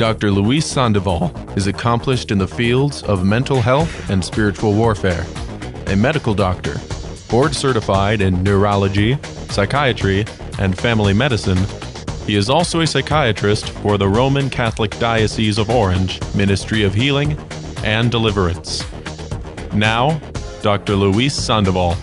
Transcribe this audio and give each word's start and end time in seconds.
Dr. 0.00 0.30
Luis 0.30 0.64
Sandoval 0.64 1.30
is 1.56 1.66
accomplished 1.66 2.30
in 2.30 2.38
the 2.38 2.48
fields 2.48 3.02
of 3.02 3.22
mental 3.22 3.60
health 3.60 4.08
and 4.08 4.24
spiritual 4.24 4.72
warfare, 4.72 5.26
a 5.88 5.94
medical 5.94 6.32
doctor, 6.32 6.80
board 7.28 7.54
certified 7.54 8.22
in 8.22 8.42
neurology, 8.42 9.18
psychiatry, 9.50 10.24
and 10.58 10.78
family 10.78 11.12
medicine. 11.12 11.58
He 12.26 12.34
is 12.34 12.48
also 12.48 12.80
a 12.80 12.86
psychiatrist 12.86 13.68
for 13.68 13.98
the 13.98 14.08
Roman 14.08 14.48
Catholic 14.48 14.98
Diocese 14.98 15.58
of 15.58 15.68
Orange 15.68 16.18
Ministry 16.34 16.82
of 16.82 16.94
Healing 16.94 17.38
and 17.84 18.10
Deliverance. 18.10 18.82
Now, 19.74 20.18
Dr. 20.62 20.96
Luis 20.96 21.34
Sandoval. 21.34 21.94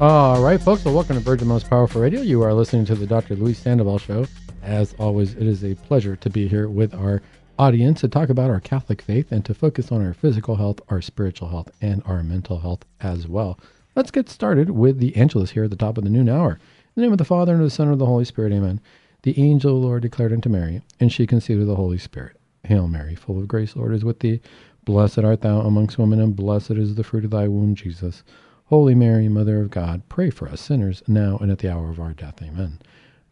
All 0.00 0.42
right, 0.42 0.60
folks. 0.60 0.84
Well, 0.84 0.94
welcome 0.94 1.14
to 1.14 1.22
Virgin 1.22 1.46
Most 1.46 1.70
Powerful 1.70 2.00
Radio. 2.00 2.20
You 2.20 2.42
are 2.42 2.52
listening 2.52 2.84
to 2.86 2.96
the 2.96 3.06
Dr. 3.06 3.36
Luis 3.36 3.58
Sandoval 3.58 3.98
Show. 4.00 4.26
As 4.70 4.94
always, 5.00 5.34
it 5.34 5.48
is 5.48 5.64
a 5.64 5.74
pleasure 5.74 6.14
to 6.14 6.30
be 6.30 6.46
here 6.46 6.68
with 6.68 6.94
our 6.94 7.22
audience 7.58 8.02
to 8.02 8.08
talk 8.08 8.28
about 8.28 8.50
our 8.50 8.60
Catholic 8.60 9.02
faith 9.02 9.32
and 9.32 9.44
to 9.44 9.52
focus 9.52 9.90
on 9.90 10.00
our 10.00 10.14
physical 10.14 10.54
health, 10.54 10.80
our 10.88 11.02
spiritual 11.02 11.48
health, 11.48 11.72
and 11.80 12.04
our 12.06 12.22
mental 12.22 12.60
health 12.60 12.84
as 13.00 13.26
well. 13.26 13.58
Let's 13.96 14.12
get 14.12 14.28
started 14.28 14.70
with 14.70 15.00
the 15.00 15.16
Angelus 15.16 15.50
here 15.50 15.64
at 15.64 15.70
the 15.70 15.76
top 15.76 15.98
of 15.98 16.04
the 16.04 16.10
noon 16.10 16.28
hour. 16.28 16.52
In 16.52 16.60
the 16.94 17.02
name 17.02 17.10
of 17.10 17.18
the 17.18 17.24
Father, 17.24 17.52
and 17.52 17.60
of 17.60 17.66
the 17.66 17.70
Son, 17.74 17.88
and 17.88 17.94
of 17.94 17.98
the 17.98 18.06
Holy 18.06 18.24
Spirit, 18.24 18.52
amen. 18.52 18.80
The 19.22 19.36
angel 19.42 19.74
of 19.74 19.82
the 19.82 19.86
Lord 19.88 20.02
declared 20.02 20.32
unto 20.32 20.48
Mary, 20.48 20.82
and 21.00 21.12
she 21.12 21.26
conceived 21.26 21.60
of 21.60 21.66
the 21.66 21.74
Holy 21.74 21.98
Spirit. 21.98 22.36
Hail 22.62 22.86
Mary, 22.86 23.16
full 23.16 23.40
of 23.40 23.48
grace, 23.48 23.74
Lord 23.74 23.92
is 23.92 24.04
with 24.04 24.20
thee. 24.20 24.40
Blessed 24.84 25.18
art 25.18 25.40
thou 25.40 25.62
amongst 25.62 25.98
women, 25.98 26.20
and 26.20 26.36
blessed 26.36 26.70
is 26.70 26.94
the 26.94 27.02
fruit 27.02 27.24
of 27.24 27.32
thy 27.32 27.48
womb, 27.48 27.74
Jesus. 27.74 28.22
Holy 28.66 28.94
Mary, 28.94 29.28
Mother 29.28 29.60
of 29.62 29.70
God, 29.70 30.02
pray 30.08 30.30
for 30.30 30.48
us 30.48 30.60
sinners, 30.60 31.02
now 31.08 31.38
and 31.38 31.50
at 31.50 31.58
the 31.58 31.72
hour 31.72 31.90
of 31.90 31.98
our 31.98 32.12
death. 32.12 32.40
Amen. 32.40 32.78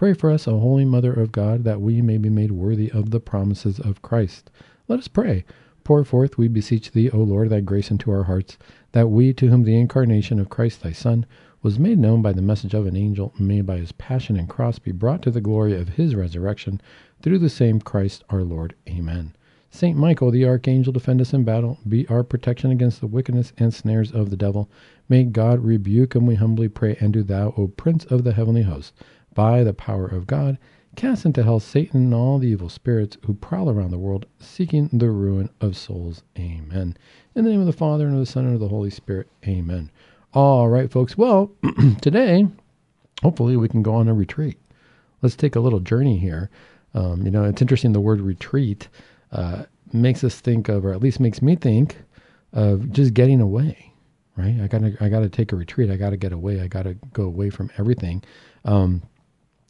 Pray 0.00 0.14
for 0.14 0.30
us, 0.30 0.48
O 0.48 0.58
Holy 0.58 0.86
Mother 0.86 1.12
of 1.12 1.30
God, 1.30 1.64
that 1.64 1.82
we 1.82 2.00
may 2.00 2.16
be 2.16 2.30
made 2.30 2.52
worthy 2.52 2.90
of 2.90 3.10
the 3.10 3.20
promises 3.20 3.78
of 3.78 4.00
Christ. 4.00 4.50
Let 4.88 4.98
us 4.98 5.08
pray. 5.08 5.44
Pour 5.84 6.02
forth, 6.04 6.38
we 6.38 6.48
beseech 6.48 6.92
thee, 6.92 7.10
O 7.10 7.18
Lord, 7.18 7.50
thy 7.50 7.60
grace 7.60 7.90
into 7.90 8.10
our 8.10 8.22
hearts, 8.22 8.56
that 8.92 9.10
we, 9.10 9.34
to 9.34 9.48
whom 9.48 9.64
the 9.64 9.78
incarnation 9.78 10.40
of 10.40 10.48
Christ 10.48 10.82
thy 10.82 10.92
Son 10.92 11.26
was 11.60 11.78
made 11.78 11.98
known 11.98 12.22
by 12.22 12.32
the 12.32 12.40
message 12.40 12.72
of 12.72 12.86
an 12.86 12.96
angel, 12.96 13.34
may 13.38 13.60
by 13.60 13.76
his 13.76 13.92
passion 13.92 14.38
and 14.38 14.48
cross 14.48 14.78
be 14.78 14.90
brought 14.90 15.20
to 15.20 15.30
the 15.30 15.42
glory 15.42 15.78
of 15.78 15.90
his 15.90 16.14
resurrection, 16.14 16.80
through 17.20 17.38
the 17.38 17.50
same 17.50 17.78
Christ 17.78 18.24
our 18.30 18.42
Lord. 18.42 18.74
Amen. 18.88 19.34
Saint 19.70 19.98
Michael, 19.98 20.30
the 20.30 20.46
archangel, 20.46 20.94
defend 20.94 21.20
us 21.20 21.34
in 21.34 21.44
battle, 21.44 21.78
be 21.86 22.08
our 22.08 22.24
protection 22.24 22.70
against 22.70 23.00
the 23.00 23.06
wickedness 23.06 23.52
and 23.58 23.74
snares 23.74 24.10
of 24.10 24.30
the 24.30 24.36
devil. 24.36 24.70
May 25.10 25.24
God 25.24 25.62
rebuke 25.62 26.16
him, 26.16 26.24
we 26.24 26.36
humbly 26.36 26.68
pray, 26.68 26.96
and 27.00 27.12
do 27.12 27.22
thou, 27.22 27.52
O 27.58 27.68
Prince 27.68 28.06
of 28.06 28.24
the 28.24 28.32
heavenly 28.32 28.62
host, 28.62 28.94
by 29.34 29.62
the 29.62 29.74
power 29.74 30.06
of 30.06 30.26
God, 30.26 30.58
cast 30.96 31.24
into 31.24 31.42
hell 31.42 31.60
Satan 31.60 32.04
and 32.04 32.14
all 32.14 32.38
the 32.38 32.48
evil 32.48 32.68
spirits 32.68 33.16
who 33.24 33.34
prowl 33.34 33.70
around 33.70 33.90
the 33.90 33.98
world 33.98 34.26
seeking 34.38 34.88
the 34.92 35.10
ruin 35.10 35.48
of 35.60 35.76
souls. 35.76 36.22
Amen. 36.38 36.96
In 37.34 37.44
the 37.44 37.50
name 37.50 37.60
of 37.60 37.66
the 37.66 37.72
Father, 37.72 38.06
and 38.06 38.14
of 38.14 38.20
the 38.20 38.26
Son, 38.26 38.44
and 38.44 38.54
of 38.54 38.60
the 38.60 38.68
Holy 38.68 38.90
Spirit. 38.90 39.28
Amen. 39.46 39.90
All 40.34 40.68
right, 40.68 40.90
folks. 40.90 41.16
Well, 41.16 41.50
today, 42.00 42.46
hopefully, 43.22 43.56
we 43.56 43.68
can 43.68 43.82
go 43.82 43.94
on 43.94 44.08
a 44.08 44.14
retreat. 44.14 44.58
Let's 45.22 45.36
take 45.36 45.56
a 45.56 45.60
little 45.60 45.80
journey 45.80 46.18
here. 46.18 46.50
Um, 46.94 47.22
you 47.24 47.30
know, 47.30 47.44
it's 47.44 47.62
interesting 47.62 47.92
the 47.92 48.00
word 48.00 48.20
retreat 48.20 48.88
uh, 49.32 49.64
makes 49.92 50.24
us 50.24 50.40
think 50.40 50.68
of, 50.68 50.84
or 50.84 50.92
at 50.92 51.00
least 51.00 51.20
makes 51.20 51.40
me 51.40 51.56
think 51.56 51.96
of 52.52 52.90
just 52.92 53.14
getting 53.14 53.40
away, 53.40 53.92
right? 54.36 54.60
I 54.60 54.66
gotta, 54.66 54.96
I 55.00 55.08
gotta 55.08 55.28
take 55.28 55.52
a 55.52 55.56
retreat. 55.56 55.90
I 55.90 55.96
gotta 55.96 56.16
get 56.16 56.32
away. 56.32 56.60
I 56.60 56.66
gotta 56.66 56.94
go 57.12 57.24
away 57.24 57.50
from 57.50 57.70
everything. 57.78 58.22
Um, 58.64 59.02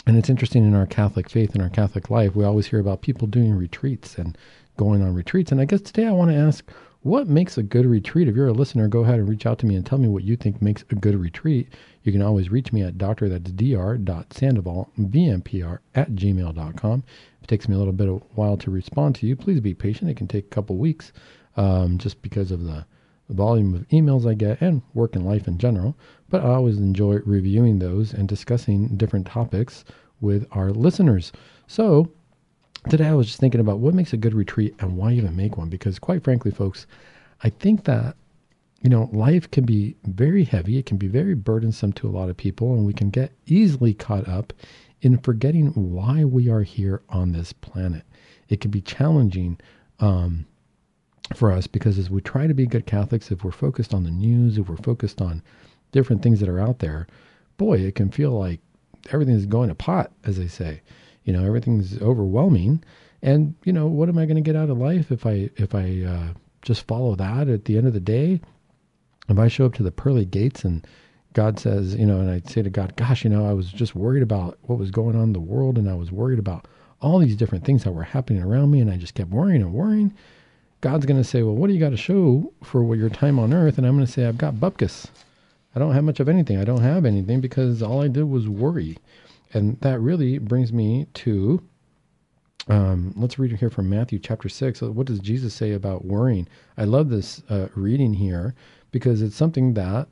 and 0.06 0.16
it's 0.16 0.31
interesting 0.31 0.65
in 0.65 0.75
our 0.75 0.87
Catholic 0.87 1.28
faith 1.28 1.55
and 1.55 1.62
our 1.62 1.69
Catholic 1.69 2.11
life, 2.11 2.34
we 2.34 2.44
always 2.44 2.66
hear 2.66 2.81
about 2.81 3.03
people 3.03 3.27
doing 3.27 3.55
retreats 3.55 4.16
and 4.16 4.37
going 4.77 5.03
on 5.03 5.15
retreats. 5.15 5.53
And 5.53 5.61
I 5.61 5.66
guess 5.66 5.81
today 5.81 6.06
I 6.06 6.12
want 6.12 6.31
to 6.31 6.37
ask, 6.37 6.69
what 7.03 7.28
makes 7.28 7.56
a 7.56 7.62
good 7.62 7.87
retreat? 7.87 8.28
If 8.28 8.37
you're 8.37 8.49
a 8.49 8.53
listener, 8.53 8.87
go 8.88 9.00
ahead 9.00 9.19
and 9.19 9.28
reach 9.28 9.47
out 9.47 9.59
to 9.61 9.66
me 9.66 9.75
and 9.75 9.84
tell 9.84 9.99
me 9.99 10.09
what 10.09 10.25
you 10.25 10.37
think 10.37 10.61
makes 10.61 10.84
a 10.91 10.94
good 10.94 11.15
retreat. 11.15 11.69
You 12.03 12.12
can 12.12 12.22
always 12.22 12.50
reach 12.50 12.72
me 12.72 12.83
at 12.83 12.99
doctor, 12.99 13.28
that's 13.28 13.50
dr.sandoval, 13.53 14.91
vmpr 14.99 15.78
at 15.94 16.11
gmail.com. 16.12 17.05
If 17.38 17.44
it 17.44 17.49
takes 17.49 17.69
me 17.69 17.75
a 17.75 17.78
little 17.78 17.93
bit 17.93 18.09
of 18.09 18.22
while 18.34 18.56
to 18.59 18.71
respond 18.71 19.15
to 19.17 19.27
you, 19.27 19.34
please 19.34 19.61
be 19.61 19.75
patient. 19.75 20.11
It 20.11 20.17
can 20.17 20.28
take 20.28 20.47
a 20.47 20.55
couple 20.55 20.77
weeks 20.77 21.12
um, 21.56 21.97
just 21.97 22.21
because 22.21 22.50
of 22.50 22.65
the 22.65 22.84
volume 23.31 23.75
of 23.75 23.88
emails 23.88 24.28
I 24.28 24.34
get 24.34 24.61
and 24.61 24.82
work 24.93 25.15
and 25.15 25.25
life 25.25 25.47
in 25.47 25.56
general 25.56 25.97
but 26.31 26.43
I 26.43 26.55
always 26.55 26.79
enjoy 26.79 27.19
reviewing 27.25 27.79
those 27.79 28.15
and 28.15 28.29
discussing 28.29 28.97
different 28.97 29.27
topics 29.27 29.85
with 30.21 30.47
our 30.53 30.71
listeners. 30.71 31.33
So 31.67 32.11
today 32.89 33.09
I 33.09 33.15
was 33.15 33.27
just 33.27 33.41
thinking 33.41 33.61
about 33.61 33.81
what 33.81 33.95
makes 33.95 34.13
a 34.13 34.17
good 34.17 34.35
retreat 34.35 34.75
and 34.79 34.97
why 34.97 35.13
even 35.13 35.37
make 35.37 35.57
one 35.57 35.69
because 35.69 35.99
quite 35.99 36.25
frankly 36.25 36.51
folks, 36.51 36.87
I 37.43 37.51
think 37.51 37.85
that 37.85 38.17
you 38.83 38.89
know, 38.89 39.11
life 39.13 39.51
can 39.51 39.65
be 39.67 39.95
very 40.05 40.45
heavy, 40.45 40.79
it 40.79 40.87
can 40.87 40.97
be 40.97 41.07
very 41.07 41.35
burdensome 41.35 41.93
to 41.93 42.09
a 42.09 42.11
lot 42.11 42.31
of 42.31 42.37
people 42.37 42.73
and 42.73 42.87
we 42.87 42.95
can 42.95 43.11
get 43.11 43.33
easily 43.47 43.93
caught 43.93 44.27
up 44.27 44.55
in 45.03 45.19
forgetting 45.19 45.67
why 45.75 46.25
we 46.25 46.49
are 46.49 46.62
here 46.62 47.03
on 47.11 47.33
this 47.33 47.53
planet. 47.53 48.05
It 48.49 48.61
can 48.61 48.71
be 48.71 48.81
challenging 48.81 49.59
um, 49.99 50.47
for 51.35 51.53
us 51.53 51.67
because 51.67 51.99
as 51.99 52.11
we 52.11 52.21
try 52.21 52.47
to 52.47 52.55
be 52.55 52.67
good 52.67 52.87
Catholics, 52.87 53.31
if 53.31 53.45
we're 53.45 53.51
focused 53.51 53.95
on 53.95 54.05
the 54.05 54.11
news, 54.11 54.59
if 54.59 54.69
we're 54.69 54.77
focused 54.77 55.21
on 55.21 55.43
different 55.93 56.23
things 56.23 56.41
that 56.41 56.49
are 56.49 56.61
out 56.61 56.78
there, 56.78 57.06
boy, 57.56 57.78
it 57.78 57.95
can 57.95 58.11
feel 58.11 58.33
like 58.39 58.61
everything's 59.11 59.47
going 59.47 59.69
to 59.69 59.75
pot, 59.75 60.12
as 60.25 60.37
they 60.39 60.49
say. 60.49 60.83
You 61.25 61.33
know, 61.33 61.45
everything's 61.45 62.01
overwhelming. 62.01 62.83
And, 63.23 63.55
you 63.65 63.73
know, 63.73 63.87
what 63.87 64.09
am 64.09 64.19
I 64.19 64.25
going 64.25 64.37
to 64.37 64.41
get 64.41 64.56
out 64.56 64.71
of 64.71 64.79
life 64.79 65.12
if 65.12 65.27
I, 65.27 65.50
if 65.56 65.75
I, 65.75 66.03
uh, 66.03 66.34
just 66.62 66.87
follow 66.87 67.15
that 67.17 67.49
at 67.49 67.65
the 67.65 67.77
end 67.77 67.87
of 67.87 67.93
the 67.93 68.00
day? 68.00 68.41
If 69.29 69.39
I 69.39 69.49
show 69.49 69.67
up 69.67 69.75
to 69.75 69.83
the 69.83 69.93
pearly 69.93 70.25
gates 70.25 70.65
and 70.65 70.87
God 71.33 71.59
says, 71.59 71.95
you 71.95 72.06
know, 72.06 72.21
and 72.21 72.31
I 72.31 72.43
say 72.50 72.62
to 72.62 72.71
God, 72.71 72.97
gosh, 72.97 73.25
you 73.25 73.31
know, 73.31 73.49
I 73.49 73.53
was 73.53 73.71
just 73.71 73.95
worried 73.95 74.23
about 74.23 74.59
what 74.62 74.79
was 74.79 74.91
going 74.91 75.15
on 75.15 75.25
in 75.25 75.33
the 75.33 75.41
world 75.41 75.79
and 75.79 75.89
I 75.89 75.95
was 75.95 76.11
worried 76.11 76.39
about 76.39 76.67
all 77.00 77.19
these 77.19 77.37
different 77.37 77.65
things 77.65 77.84
that 77.84 77.93
were 77.93 78.03
happening 78.03 78.43
around 78.43 78.71
me 78.71 78.81
and 78.81 78.91
I 78.91 78.97
just 78.97 79.15
kept 79.15 79.31
worrying 79.31 79.62
and 79.62 79.73
worrying. 79.73 80.12
God's 80.81 81.06
going 81.06 81.21
to 81.21 81.29
say, 81.29 81.43
well, 81.43 81.55
what 81.55 81.69
do 81.69 81.75
you 81.75 81.81
got 81.81 81.91
to 81.91 81.97
show 81.97 82.53
for 82.65 82.97
your 82.97 83.11
time 83.11 83.39
on 83.39 83.53
earth? 83.53 83.79
And 83.79 83.87
I'm 83.87 83.95
going 83.95 84.06
to 84.06 84.12
say, 84.12 84.27
I've 84.27 84.39
got 84.39 84.55
bupkis. 84.55 85.09
I 85.75 85.78
don't 85.78 85.94
have 85.94 86.04
much 86.04 86.20
of 86.20 86.28
anything. 86.28 86.58
I 86.58 86.64
don't 86.64 86.82
have 86.82 87.04
anything 87.04 87.41
because 87.41 87.82
all 87.82 88.03
I 88.03 88.08
did 88.08 88.25
was 88.25 88.48
worry. 88.48 88.98
And 89.53 89.81
that 89.81 90.00
really 90.00 90.38
brings 90.38 90.72
me 90.72 91.06
to 91.14 91.62
um, 92.69 93.14
let's 93.16 93.38
read 93.38 93.53
here 93.53 93.70
from 93.70 93.88
Matthew 93.88 94.19
chapter 94.19 94.48
6. 94.48 94.82
What 94.82 95.06
does 95.06 95.19
Jesus 95.19 95.54
say 95.54 95.72
about 95.72 96.04
worrying? 96.04 96.47
I 96.76 96.84
love 96.84 97.08
this 97.08 97.42
uh, 97.48 97.69
reading 97.75 98.14
here 98.14 98.54
because 98.91 99.22
it's 99.22 99.36
something 99.36 99.75
that 99.75 100.08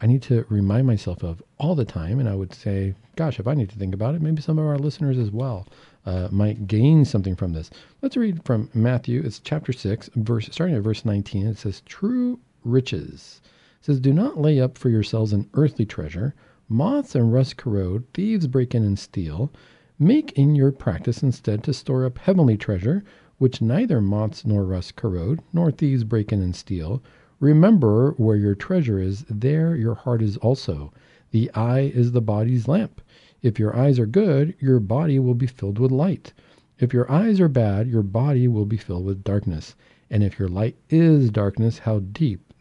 I 0.00 0.06
need 0.06 0.22
to 0.22 0.44
remind 0.48 0.86
myself 0.86 1.22
of 1.22 1.42
all 1.58 1.74
the 1.74 1.84
time. 1.84 2.18
And 2.18 2.28
I 2.28 2.34
would 2.34 2.52
say, 2.52 2.94
gosh, 3.16 3.38
if 3.38 3.46
I 3.46 3.54
need 3.54 3.70
to 3.70 3.78
think 3.78 3.94
about 3.94 4.14
it, 4.14 4.22
maybe 4.22 4.42
some 4.42 4.58
of 4.58 4.66
our 4.66 4.78
listeners 4.78 5.18
as 5.18 5.30
well 5.30 5.68
uh, 6.04 6.28
might 6.30 6.66
gain 6.66 7.04
something 7.04 7.36
from 7.36 7.52
this. 7.52 7.70
Let's 8.02 8.16
read 8.16 8.44
from 8.44 8.70
Matthew. 8.74 9.22
It's 9.24 9.38
chapter 9.38 9.72
6, 9.72 10.10
verse 10.16 10.48
starting 10.50 10.76
at 10.76 10.82
verse 10.82 11.04
19. 11.04 11.46
It 11.46 11.58
says, 11.58 11.82
True 11.86 12.40
riches 12.64 13.40
says, 13.84 14.00
Do 14.00 14.14
not 14.14 14.40
lay 14.40 14.58
up 14.58 14.78
for 14.78 14.88
yourselves 14.88 15.34
an 15.34 15.50
earthly 15.52 15.84
treasure. 15.84 16.34
Moths 16.70 17.14
and 17.14 17.30
rust 17.30 17.58
corrode, 17.58 18.06
thieves 18.14 18.46
break 18.46 18.74
in 18.74 18.82
and 18.82 18.98
steal. 18.98 19.52
Make 19.98 20.32
in 20.38 20.54
your 20.54 20.72
practice 20.72 21.22
instead 21.22 21.62
to 21.64 21.74
store 21.74 22.06
up 22.06 22.16
heavenly 22.16 22.56
treasure, 22.56 23.04
which 23.36 23.60
neither 23.60 24.00
moths 24.00 24.46
nor 24.46 24.64
rust 24.64 24.96
corrode, 24.96 25.40
nor 25.52 25.70
thieves 25.70 26.02
break 26.02 26.32
in 26.32 26.40
and 26.40 26.56
steal. 26.56 27.02
Remember 27.40 28.12
where 28.12 28.36
your 28.36 28.54
treasure 28.54 28.98
is, 28.98 29.26
there 29.28 29.76
your 29.76 29.96
heart 29.96 30.22
is 30.22 30.38
also. 30.38 30.90
The 31.30 31.50
eye 31.52 31.92
is 31.94 32.12
the 32.12 32.22
body's 32.22 32.66
lamp. 32.66 33.02
If 33.42 33.58
your 33.58 33.76
eyes 33.76 33.98
are 33.98 34.06
good, 34.06 34.54
your 34.60 34.80
body 34.80 35.18
will 35.18 35.34
be 35.34 35.46
filled 35.46 35.78
with 35.78 35.92
light. 35.92 36.32
If 36.78 36.94
your 36.94 37.12
eyes 37.12 37.38
are 37.38 37.48
bad, 37.48 37.88
your 37.88 38.02
body 38.02 38.48
will 38.48 38.64
be 38.64 38.78
filled 38.78 39.04
with 39.04 39.24
darkness. 39.24 39.74
And 40.08 40.24
if 40.24 40.38
your 40.38 40.48
light 40.48 40.76
is 40.88 41.28
darkness, 41.28 41.80
how 41.80 41.98
deep 41.98 42.53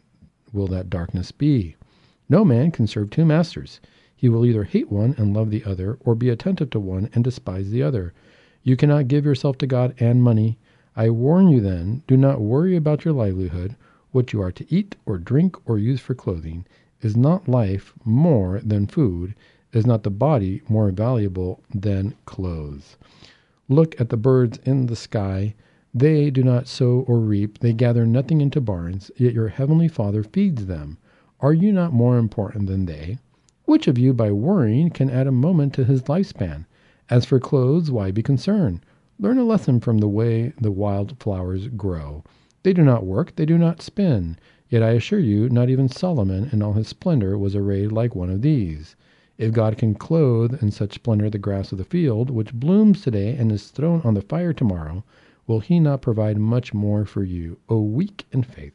will 0.54 0.68
that 0.68 0.90
darkness 0.90 1.34
be? 1.34 1.76
No 2.30 2.46
man 2.46 2.72
can 2.72 2.88
serve 2.88 3.10
two 3.10 3.26
masters. 3.26 3.82
He 4.16 4.30
will 4.30 4.46
either 4.46 4.64
hate 4.64 4.90
one 4.90 5.16
and 5.18 5.34
love 5.34 5.50
the 5.50 5.66
other, 5.66 5.98
or 6.06 6.16
be 6.16 6.30
attentive 6.30 6.70
to 6.70 6.80
one 6.80 7.10
and 7.14 7.24
despise 7.24 7.72
the 7.72 7.84
other. 7.84 8.14
You 8.62 8.78
cannot 8.78 9.10
give 9.10 9.26
yourself 9.26 9.58
to 9.58 9.68
God 9.68 9.94
and 10.00 10.24
money. 10.24 10.58
I 10.96 11.10
warn 11.10 11.50
you 11.50 11.60
then, 11.60 12.04
do 12.08 12.16
not 12.16 12.40
worry 12.40 12.78
about 12.78 13.04
your 13.04 13.14
livelihood, 13.14 13.76
what 14.12 14.32
you 14.32 14.42
are 14.42 14.52
to 14.52 14.74
eat 14.74 14.96
or 15.06 15.18
drink 15.18 15.58
or 15.68 15.78
use 15.78 16.00
for 16.00 16.14
clothing. 16.14 16.66
Is 17.02 17.18
not 17.18 17.50
life 17.50 17.94
more 18.06 18.62
than 18.64 18.88
food? 18.88 19.36
Is 19.74 19.86
not 19.86 20.04
the 20.04 20.12
body 20.12 20.62
more 20.70 20.92
valuable 20.92 21.62
than 21.74 22.16
clothes? 22.26 22.96
Look 23.68 24.00
at 24.00 24.10
the 24.10 24.18
birds 24.18 24.60
in 24.64 24.86
the 24.86 24.96
sky. 24.96 25.56
They 25.96 26.32
do 26.32 26.42
not 26.44 26.68
sow 26.68 27.06
or 27.08 27.20
reap, 27.20 27.60
they 27.60 27.72
gather 27.72 28.08
nothing 28.08 28.42
into 28.42 28.60
barns, 28.60 29.12
yet 29.16 29.34
your 29.36 29.50
heavenly 29.50 29.88
Father 29.88 30.24
feeds 30.24 30.66
them. 30.66 30.98
Are 31.40 31.54
you 31.54 31.72
not 31.72 31.94
more 31.94 32.18
important 32.18 32.66
than 32.66 32.88
they? 32.88 33.20
Which 33.66 33.88
of 33.88 34.00
you, 34.00 34.12
by 34.12 34.32
worrying, 34.32 34.90
can 34.90 35.12
add 35.12 35.28
a 35.28 35.32
moment 35.32 35.72
to 35.74 35.86
his 35.86 36.02
lifespan? 36.04 36.66
As 37.12 37.26
for 37.26 37.40
clothes, 37.40 37.92
why 37.92 38.10
be 38.10 38.24
concerned? 38.24 38.80
Learn 39.20 39.38
a 39.38 39.44
lesson 39.44 39.80
from 39.80 40.00
the 40.00 40.08
way 40.10 40.52
the 40.60 40.72
wild 40.72 41.16
flowers 41.20 41.68
grow. 41.68 42.24
They 42.64 42.74
do 42.74 42.84
not 42.84 43.06
work, 43.06 43.36
they 43.36 43.46
do 43.46 43.60
not 43.60 43.82
spin. 43.82 44.38
Yet 44.70 44.82
I 44.82 44.94
assure 44.94 45.20
you, 45.20 45.48
not 45.48 45.70
even 45.70 45.90
Solomon 45.90 46.50
in 46.52 46.64
all 46.64 46.74
his 46.74 46.88
splendor 46.88 47.38
was 47.38 47.56
arrayed 47.56 47.92
like 47.92 48.16
one 48.16 48.32
of 48.32 48.42
these. 48.42 48.96
If 49.38 49.52
God 49.52 49.78
can 49.78 49.94
clothe 49.94 50.62
in 50.64 50.72
such 50.72 50.94
splendor 50.94 51.30
the 51.30 51.38
grass 51.38 51.72
of 51.72 51.78
the 51.78 51.84
field, 51.84 52.32
which 52.32 52.52
blooms 52.52 53.02
today 53.02 53.36
and 53.36 53.52
is 53.52 53.68
thrown 53.68 54.02
on 54.04 54.16
the 54.16 54.22
fire 54.22 54.54
tomorrow, 54.54 55.04
will 55.48 55.60
he 55.60 55.80
not 55.80 56.02
provide 56.02 56.38
much 56.38 56.74
more 56.74 57.06
for 57.06 57.24
you, 57.24 57.60
O 57.70 57.82
weak 57.82 58.26
in 58.32 58.44
faith? 58.44 58.74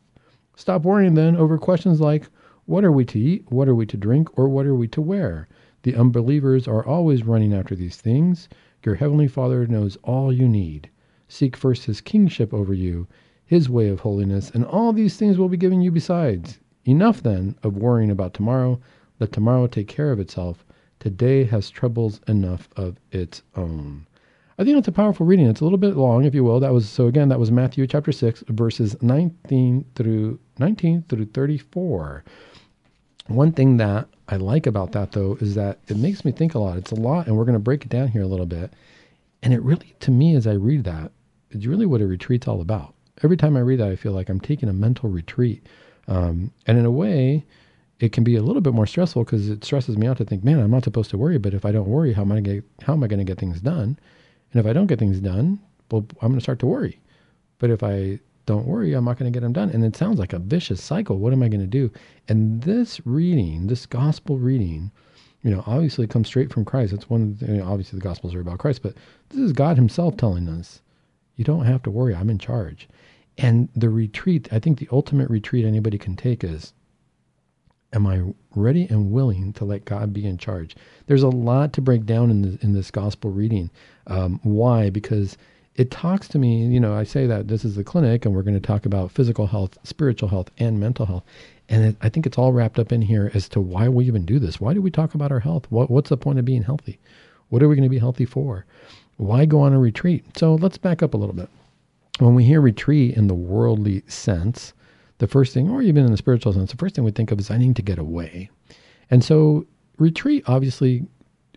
Stop 0.56 0.82
worrying 0.82 1.14
then 1.14 1.36
over 1.36 1.58
questions 1.58 2.00
like 2.00 2.28
what 2.66 2.84
are 2.84 2.92
we 2.92 3.04
to 3.06 3.18
eat, 3.18 3.50
what 3.50 3.68
are 3.68 3.74
we 3.74 3.86
to 3.86 3.96
drink, 3.96 4.36
or 4.38 4.48
what 4.48 4.66
are 4.66 4.74
we 4.74 4.88
to 4.88 5.00
wear? 5.00 5.48
The 5.82 5.94
unbelievers 5.94 6.68
are 6.68 6.84
always 6.86 7.24
running 7.24 7.54
after 7.54 7.74
these 7.74 7.96
things. 7.96 8.48
Your 8.84 8.96
heavenly 8.96 9.28
Father 9.28 9.66
knows 9.66 9.96
all 10.04 10.32
you 10.32 10.48
need. 10.48 10.90
Seek 11.28 11.56
first 11.56 11.86
his 11.86 12.00
kingship 12.00 12.52
over 12.52 12.74
you 12.74 13.06
his 13.48 13.70
way 13.70 13.88
of 13.88 14.00
holiness, 14.00 14.50
and 14.50 14.62
all 14.62 14.92
these 14.92 15.16
things 15.16 15.38
will 15.38 15.48
be 15.48 15.56
given 15.56 15.80
you 15.80 15.90
besides. 15.90 16.58
Enough 16.84 17.22
then 17.22 17.54
of 17.62 17.78
worrying 17.78 18.10
about 18.10 18.34
tomorrow. 18.34 18.78
Let 19.18 19.32
tomorrow 19.32 19.66
take 19.66 19.88
care 19.88 20.12
of 20.12 20.20
itself. 20.20 20.66
Today 21.00 21.44
has 21.44 21.70
troubles 21.70 22.20
enough 22.28 22.68
of 22.76 22.98
its 23.10 23.42
own. 23.56 24.06
I 24.58 24.64
think 24.64 24.76
that's 24.76 24.88
a 24.88 24.92
powerful 24.92 25.24
reading. 25.24 25.46
It's 25.46 25.60
a 25.60 25.64
little 25.64 25.78
bit 25.78 25.96
long, 25.96 26.24
if 26.24 26.34
you 26.34 26.42
will. 26.42 26.60
That 26.60 26.72
was 26.72 26.88
so 26.88 27.06
again, 27.06 27.28
that 27.28 27.38
was 27.38 27.50
Matthew 27.50 27.86
chapter 27.86 28.12
six, 28.12 28.42
verses 28.48 29.00
nineteen 29.02 29.84
through 29.94 30.40
nineteen 30.58 31.04
through 31.08 31.26
thirty-four. 31.26 32.24
One 33.28 33.52
thing 33.52 33.76
that 33.76 34.08
I 34.28 34.36
like 34.36 34.66
about 34.66 34.92
that 34.92 35.12
though 35.12 35.36
is 35.40 35.54
that 35.54 35.78
it 35.88 35.96
makes 35.96 36.24
me 36.24 36.32
think 36.32 36.54
a 36.54 36.58
lot. 36.58 36.78
It's 36.78 36.92
a 36.92 36.96
lot, 36.96 37.26
and 37.26 37.36
we're 37.36 37.44
going 37.44 37.54
to 37.54 37.60
break 37.60 37.84
it 37.84 37.90
down 37.90 38.08
here 38.08 38.22
a 38.22 38.26
little 38.26 38.46
bit. 38.46 38.72
And 39.42 39.54
it 39.54 39.62
really, 39.62 39.94
to 40.00 40.10
me, 40.10 40.34
as 40.34 40.46
I 40.46 40.54
read 40.54 40.84
that, 40.84 41.12
it's 41.50 41.66
really 41.66 41.86
what 41.86 42.00
a 42.00 42.06
retreat's 42.06 42.48
all 42.48 42.60
about 42.60 42.94
every 43.22 43.36
time 43.36 43.56
I 43.56 43.60
read 43.60 43.80
that, 43.80 43.90
I 43.90 43.96
feel 43.96 44.12
like 44.12 44.28
I'm 44.28 44.40
taking 44.40 44.68
a 44.68 44.72
mental 44.72 45.08
retreat. 45.08 45.66
Um, 46.06 46.52
and 46.66 46.78
in 46.78 46.84
a 46.84 46.90
way, 46.90 47.44
it 48.00 48.12
can 48.12 48.24
be 48.24 48.36
a 48.36 48.42
little 48.42 48.62
bit 48.62 48.74
more 48.74 48.86
stressful 48.86 49.24
because 49.24 49.48
it 49.48 49.64
stresses 49.64 49.96
me 49.96 50.06
out 50.06 50.18
to 50.18 50.24
think, 50.24 50.44
man, 50.44 50.60
I'm 50.60 50.70
not 50.70 50.84
supposed 50.84 51.10
to 51.10 51.18
worry. 51.18 51.38
But 51.38 51.54
if 51.54 51.64
I 51.64 51.72
don't 51.72 51.88
worry, 51.88 52.12
how 52.12 52.22
am 52.22 52.32
I 52.32 52.40
going 52.40 53.18
to 53.18 53.24
get 53.24 53.38
things 53.38 53.60
done? 53.60 53.98
And 54.52 54.60
if 54.60 54.66
I 54.66 54.72
don't 54.72 54.86
get 54.86 54.98
things 54.98 55.20
done, 55.20 55.60
well, 55.90 56.06
I'm 56.22 56.28
going 56.28 56.38
to 56.38 56.42
start 56.42 56.58
to 56.60 56.66
worry. 56.66 57.00
But 57.58 57.70
if 57.70 57.82
I 57.82 58.20
don't 58.46 58.66
worry, 58.66 58.94
I'm 58.94 59.04
not 59.04 59.18
going 59.18 59.30
to 59.30 59.36
get 59.36 59.42
them 59.42 59.52
done. 59.52 59.70
And 59.70 59.84
it 59.84 59.96
sounds 59.96 60.18
like 60.18 60.32
a 60.32 60.38
vicious 60.38 60.82
cycle. 60.82 61.18
What 61.18 61.32
am 61.32 61.42
I 61.42 61.48
going 61.48 61.60
to 61.60 61.66
do? 61.66 61.90
And 62.28 62.62
this 62.62 63.04
reading, 63.06 63.66
this 63.66 63.84
gospel 63.84 64.38
reading, 64.38 64.90
you 65.42 65.50
know, 65.50 65.62
obviously 65.66 66.06
comes 66.06 66.28
straight 66.28 66.52
from 66.52 66.64
Christ. 66.64 66.92
It's 66.92 67.10
one. 67.10 67.36
The, 67.38 67.46
you 67.46 67.58
know, 67.58 67.68
obviously, 67.68 67.98
the 67.98 68.04
gospels 68.04 68.34
are 68.34 68.40
about 68.40 68.58
Christ, 68.58 68.82
but 68.82 68.94
this 69.28 69.40
is 69.40 69.52
God 69.52 69.76
Himself 69.76 70.16
telling 70.16 70.48
us, 70.48 70.80
"You 71.36 71.44
don't 71.44 71.66
have 71.66 71.82
to 71.84 71.90
worry. 71.90 72.14
I'm 72.14 72.30
in 72.30 72.38
charge." 72.38 72.88
And 73.36 73.68
the 73.76 73.88
retreat, 73.88 74.48
I 74.50 74.58
think 74.58 74.78
the 74.78 74.88
ultimate 74.90 75.30
retreat 75.30 75.64
anybody 75.64 75.96
can 75.96 76.16
take 76.16 76.42
is 76.42 76.72
am 77.92 78.06
I 78.06 78.22
ready 78.54 78.84
and 78.84 79.10
willing 79.10 79.52
to 79.54 79.64
let 79.64 79.84
God 79.84 80.12
be 80.12 80.26
in 80.26 80.38
charge? 80.38 80.76
There's 81.06 81.22
a 81.22 81.28
lot 81.28 81.72
to 81.74 81.80
break 81.80 82.04
down 82.04 82.30
in, 82.30 82.58
in 82.62 82.72
this 82.72 82.90
gospel 82.90 83.30
reading. 83.30 83.70
Um, 84.08 84.40
why? 84.42 84.90
Because 84.90 85.36
it 85.76 85.90
talks 85.90 86.26
to 86.28 86.38
me, 86.38 86.66
you 86.66 86.80
know, 86.80 86.94
I 86.94 87.04
say 87.04 87.26
that 87.26 87.48
this 87.48 87.64
is 87.64 87.76
the 87.76 87.84
clinic 87.84 88.24
and 88.24 88.34
we're 88.34 88.42
going 88.42 88.60
to 88.60 88.66
talk 88.66 88.84
about 88.84 89.12
physical 89.12 89.46
health, 89.46 89.78
spiritual 89.84 90.28
health, 90.28 90.50
and 90.58 90.80
mental 90.80 91.06
health. 91.06 91.24
And 91.68 91.84
it, 91.84 91.96
I 92.00 92.08
think 92.08 92.26
it's 92.26 92.38
all 92.38 92.52
wrapped 92.52 92.78
up 92.78 92.90
in 92.90 93.02
here 93.02 93.30
as 93.34 93.48
to 93.50 93.60
why 93.60 93.88
we 93.88 94.06
even 94.06 94.24
do 94.24 94.38
this. 94.38 94.60
Why 94.60 94.74
do 94.74 94.82
we 94.82 94.90
talk 94.90 95.14
about 95.14 95.30
our 95.30 95.40
health? 95.40 95.70
What, 95.70 95.90
what's 95.90 96.10
the 96.10 96.16
point 96.16 96.38
of 96.38 96.44
being 96.44 96.62
healthy? 96.62 96.98
What 97.50 97.62
are 97.62 97.68
we 97.68 97.76
going 97.76 97.84
to 97.84 97.90
be 97.90 97.98
healthy 97.98 98.24
for? 98.24 98.64
Why 99.18 99.44
go 99.44 99.60
on 99.60 99.72
a 99.72 99.78
retreat? 99.78 100.24
So 100.36 100.54
let's 100.54 100.78
back 100.78 101.02
up 101.02 101.14
a 101.14 101.16
little 101.16 101.34
bit 101.34 101.48
when 102.18 102.34
we 102.34 102.44
hear 102.44 102.60
retreat 102.60 103.16
in 103.16 103.28
the 103.28 103.34
worldly 103.34 104.02
sense, 104.06 104.72
the 105.18 105.26
first 105.26 105.54
thing, 105.54 105.70
or 105.70 105.82
even 105.82 106.04
in 106.04 106.10
the 106.10 106.16
spiritual 106.16 106.52
sense, 106.52 106.70
the 106.70 106.76
first 106.76 106.94
thing 106.94 107.04
we 107.04 107.10
think 107.10 107.30
of 107.30 107.38
is 107.38 107.50
I 107.50 107.58
need 107.58 107.76
to 107.76 107.82
get 107.82 107.98
away. 107.98 108.50
And 109.10 109.24
so 109.24 109.66
retreat 109.98 110.44
obviously 110.46 111.06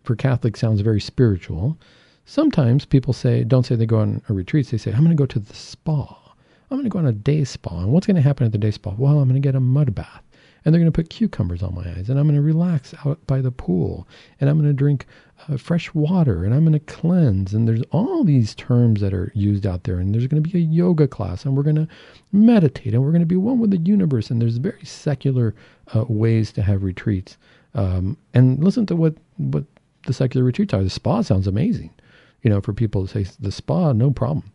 for 0.04 0.16
Catholics 0.16 0.60
sounds 0.60 0.82
very 0.82 1.02
spiritual. 1.02 1.78
Sometimes 2.26 2.86
people 2.86 3.14
say, 3.14 3.44
don't 3.44 3.66
say 3.66 3.76
they 3.76 3.86
go 3.86 4.00
on 4.00 4.22
a 4.30 4.34
retreat, 4.34 4.68
they 4.68 4.78
say, 4.78 4.92
I'm 4.92 5.04
going 5.04 5.16
to 5.16 5.22
go 5.22 5.26
to 5.26 5.40
the 5.40 5.54
spa. 5.54 6.18
I'm 6.70 6.78
going 6.78 6.84
to 6.84 6.90
go 6.90 7.00
on 7.00 7.06
a 7.06 7.12
day 7.12 7.44
spa. 7.44 7.80
And 7.80 7.92
what's 7.92 8.08
going 8.08 8.16
to 8.16 8.22
happen 8.22 8.46
at 8.46 8.52
the 8.52 8.58
day 8.58 8.72
spa? 8.72 8.94
Well, 8.98 9.20
I'm 9.20 9.28
going 9.28 9.42
to 9.42 9.46
get 9.46 9.56
a 9.56 9.60
mud 9.60 9.94
bath 9.94 10.24
and 10.64 10.74
they're 10.74 10.80
going 10.80 10.92
to 10.92 10.96
put 10.96 11.10
cucumbers 11.10 11.64
on 11.64 11.74
my 11.74 11.82
eyes 11.82 12.10
and 12.10 12.20
I'm 12.20 12.28
going 12.28 12.36
to 12.36 12.42
relax 12.42 12.94
out 13.06 13.26
by 13.26 13.42
the 13.42 13.52
pool 13.52 14.08
and 14.40 14.50
I'm 14.50 14.58
going 14.58 14.70
to 14.70 14.74
drink 14.74 15.08
uh, 15.50 15.58
fresh 15.58 15.94
water 15.94 16.46
and 16.46 16.54
I'm 16.54 16.64
going 16.64 16.74
to 16.74 16.80
cleanse. 16.80 17.54
And 17.54 17.68
there's 17.68 17.82
all 17.92 18.24
these 18.24 18.54
terms 18.56 19.02
that 19.02 19.14
are 19.14 19.32
used 19.34 19.66
out 19.66 19.84
there. 19.84 19.98
And 19.98 20.14
there's 20.14 20.28
going 20.28 20.42
to 20.42 20.50
be 20.50 20.58
a 20.58 20.62
yoga 20.62 21.08
class 21.08 21.46
and 21.46 21.58
we're 21.58 21.64
going 21.64 21.78
to 21.78 21.88
meditate 22.32 22.94
and 22.94 23.04
we're 23.04 23.12
going 23.12 23.22
to 23.22 23.26
be 23.26 23.38
one 23.38 23.60
with 23.60 23.72
the 23.72 23.78
universe. 23.78 24.30
And 24.30 24.42
there's 24.42 24.58
very 24.58 24.86
secular 24.86 25.56
uh, 25.96 26.06
ways 26.08 26.52
to 26.54 26.62
have 26.62 26.84
retreats. 26.84 27.38
Um, 27.74 28.18
and 28.34 28.64
listen 28.64 28.86
to 28.88 28.96
what, 28.96 29.16
what 29.38 29.64
the 30.06 30.14
secular 30.14 30.46
retreats 30.46 30.74
are. 30.74 30.84
The 30.84 30.90
spa 30.90 31.22
sounds 31.22 31.48
amazing. 31.48 31.92
You 32.44 32.50
know, 32.50 32.62
for 32.62 32.74
people 32.74 33.06
to 33.06 33.26
say 33.26 33.32
the 33.40 33.52
spa, 33.52 33.94
no 33.94 34.12
problem. 34.12 34.52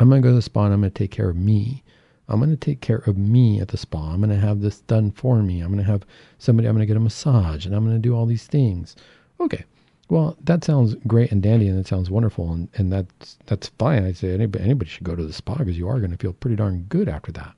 I'm 0.00 0.08
going 0.08 0.22
to 0.22 0.26
go 0.26 0.32
to 0.32 0.36
the 0.36 0.42
spa 0.42 0.64
and 0.64 0.74
I'm 0.74 0.80
going 0.80 0.92
to 0.92 0.98
take 0.98 1.10
care 1.10 1.28
of 1.28 1.36
me. 1.36 1.82
I'm 2.28 2.38
going 2.38 2.50
to 2.50 2.56
take 2.56 2.80
care 2.80 3.02
of 3.06 3.16
me 3.16 3.60
at 3.60 3.68
the 3.68 3.76
spa. 3.76 4.12
I'm 4.12 4.20
going 4.20 4.30
to 4.30 4.36
have 4.36 4.60
this 4.60 4.80
done 4.82 5.10
for 5.10 5.42
me. 5.42 5.60
I'm 5.60 5.72
going 5.72 5.84
to 5.84 5.90
have 5.90 6.04
somebody, 6.38 6.68
I'm 6.68 6.74
going 6.74 6.82
to 6.82 6.86
get 6.86 6.96
a 6.96 7.00
massage 7.00 7.64
and 7.66 7.74
I'm 7.74 7.84
going 7.84 7.96
to 7.96 8.00
do 8.00 8.14
all 8.14 8.26
these 8.26 8.46
things. 8.46 8.96
Okay. 9.40 9.64
Well, 10.10 10.36
that 10.44 10.62
sounds 10.62 10.94
great 11.06 11.32
and 11.32 11.42
dandy 11.42 11.68
and 11.68 11.78
it 11.78 11.86
sounds 11.86 12.10
wonderful. 12.10 12.52
And, 12.52 12.68
and 12.74 12.92
that's, 12.92 13.38
that's 13.46 13.68
fine. 13.78 14.04
I 14.04 14.12
say 14.12 14.32
anybody, 14.32 14.64
anybody 14.64 14.90
should 14.90 15.04
go 15.04 15.16
to 15.16 15.26
the 15.26 15.32
spa 15.32 15.56
because 15.56 15.78
you 15.78 15.88
are 15.88 15.98
going 15.98 16.10
to 16.10 16.16
feel 16.16 16.32
pretty 16.34 16.56
darn 16.56 16.86
good 16.88 17.08
after 17.08 17.32
that. 17.32 17.54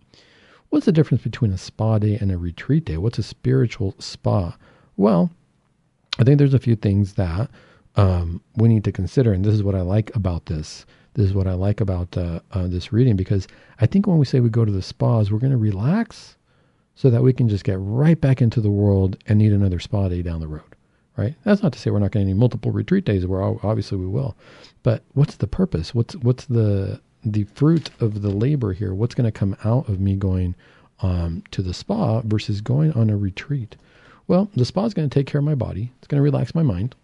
What's 0.71 0.87
the 0.87 0.93
difference 0.93 1.25
between 1.25 1.52
a 1.52 1.59
spa 1.59 1.99
day 1.99 2.17
and 2.17 2.31
a 2.31 2.38
retreat 2.38 2.85
day? 2.85 2.97
What's 2.97 3.19
a 3.19 3.25
spiritual 3.25 3.97
spa? 3.99 4.57
Well, 4.97 5.31
I 6.19 6.25
think 6.25 6.38
there's 6.38 6.55
a 6.55 6.61
few 6.61 6.76
things 6.76 7.14
that 7.14 7.50
um, 7.97 8.40
we 8.56 8.68
need 8.68 8.85
to 8.85 8.92
consider. 8.92 9.32
And 9.32 9.44
this 9.44 9.54
is 9.54 9.62
what 9.62 9.75
I 9.75 9.80
like 9.80 10.14
about 10.14 10.47
this 10.47 10.87
this 11.14 11.26
is 11.26 11.35
what 11.35 11.47
I 11.47 11.54
like 11.54 11.80
about 11.80 12.16
uh, 12.16 12.40
uh, 12.52 12.68
this 12.68 12.92
reading 12.92 13.16
because 13.16 13.49
I 13.80 13.87
think 13.87 14.06
when 14.06 14.18
we 14.18 14.25
say 14.25 14.40
we 14.40 14.49
go 14.49 14.64
to 14.64 14.73
the 14.73 14.82
spas, 14.82 15.30
we're 15.30 15.38
going 15.38 15.50
to 15.50 15.59
relax 15.59 16.37
so 16.94 17.11
that 17.11 17.23
we 17.23 17.32
can 17.32 17.49
just 17.49 17.64
get 17.64 17.78
right 17.80 18.20
back 18.20 18.40
into 18.40 18.61
the 18.61 18.70
world 18.70 19.16
and 19.26 19.38
need 19.38 19.52
another 19.52 19.80
spa 19.80 20.09
day 20.09 20.23
down 20.23 20.40
the 20.40 20.49
road. 20.49 20.62
Right? 21.16 21.35
That's 21.44 21.62
not 21.62 21.73
to 21.73 21.78
say 21.78 21.90
we're 21.90 21.99
not 21.99 22.12
going 22.12 22.26
to 22.26 22.32
need 22.32 22.38
multiple 22.38 22.70
retreat 22.70 23.04
days. 23.04 23.26
Where 23.26 23.42
obviously 23.42 23.99
we 23.99 24.06
will, 24.06 24.37
but 24.82 25.02
what's 25.12 25.37
the 25.37 25.47
purpose? 25.47 25.94
What's 25.94 26.14
what's 26.16 26.47
the 26.47 27.00
the 27.23 27.44
fruit 27.44 27.90
of 28.00 28.23
the 28.23 28.30
labor 28.30 28.73
here? 28.73 28.94
What's 28.94 29.14
going 29.14 29.30
to 29.30 29.38
come 29.38 29.56
out 29.64 29.88
of 29.88 30.00
me 30.00 30.16
going 30.16 30.54
um, 31.02 31.42
to 31.50 31.61
the 31.61 31.75
spa 31.75 32.23
versus 32.23 32.62
going 32.62 32.92
on 32.92 33.11
a 33.11 33.16
retreat? 33.18 33.76
Well, 34.28 34.49
the 34.54 34.64
spa 34.64 34.87
is 34.87 34.94
going 34.94 35.11
to 35.11 35.14
take 35.14 35.26
care 35.26 35.40
of 35.40 35.44
my 35.44 35.56
body. 35.56 35.92
It's 35.99 36.06
going 36.06 36.20
to 36.20 36.23
relax 36.23 36.54
my 36.54 36.62
mind. 36.62 36.94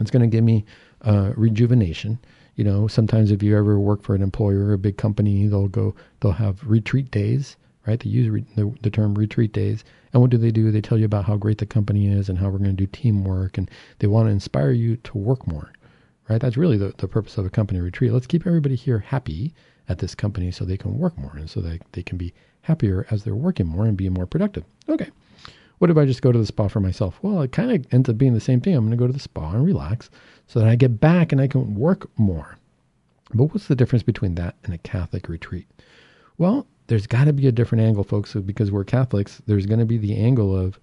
It's 0.00 0.10
going 0.10 0.22
to 0.22 0.34
give 0.34 0.44
me 0.44 0.64
uh, 1.02 1.32
rejuvenation 1.36 2.18
you 2.60 2.64
know, 2.64 2.86
sometimes 2.88 3.30
if 3.30 3.42
you 3.42 3.56
ever 3.56 3.80
work 3.80 4.02
for 4.02 4.14
an 4.14 4.20
employer 4.20 4.66
or 4.66 4.72
a 4.74 4.78
big 4.78 4.98
company, 4.98 5.46
they'll 5.46 5.66
go, 5.66 5.94
they'll 6.20 6.32
have 6.32 6.62
retreat 6.62 7.10
days, 7.10 7.56
right? 7.86 7.98
They 7.98 8.10
use 8.10 8.28
re- 8.28 8.44
the, 8.54 8.70
the 8.82 8.90
term 8.90 9.14
retreat 9.14 9.54
days. 9.54 9.82
And 10.12 10.20
what 10.20 10.30
do 10.30 10.36
they 10.36 10.50
do? 10.50 10.70
They 10.70 10.82
tell 10.82 10.98
you 10.98 11.06
about 11.06 11.24
how 11.24 11.38
great 11.38 11.56
the 11.56 11.64
company 11.64 12.08
is 12.08 12.28
and 12.28 12.38
how 12.38 12.50
we're 12.50 12.58
going 12.58 12.76
to 12.76 12.86
do 12.86 12.86
teamwork 12.86 13.56
and 13.56 13.70
they 13.98 14.08
want 14.08 14.26
to 14.26 14.32
inspire 14.32 14.72
you 14.72 14.96
to 14.96 15.16
work 15.16 15.46
more, 15.46 15.72
right? 16.28 16.38
That's 16.38 16.58
really 16.58 16.76
the, 16.76 16.92
the 16.98 17.08
purpose 17.08 17.38
of 17.38 17.46
a 17.46 17.50
company 17.50 17.80
retreat. 17.80 18.12
Let's 18.12 18.26
keep 18.26 18.46
everybody 18.46 18.74
here 18.74 18.98
happy 18.98 19.54
at 19.88 19.98
this 19.98 20.14
company 20.14 20.50
so 20.50 20.66
they 20.66 20.76
can 20.76 20.98
work 20.98 21.16
more 21.16 21.36
and 21.36 21.48
so 21.48 21.62
that 21.62 21.80
they 21.92 22.02
can 22.02 22.18
be 22.18 22.34
happier 22.60 23.06
as 23.10 23.24
they're 23.24 23.34
working 23.34 23.68
more 23.68 23.86
and 23.86 23.96
be 23.96 24.10
more 24.10 24.26
productive. 24.26 24.64
Okay. 24.86 25.08
What 25.80 25.88
if 25.88 25.96
I 25.96 26.04
just 26.04 26.20
go 26.20 26.30
to 26.30 26.38
the 26.38 26.44
spa 26.44 26.68
for 26.68 26.80
myself? 26.80 27.18
Well, 27.22 27.40
it 27.40 27.52
kind 27.52 27.72
of 27.72 27.86
ends 27.90 28.10
up 28.10 28.18
being 28.18 28.34
the 28.34 28.40
same 28.40 28.60
thing. 28.60 28.74
I'm 28.74 28.84
going 28.84 28.90
to 28.90 28.98
go 28.98 29.06
to 29.06 29.14
the 29.14 29.18
spa 29.18 29.52
and 29.52 29.64
relax 29.64 30.10
so 30.46 30.60
that 30.60 30.68
I 30.68 30.76
get 30.76 31.00
back 31.00 31.32
and 31.32 31.40
I 31.40 31.46
can 31.46 31.74
work 31.74 32.10
more. 32.18 32.58
But 33.32 33.44
what's 33.44 33.66
the 33.66 33.74
difference 33.74 34.02
between 34.02 34.34
that 34.34 34.56
and 34.62 34.74
a 34.74 34.78
Catholic 34.78 35.26
retreat? 35.26 35.66
Well, 36.36 36.66
there's 36.88 37.06
got 37.06 37.24
to 37.24 37.32
be 37.32 37.46
a 37.46 37.52
different 37.52 37.82
angle, 37.82 38.04
folks, 38.04 38.34
because 38.34 38.70
we're 38.70 38.84
Catholics. 38.84 39.40
There's 39.46 39.64
going 39.64 39.78
to 39.78 39.86
be 39.86 39.96
the 39.96 40.18
angle 40.18 40.54
of, 40.54 40.78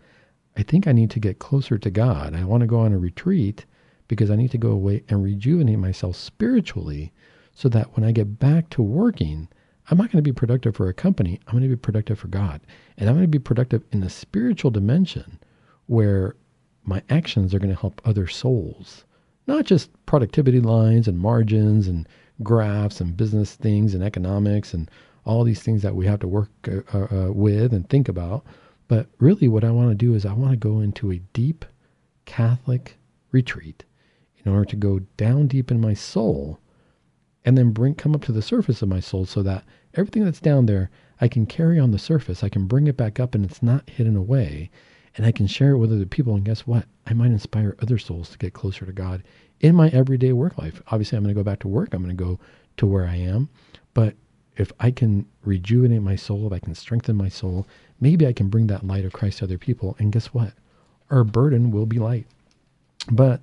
I 0.58 0.64
think 0.64 0.88
I 0.88 0.94
need 0.94 1.12
to 1.12 1.20
get 1.20 1.38
closer 1.38 1.78
to 1.78 1.92
God. 1.92 2.34
I 2.34 2.44
want 2.44 2.62
to 2.62 2.68
go 2.68 2.80
on 2.80 2.92
a 2.92 2.98
retreat 2.98 3.66
because 4.08 4.32
I 4.32 4.36
need 4.36 4.50
to 4.50 4.58
go 4.58 4.72
away 4.72 5.04
and 5.10 5.24
rejuvenate 5.24 5.78
myself 5.78 6.16
spiritually 6.16 7.14
so 7.54 7.70
that 7.70 7.96
when 7.96 8.04
I 8.04 8.12
get 8.12 8.40
back 8.40 8.72
to 8.72 8.82
working, 8.82 9.48
I'm 9.90 9.98
not 9.98 10.12
going 10.12 10.24
to 10.24 10.30
be 10.30 10.34
productive 10.34 10.76
for 10.76 10.90
a 10.90 10.94
company. 10.94 11.40
I'm 11.48 11.54
going 11.54 11.64
to 11.64 11.70
be 11.70 11.76
productive 11.76 12.20
for 12.20 12.28
God. 12.28 12.62
And 12.98 13.10
I'm 13.10 13.16
going 13.16 13.24
to 13.24 13.28
be 13.28 13.40
productive 13.40 13.84
in 13.92 14.02
the 14.02 14.10
spiritual 14.10 14.72
dimension 14.72 15.40
where 15.86 16.36
my 16.84 17.02
actions 17.10 17.54
are 17.54 17.60
going 17.60 17.74
to 17.74 17.80
help 17.80 18.02
other 18.04 18.28
souls, 18.28 19.06
not 19.46 19.66
just 19.66 19.90
productivity 20.06 20.60
lines 20.60 21.08
and 21.08 21.18
margins 21.18 21.88
and 21.88 22.08
graphs 22.44 23.00
and 23.00 23.16
business 23.18 23.56
things 23.56 23.94
and 23.94 24.04
economics 24.04 24.74
and 24.74 24.92
all 25.26 25.44
these 25.44 25.62
things 25.62 25.82
that 25.82 25.96
we 25.96 26.06
have 26.06 26.20
to 26.20 26.28
work 26.28 26.50
uh, 26.68 26.98
uh, 26.98 27.32
with 27.32 27.74
and 27.74 27.90
think 27.90 28.08
about. 28.10 28.46
But 28.88 29.08
really, 29.20 29.48
what 29.48 29.66
I 29.66 29.72
want 29.72 29.90
to 29.90 29.96
do 29.96 30.14
is 30.14 30.26
I 30.26 30.34
want 30.34 30.52
to 30.52 30.58
go 30.58 30.80
into 30.80 31.12
a 31.12 31.20
deep 31.34 31.66
Catholic 32.26 32.98
retreat 33.32 33.84
in 34.46 34.52
order 34.52 34.66
to 34.66 34.76
go 34.76 35.00
down 35.18 35.48
deep 35.48 35.72
in 35.72 35.82
my 35.82 35.94
soul 35.94 36.60
and 37.44 37.58
then 37.58 37.72
bring 37.72 37.96
come 37.96 38.16
up 38.16 38.24
to 38.24 38.32
the 38.32 38.42
surface 38.42 38.82
of 38.82 38.90
my 38.90 39.00
soul 39.00 39.26
so 39.26 39.44
that 39.44 39.64
everything 39.96 40.26
that's 40.26 40.40
down 40.40 40.66
there 40.66 40.90
I 41.20 41.28
can 41.28 41.46
carry 41.46 41.80
on 41.80 41.92
the 41.92 42.00
surface. 42.00 42.44
I 42.44 42.50
can 42.50 42.68
bring 42.68 42.88
it 42.88 42.98
back 42.98 43.20
up 43.20 43.34
and 43.34 43.44
it's 43.44 43.64
not 43.64 43.90
hidden 43.90 44.16
away. 44.16 44.70
And 45.16 45.26
I 45.26 45.32
can 45.32 45.48
share 45.48 45.72
it 45.72 45.80
with 45.80 45.92
other 45.92 46.06
people. 46.06 46.36
And 46.36 46.46
guess 46.46 46.68
what? 46.68 46.86
I 47.08 47.14
might 47.14 47.32
inspire 47.32 47.76
other 47.82 47.98
souls 47.98 48.30
to 48.30 48.38
get 48.38 48.54
closer 48.54 48.86
to 48.86 48.92
God 48.92 49.24
in 49.60 49.76
my 49.76 49.90
everyday 49.90 50.32
work 50.32 50.58
life. 50.60 50.82
Obviously, 50.88 51.18
I'm 51.18 51.24
going 51.24 51.34
to 51.34 51.40
go 51.40 51.44
back 51.44 51.60
to 51.60 51.68
work. 51.68 51.94
I'm 51.94 52.04
going 52.04 52.16
to 52.16 52.24
go 52.24 52.40
to 52.78 52.86
where 52.86 53.08
I 53.08 53.16
am. 53.16 53.50
But 53.96 54.14
if 54.58 54.72
I 54.80 54.92
can 54.92 55.26
rejuvenate 55.44 56.04
my 56.04 56.16
soul, 56.16 56.46
if 56.46 56.54
I 56.54 56.60
can 56.60 56.76
strengthen 56.76 57.16
my 57.16 57.30
soul, 57.30 57.68
maybe 58.00 58.28
I 58.28 58.34
can 58.34 58.50
bring 58.50 58.68
that 58.68 58.86
light 58.86 59.06
of 59.06 59.14
Christ 59.14 59.40
to 59.40 59.46
other 59.46 59.58
people. 59.58 59.96
And 59.98 60.12
guess 60.12 60.28
what? 60.28 60.54
Our 61.10 61.24
burden 61.24 61.72
will 61.72 61.88
be 61.88 61.98
light. 61.98 62.28
But 63.12 63.42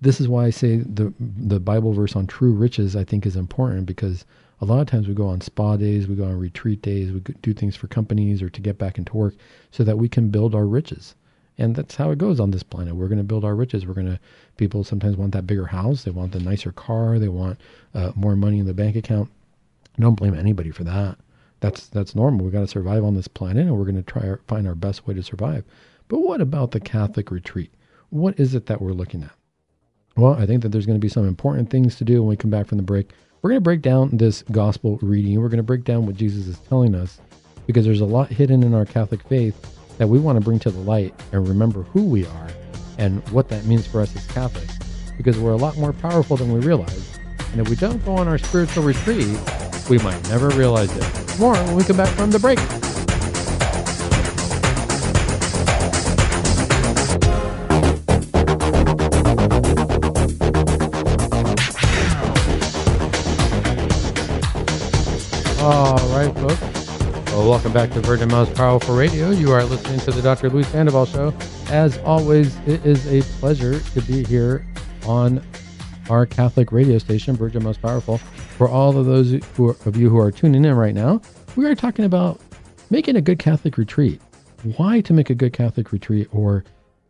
this 0.00 0.20
is 0.20 0.28
why 0.28 0.44
I 0.44 0.50
say 0.50 0.76
the 0.78 1.12
the 1.18 1.60
Bible 1.60 1.92
verse 1.92 2.14
on 2.14 2.26
true 2.26 2.52
riches 2.52 2.94
I 2.94 3.04
think 3.04 3.24
is 3.24 3.36
important 3.36 3.86
because 3.86 4.24
a 4.62 4.64
lot 4.64 4.80
of 4.80 4.86
times 4.86 5.08
we 5.08 5.14
go 5.14 5.26
on 5.26 5.40
spa 5.40 5.76
days, 5.76 6.06
we 6.06 6.14
go 6.14 6.24
on 6.24 6.38
retreat 6.38 6.80
days, 6.82 7.10
we 7.10 7.18
do 7.18 7.52
things 7.52 7.74
for 7.74 7.88
companies 7.88 8.40
or 8.40 8.48
to 8.48 8.60
get 8.60 8.78
back 8.78 8.96
into 8.96 9.16
work 9.16 9.34
so 9.72 9.82
that 9.82 9.98
we 9.98 10.08
can 10.08 10.28
build 10.28 10.54
our 10.54 10.66
riches. 10.66 11.16
And 11.58 11.74
that's 11.74 11.96
how 11.96 12.12
it 12.12 12.18
goes 12.18 12.38
on 12.38 12.52
this 12.52 12.62
planet. 12.62 12.94
We're 12.94 13.08
going 13.08 13.18
to 13.18 13.24
build 13.24 13.44
our 13.44 13.56
riches. 13.56 13.84
We're 13.84 13.94
going 13.94 14.06
to, 14.06 14.20
people 14.56 14.84
sometimes 14.84 15.16
want 15.16 15.32
that 15.32 15.48
bigger 15.48 15.66
house. 15.66 16.04
They 16.04 16.12
want 16.12 16.30
the 16.30 16.38
nicer 16.38 16.70
car. 16.70 17.18
They 17.18 17.28
want 17.28 17.60
uh, 17.92 18.12
more 18.14 18.36
money 18.36 18.60
in 18.60 18.66
the 18.66 18.72
bank 18.72 18.94
account. 18.94 19.28
Don't 19.98 20.14
blame 20.14 20.34
anybody 20.34 20.70
for 20.70 20.84
that. 20.84 21.18
That's, 21.58 21.88
that's 21.88 22.14
normal. 22.14 22.44
We've 22.44 22.52
got 22.52 22.60
to 22.60 22.68
survive 22.68 23.04
on 23.04 23.16
this 23.16 23.28
planet 23.28 23.66
and 23.66 23.76
we're 23.76 23.84
going 23.84 24.02
to 24.02 24.02
try 24.02 24.22
to 24.22 24.38
find 24.46 24.68
our 24.68 24.76
best 24.76 25.08
way 25.08 25.14
to 25.14 25.24
survive. 25.24 25.64
But 26.06 26.20
what 26.20 26.40
about 26.40 26.70
the 26.70 26.80
Catholic 26.80 27.32
retreat? 27.32 27.72
What 28.10 28.38
is 28.38 28.54
it 28.54 28.66
that 28.66 28.80
we're 28.80 28.92
looking 28.92 29.24
at? 29.24 29.32
Well, 30.16 30.34
I 30.34 30.46
think 30.46 30.62
that 30.62 30.68
there's 30.68 30.86
going 30.86 30.98
to 30.98 31.04
be 31.04 31.08
some 31.08 31.26
important 31.26 31.68
things 31.68 31.96
to 31.96 32.04
do 32.04 32.22
when 32.22 32.28
we 32.28 32.36
come 32.36 32.50
back 32.50 32.68
from 32.68 32.78
the 32.78 32.84
break. 32.84 33.10
We're 33.42 33.50
going 33.50 33.60
to 33.60 33.64
break 33.64 33.82
down 33.82 34.10
this 34.12 34.44
gospel 34.52 35.00
reading. 35.02 35.40
We're 35.40 35.48
going 35.48 35.56
to 35.56 35.64
break 35.64 35.82
down 35.82 36.06
what 36.06 36.14
Jesus 36.14 36.46
is 36.46 36.58
telling 36.68 36.94
us 36.94 37.20
because 37.66 37.84
there's 37.84 38.00
a 38.00 38.06
lot 38.06 38.28
hidden 38.28 38.62
in 38.62 38.72
our 38.72 38.84
Catholic 38.84 39.20
faith 39.24 39.98
that 39.98 40.06
we 40.06 40.20
want 40.20 40.38
to 40.38 40.44
bring 40.44 40.60
to 40.60 40.70
the 40.70 40.78
light 40.78 41.12
and 41.32 41.48
remember 41.48 41.82
who 41.82 42.04
we 42.04 42.24
are 42.24 42.48
and 42.98 43.28
what 43.30 43.48
that 43.48 43.64
means 43.64 43.84
for 43.84 44.00
us 44.00 44.14
as 44.14 44.24
Catholics 44.28 44.78
because 45.16 45.40
we're 45.40 45.50
a 45.50 45.56
lot 45.56 45.76
more 45.76 45.92
powerful 45.92 46.36
than 46.36 46.52
we 46.52 46.60
realize. 46.60 47.18
And 47.50 47.60
if 47.60 47.68
we 47.68 47.74
don't 47.74 48.02
go 48.04 48.14
on 48.14 48.28
our 48.28 48.38
spiritual 48.38 48.84
retreat, 48.84 49.36
we 49.90 49.98
might 49.98 50.22
never 50.28 50.50
realize 50.50 50.96
it. 50.96 51.40
More 51.40 51.54
when 51.54 51.74
we 51.74 51.82
come 51.82 51.96
back 51.96 52.16
from 52.16 52.30
the 52.30 52.38
break. 52.38 52.60
Folks. 66.34 66.88
Well, 67.32 67.48
welcome 67.48 67.72
back 67.72 67.90
to 67.92 68.00
Virgin 68.00 68.28
Most 68.30 68.54
Powerful 68.54 68.94
Radio. 68.94 69.30
You 69.30 69.52
are 69.52 69.64
listening 69.64 70.00
to 70.00 70.10
the 70.10 70.20
Dr. 70.20 70.50
Luis 70.50 70.68
Sandoval 70.68 71.06
Show. 71.06 71.34
As 71.68 71.98
always, 71.98 72.56
it 72.66 72.84
is 72.84 73.06
a 73.06 73.22
pleasure 73.38 73.80
to 73.80 74.02
be 74.02 74.24
here 74.24 74.66
on 75.06 75.42
our 76.10 76.26
Catholic 76.26 76.72
radio 76.72 76.98
station, 76.98 77.34
Virgin 77.36 77.62
Most 77.62 77.80
Powerful. 77.80 78.18
For 78.18 78.68
all 78.68 78.96
of 78.96 79.06
those 79.06 79.32
who 79.56 79.70
are, 79.70 79.76
of 79.86 79.96
you 79.96 80.10
who 80.10 80.18
are 80.18 80.30
tuning 80.30 80.64
in 80.64 80.74
right 80.74 80.94
now, 80.94 81.22
we 81.56 81.64
are 81.64 81.74
talking 81.74 82.04
about 82.04 82.40
making 82.90 83.16
a 83.16 83.22
good 83.22 83.38
Catholic 83.38 83.78
retreat. 83.78 84.20
Why 84.76 85.00
to 85.00 85.12
make 85.12 85.30
a 85.30 85.34
good 85.34 85.52
Catholic 85.52 85.90
retreat, 85.90 86.28
or 86.32 86.64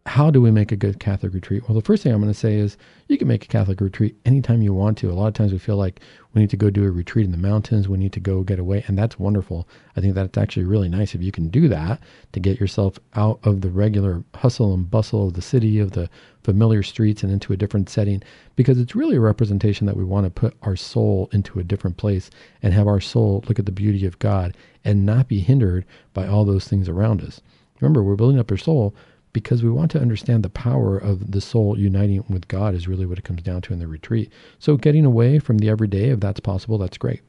how 0.07 0.33
do 0.33 0.41
we 0.41 0.51
make 0.51 0.73
a 0.73 0.77
good 0.77 0.99
Catholic 0.99 1.33
retreat? 1.33 1.63
Well, 1.69 1.77
the 1.77 1.85
first 1.85 2.03
thing 2.03 2.13
I'm 2.13 2.21
going 2.21 2.33
to 2.33 2.39
say 2.39 2.57
is 2.57 2.77
you 3.07 3.17
can 3.17 3.29
make 3.29 3.45
a 3.45 3.49
Catholic 3.49 3.81
retreat 3.81 4.17
anytime 4.25 4.61
you 4.61 4.75
want 4.75 4.99
to. 4.99 5.11
A 5.11 5.15
lot 5.15 5.29
of 5.29 5.35
times 5.35 5.53
we 5.53 5.59
feel 5.59 5.77
like 5.77 6.01
we 6.35 6.41
need 6.41 6.51
to 6.51 6.57
go 6.57 6.71
do 6.71 6.85
a 6.85 6.91
retreat 6.91 7.25
in 7.25 7.31
the 7.31 7.39
mountains, 7.39 7.89
we 7.89 7.99
need 7.99 8.13
to 8.15 8.21
go 8.21 8.43
get 8.43 8.59
away, 8.59 8.83
and 8.89 8.99
that's 8.99 9.21
wonderful. 9.21 9.69
I 9.97 10.01
think 10.01 10.15
that's 10.15 10.37
actually 10.37 10.65
really 10.65 10.89
nice 10.89 11.15
if 11.15 11.23
you 11.23 11.31
can 11.31 11.51
do 11.51 11.69
that 11.69 12.01
to 12.33 12.41
get 12.41 12.59
yourself 12.59 12.99
out 13.15 13.39
of 13.45 13.61
the 13.61 13.71
regular 13.71 14.25
hustle 14.35 14.75
and 14.75 14.91
bustle 14.91 15.29
of 15.29 15.35
the 15.35 15.43
city, 15.43 15.79
of 15.79 15.93
the 15.93 16.11
familiar 16.43 16.83
streets, 16.83 17.23
and 17.23 17.31
into 17.31 17.53
a 17.53 17.57
different 17.57 17.89
setting, 17.89 18.25
because 18.57 18.81
it's 18.81 18.97
really 18.97 19.17
a 19.17 19.21
representation 19.21 19.87
that 19.87 19.97
we 19.97 20.05
want 20.05 20.25
to 20.25 20.31
put 20.31 20.57
our 20.63 20.75
soul 20.75 21.29
into 21.33 21.61
a 21.61 21.65
different 21.65 21.97
place 21.97 22.29
and 22.61 22.75
have 22.75 22.89
our 22.89 23.01
soul 23.01 23.45
look 23.47 23.61
at 23.61 23.67
the 23.67 23.73
beauty 23.73 24.05
of 24.05 24.19
God 24.19 24.57
and 24.85 25.07
not 25.07 25.29
be 25.29 25.39
hindered 25.39 25.85
by 26.13 26.27
all 26.27 26.45
those 26.45 26.67
things 26.67 26.89
around 26.89 27.23
us. 27.23 27.41
Remember, 27.81 28.03
we're 28.03 28.17
building 28.17 28.41
up 28.41 28.51
our 28.51 28.57
soul 28.57 28.95
because 29.33 29.63
we 29.63 29.71
want 29.71 29.91
to 29.93 30.01
understand 30.01 30.43
the 30.43 30.51
power 30.51 30.99
of 30.99 31.33
the 31.33 31.41
soul 31.41 31.79
uniting 31.79 32.25
with 32.29 32.49
God 32.49 32.75
is 32.75 32.89
really 32.89 33.07
what 33.07 33.19
it 33.19 33.25
comes 33.25 33.43
down 33.43 33.63
to 33.63 33.73
in 33.73 33.79
the 33.79 33.87
retreat. 33.87 34.31
So 34.59 34.77
getting 34.77 35.05
away 35.05 35.39
from 35.39 35.59
the 35.59 35.69
everyday, 35.69 36.11
if 36.11 36.21
that's 36.21 36.41
possible, 36.41 36.79
that's 36.79 36.99
great. 36.99 37.23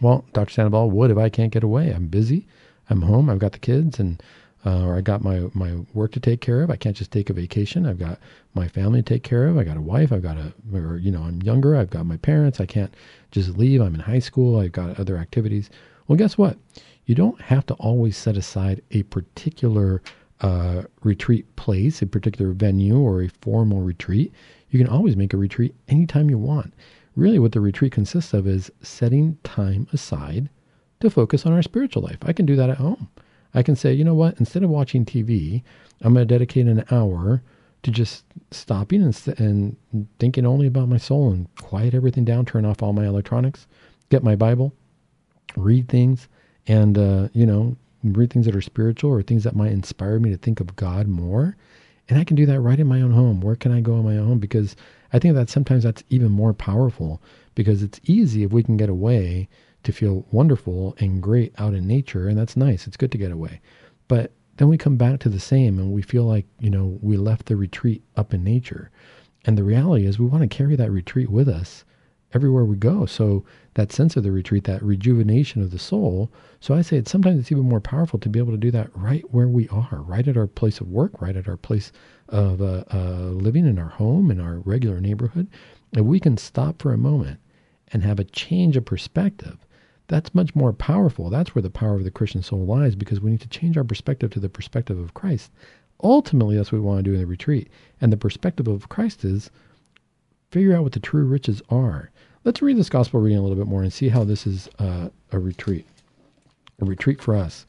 Well, 0.00 0.24
Dr. 0.32 0.52
Sandoval 0.52 0.90
would 0.90 1.10
if 1.10 1.18
I 1.18 1.28
can't 1.28 1.52
get 1.52 1.62
away. 1.62 1.92
I'm 1.92 2.08
busy. 2.08 2.46
I'm 2.90 3.02
home. 3.02 3.30
I've 3.30 3.38
got 3.38 3.52
the 3.52 3.58
kids 3.58 3.98
and 3.98 4.22
uh, 4.66 4.82
or 4.86 4.96
I 4.96 5.02
got 5.02 5.22
my 5.22 5.48
my 5.52 5.76
work 5.92 6.12
to 6.12 6.20
take 6.20 6.40
care 6.40 6.62
of. 6.62 6.70
I 6.70 6.76
can't 6.76 6.96
just 6.96 7.10
take 7.10 7.28
a 7.28 7.34
vacation. 7.34 7.86
I've 7.86 7.98
got 7.98 8.18
my 8.54 8.66
family 8.66 9.02
to 9.02 9.14
take 9.14 9.22
care 9.22 9.46
of. 9.46 9.58
I 9.58 9.64
got 9.64 9.76
a 9.76 9.82
wife. 9.82 10.10
I've 10.10 10.22
got 10.22 10.38
a 10.38 10.54
or 10.72 10.96
you 10.96 11.10
know 11.10 11.22
I'm 11.22 11.42
younger. 11.42 11.76
I've 11.76 11.90
got 11.90 12.06
my 12.06 12.16
parents. 12.16 12.60
I 12.60 12.66
can't 12.66 12.94
just 13.30 13.58
leave. 13.58 13.80
I'm 13.80 13.94
in 13.94 14.00
high 14.00 14.18
school. 14.20 14.58
I've 14.58 14.72
got 14.72 14.98
other 14.98 15.16
activities. 15.18 15.70
Well, 16.08 16.16
guess 16.16 16.38
what? 16.38 16.56
You 17.06 17.14
don't 17.14 17.40
have 17.42 17.66
to 17.66 17.74
always 17.74 18.16
set 18.16 18.36
aside 18.36 18.82
a 18.90 19.02
particular 19.04 20.02
uh, 20.40 20.82
retreat 21.02 21.54
place, 21.56 22.02
a 22.02 22.06
particular 22.06 22.52
venue, 22.52 22.98
or 22.98 23.22
a 23.22 23.28
formal 23.28 23.80
retreat, 23.80 24.32
you 24.70 24.78
can 24.78 24.88
always 24.88 25.16
make 25.16 25.32
a 25.32 25.38
retreat 25.38 25.74
anytime 25.88 26.28
you 26.28 26.38
want. 26.38 26.74
Really, 27.16 27.38
what 27.38 27.52
the 27.52 27.60
retreat 27.60 27.92
consists 27.92 28.34
of 28.34 28.46
is 28.46 28.70
setting 28.82 29.38
time 29.44 29.86
aside 29.92 30.48
to 31.00 31.10
focus 31.10 31.46
on 31.46 31.52
our 31.52 31.62
spiritual 31.62 32.02
life. 32.02 32.18
I 32.22 32.32
can 32.32 32.46
do 32.46 32.56
that 32.56 32.70
at 32.70 32.78
home. 32.78 33.08
I 33.54 33.62
can 33.62 33.76
say, 33.76 33.92
you 33.92 34.02
know 34.02 34.14
what, 34.14 34.38
instead 34.40 34.64
of 34.64 34.70
watching 34.70 35.04
TV, 35.04 35.62
I'm 36.02 36.12
going 36.12 36.26
to 36.26 36.34
dedicate 36.34 36.66
an 36.66 36.84
hour 36.90 37.42
to 37.84 37.90
just 37.90 38.24
stopping 38.50 39.02
and, 39.02 39.38
and 39.38 39.76
thinking 40.18 40.44
only 40.44 40.66
about 40.66 40.88
my 40.88 40.96
soul 40.96 41.30
and 41.30 41.54
quiet 41.56 41.94
everything 41.94 42.24
down, 42.24 42.46
turn 42.46 42.64
off 42.64 42.82
all 42.82 42.92
my 42.92 43.06
electronics, 43.06 43.66
get 44.10 44.24
my 44.24 44.34
Bible, 44.34 44.72
read 45.56 45.88
things, 45.88 46.26
and, 46.66 46.98
uh, 46.98 47.28
you 47.32 47.46
know, 47.46 47.76
read 48.12 48.32
things 48.32 48.46
that 48.46 48.56
are 48.56 48.60
spiritual 48.60 49.10
or 49.10 49.22
things 49.22 49.44
that 49.44 49.56
might 49.56 49.72
inspire 49.72 50.18
me 50.18 50.30
to 50.30 50.36
think 50.36 50.60
of 50.60 50.76
God 50.76 51.08
more. 51.08 51.56
And 52.08 52.18
I 52.18 52.24
can 52.24 52.36
do 52.36 52.46
that 52.46 52.60
right 52.60 52.78
in 52.78 52.86
my 52.86 53.00
own 53.00 53.12
home. 53.12 53.40
Where 53.40 53.56
can 53.56 53.72
I 53.72 53.80
go 53.80 53.94
in 53.94 54.04
my 54.04 54.18
own? 54.18 54.38
Because 54.38 54.76
I 55.12 55.18
think 55.18 55.34
that 55.34 55.48
sometimes 55.48 55.84
that's 55.84 56.04
even 56.10 56.30
more 56.30 56.52
powerful 56.52 57.22
because 57.54 57.82
it's 57.82 58.00
easy 58.04 58.42
if 58.42 58.52
we 58.52 58.62
can 58.62 58.76
get 58.76 58.90
away 58.90 59.48
to 59.84 59.92
feel 59.92 60.26
wonderful 60.30 60.96
and 60.98 61.22
great 61.22 61.54
out 61.58 61.74
in 61.74 61.86
nature. 61.86 62.28
And 62.28 62.36
that's 62.36 62.56
nice. 62.56 62.86
It's 62.86 62.96
good 62.96 63.12
to 63.12 63.18
get 63.18 63.32
away. 63.32 63.60
But 64.08 64.32
then 64.56 64.68
we 64.68 64.78
come 64.78 64.96
back 64.96 65.20
to 65.20 65.28
the 65.28 65.40
same 65.40 65.78
and 65.78 65.92
we 65.92 66.02
feel 66.02 66.24
like, 66.24 66.46
you 66.60 66.70
know, 66.70 66.98
we 67.00 67.16
left 67.16 67.46
the 67.46 67.56
retreat 67.56 68.02
up 68.16 68.34
in 68.34 68.44
nature. 68.44 68.90
And 69.46 69.58
the 69.58 69.64
reality 69.64 70.06
is 70.06 70.18
we 70.18 70.26
want 70.26 70.42
to 70.42 70.56
carry 70.56 70.76
that 70.76 70.90
retreat 70.90 71.30
with 71.30 71.48
us 71.48 71.84
everywhere 72.34 72.64
we 72.64 72.76
go. 72.76 73.06
So 73.06 73.44
that 73.74 73.92
sense 73.92 74.16
of 74.16 74.24
the 74.24 74.32
retreat, 74.32 74.64
that 74.64 74.82
rejuvenation 74.82 75.62
of 75.62 75.70
the 75.70 75.78
soul. 75.78 76.30
So 76.60 76.74
I 76.74 76.82
say 76.82 76.96
it's 76.96 77.10
sometimes 77.10 77.38
it's 77.38 77.52
even 77.52 77.68
more 77.68 77.80
powerful 77.80 78.18
to 78.18 78.28
be 78.28 78.38
able 78.38 78.52
to 78.52 78.58
do 78.58 78.70
that 78.72 78.90
right 78.94 79.24
where 79.32 79.48
we 79.48 79.68
are, 79.68 80.02
right 80.02 80.26
at 80.26 80.36
our 80.36 80.46
place 80.46 80.80
of 80.80 80.88
work, 80.88 81.20
right 81.22 81.36
at 81.36 81.48
our 81.48 81.56
place 81.56 81.92
of 82.28 82.60
uh, 82.60 82.84
uh, 82.92 83.30
living 83.30 83.66
in 83.66 83.78
our 83.78 83.88
home, 83.88 84.30
in 84.30 84.40
our 84.40 84.58
regular 84.60 85.00
neighborhood. 85.00 85.48
If 85.92 86.04
we 86.04 86.20
can 86.20 86.36
stop 86.36 86.82
for 86.82 86.92
a 86.92 86.98
moment 86.98 87.38
and 87.92 88.02
have 88.02 88.18
a 88.18 88.24
change 88.24 88.76
of 88.76 88.84
perspective, 88.84 89.58
that's 90.08 90.34
much 90.34 90.54
more 90.54 90.72
powerful. 90.72 91.30
That's 91.30 91.54
where 91.54 91.62
the 91.62 91.70
power 91.70 91.94
of 91.94 92.04
the 92.04 92.10
Christian 92.10 92.42
soul 92.42 92.66
lies 92.66 92.94
because 92.94 93.20
we 93.20 93.30
need 93.30 93.40
to 93.40 93.48
change 93.48 93.76
our 93.76 93.84
perspective 93.84 94.30
to 94.32 94.40
the 94.40 94.48
perspective 94.48 94.98
of 94.98 95.14
Christ. 95.14 95.50
Ultimately, 96.02 96.56
that's 96.56 96.72
what 96.72 96.80
we 96.80 96.84
want 96.84 96.98
to 96.98 97.10
do 97.10 97.14
in 97.14 97.20
the 97.20 97.26
retreat. 97.26 97.70
And 98.00 98.12
the 98.12 98.16
perspective 98.16 98.68
of 98.68 98.88
Christ 98.88 99.24
is 99.24 99.50
figure 100.50 100.76
out 100.76 100.82
what 100.82 100.92
the 100.92 101.00
true 101.00 101.24
riches 101.24 101.62
are. 101.68 102.10
Let's 102.44 102.62
read 102.62 102.76
this 102.76 102.90
gospel 102.90 103.20
reading 103.20 103.38
a 103.38 103.42
little 103.42 103.56
bit 103.56 103.66
more 103.66 103.82
and 103.82 103.92
see 103.92 104.08
how 104.08 104.22
this 104.22 104.46
is 104.46 104.68
uh, 104.78 105.08
a 105.32 105.38
retreat. 105.38 105.86
A 106.80 106.84
retreat 106.84 107.20
for 107.20 107.34
us. 107.34 107.64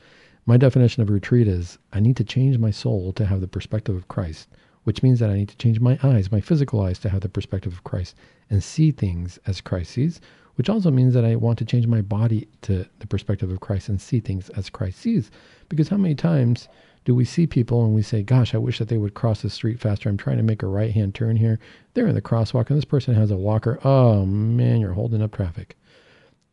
My 0.46 0.58
definition 0.58 1.02
of 1.02 1.10
retreat 1.10 1.48
is 1.48 1.78
I 1.94 2.00
need 2.00 2.18
to 2.18 2.24
change 2.24 2.58
my 2.58 2.72
soul 2.72 3.14
to 3.14 3.26
have 3.26 3.42
the 3.42 3.48
perspective 3.48 3.96
of 3.96 4.08
Christ 4.08 4.48
which 4.86 5.02
means 5.04 5.20
that 5.20 5.30
I 5.30 5.36
need 5.36 5.50
to 5.50 5.58
change 5.58 5.80
my 5.80 6.00
eyes, 6.04 6.32
my 6.32 6.40
physical 6.40 6.80
eyes, 6.80 7.00
to 7.00 7.10
have 7.10 7.22
the 7.22 7.30
perspective 7.30 7.74
of 7.74 7.84
Christ 7.84 8.16
and 8.50 8.64
see 8.64 8.92
things 8.92 9.40
as 9.48 9.60
Christ 9.60 9.92
sees, 9.92 10.22
which 10.56 10.70
also 10.70 10.92
means 10.92 11.14
that 11.16 11.26
I 11.26 11.36
want 11.36 11.58
to 11.60 11.66
change 11.66 11.88
my 11.88 12.02
body 12.02 12.48
to 12.62 12.86
the 13.00 13.08
perspective 13.08 13.52
of 13.52 13.60
Christ 13.60 13.90
and 13.90 14.00
see 14.00 14.20
things 14.20 14.50
as 14.50 14.70
Christ 14.70 15.00
sees. 15.00 15.32
Because 15.70 15.90
how 15.90 15.98
many 15.98 16.14
times 16.14 16.68
do 17.06 17.16
we 17.16 17.24
see 17.24 17.48
people 17.48 17.86
and 17.86 17.94
we 17.94 18.02
say, 18.02 18.24
Gosh, 18.24 18.54
I 18.54 18.58
wish 18.58 18.80
that 18.80 18.90
they 18.90 18.98
would 18.98 19.14
cross 19.14 19.42
the 19.42 19.50
street 19.50 19.80
faster. 19.80 20.10
I'm 20.10 20.18
trying 20.18 20.38
to 20.38 20.44
make 20.44 20.64
a 20.64 20.68
right 20.68 20.92
hand 20.92 21.16
turn 21.16 21.38
here. 21.38 21.60
They're 21.94 22.08
in 22.08 22.16
the 22.16 22.22
crosswalk 22.22 22.70
and 22.70 22.78
this 22.78 22.86
person 22.86 23.16
has 23.16 23.32
a 23.32 23.38
walker. 23.38 23.80
Oh 23.84 24.26
man, 24.26 24.82
you're 24.82 24.94
holding 24.94 25.22
up 25.22 25.32
traffic. 25.32 25.78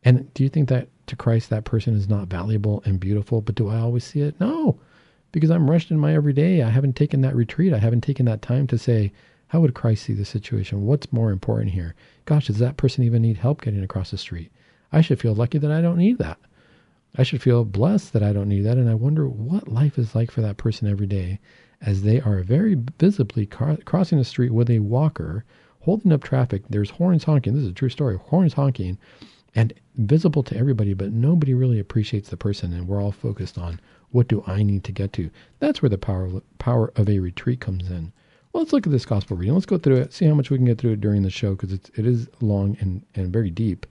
And 0.03 0.33
do 0.33 0.43
you 0.43 0.49
think 0.49 0.69
that 0.69 0.87
to 1.07 1.15
Christ 1.15 1.49
that 1.49 1.65
person 1.65 1.95
is 1.95 2.07
not 2.07 2.27
valuable 2.27 2.81
and 2.85 2.99
beautiful? 2.99 3.41
But 3.41 3.55
do 3.55 3.67
I 3.67 3.79
always 3.79 4.03
see 4.03 4.21
it? 4.21 4.39
No, 4.39 4.79
because 5.31 5.49
I'm 5.49 5.69
rushed 5.69 5.91
in 5.91 5.97
my 5.97 6.13
everyday. 6.13 6.61
I 6.61 6.69
haven't 6.69 6.95
taken 6.95 7.21
that 7.21 7.35
retreat. 7.35 7.73
I 7.73 7.79
haven't 7.79 8.01
taken 8.01 8.25
that 8.27 8.41
time 8.41 8.67
to 8.67 8.77
say, 8.77 9.11
how 9.47 9.59
would 9.61 9.73
Christ 9.73 10.03
see 10.03 10.13
the 10.13 10.25
situation? 10.25 10.85
What's 10.85 11.13
more 11.13 11.31
important 11.31 11.71
here? 11.71 11.95
Gosh, 12.25 12.47
does 12.47 12.59
that 12.59 12.77
person 12.77 13.03
even 13.03 13.21
need 13.21 13.37
help 13.37 13.61
getting 13.61 13.83
across 13.83 14.11
the 14.11 14.17
street? 14.17 14.51
I 14.91 15.01
should 15.01 15.19
feel 15.19 15.35
lucky 15.35 15.57
that 15.57 15.71
I 15.71 15.81
don't 15.81 15.97
need 15.97 16.17
that. 16.19 16.39
I 17.15 17.23
should 17.23 17.41
feel 17.41 17.63
blessed 17.63 18.13
that 18.13 18.23
I 18.23 18.33
don't 18.33 18.49
need 18.49 18.61
that. 18.61 18.77
And 18.77 18.89
I 18.89 18.95
wonder 18.95 19.27
what 19.27 19.67
life 19.67 19.97
is 19.99 20.15
like 20.15 20.31
for 20.31 20.41
that 20.41 20.57
person 20.57 20.87
every 20.87 21.07
day 21.07 21.39
as 21.81 22.01
they 22.01 22.19
are 22.21 22.41
very 22.41 22.75
visibly 22.99 23.45
car- 23.45 23.77
crossing 23.85 24.17
the 24.17 24.25
street 24.25 24.51
with 24.51 24.69
a 24.69 24.79
walker, 24.79 25.45
holding 25.81 26.11
up 26.11 26.23
traffic. 26.23 26.63
There's 26.69 26.89
horns 26.89 27.25
honking. 27.25 27.53
This 27.53 27.63
is 27.63 27.69
a 27.69 27.73
true 27.73 27.89
story. 27.89 28.17
Horns 28.17 28.53
honking 28.53 28.97
and 29.55 29.73
visible 29.95 30.43
to 30.43 30.57
everybody, 30.57 30.93
but 30.93 31.11
nobody 31.11 31.53
really 31.53 31.79
appreciates 31.79 32.29
the 32.29 32.37
person, 32.37 32.73
and 32.73 32.87
we're 32.87 33.01
all 33.01 33.11
focused 33.11 33.57
on 33.57 33.79
what 34.11 34.27
do 34.27 34.43
I 34.47 34.63
need 34.63 34.83
to 34.85 34.91
get 34.91 35.13
to. 35.13 35.29
That's 35.59 35.81
where 35.81 35.89
the 35.89 35.97
power 35.97 36.41
power 36.57 36.91
of 36.95 37.09
a 37.09 37.19
retreat 37.19 37.59
comes 37.59 37.89
in. 37.91 38.11
Well, 38.51 38.63
let's 38.63 38.73
look 38.73 38.87
at 38.87 38.91
this 38.91 39.05
gospel 39.05 39.37
reading. 39.37 39.53
Let's 39.53 39.65
go 39.65 39.77
through 39.77 39.97
it, 39.97 40.13
see 40.13 40.25
how 40.25 40.35
much 40.35 40.49
we 40.49 40.57
can 40.57 40.65
get 40.65 40.77
through 40.77 40.93
it 40.93 41.01
during 41.01 41.23
the 41.23 41.29
show 41.29 41.55
because 41.55 41.73
it 41.73 41.91
is 41.95 42.27
long 42.41 42.77
and 42.79 43.03
and 43.13 43.31
very 43.31 43.51
deep. 43.51 43.85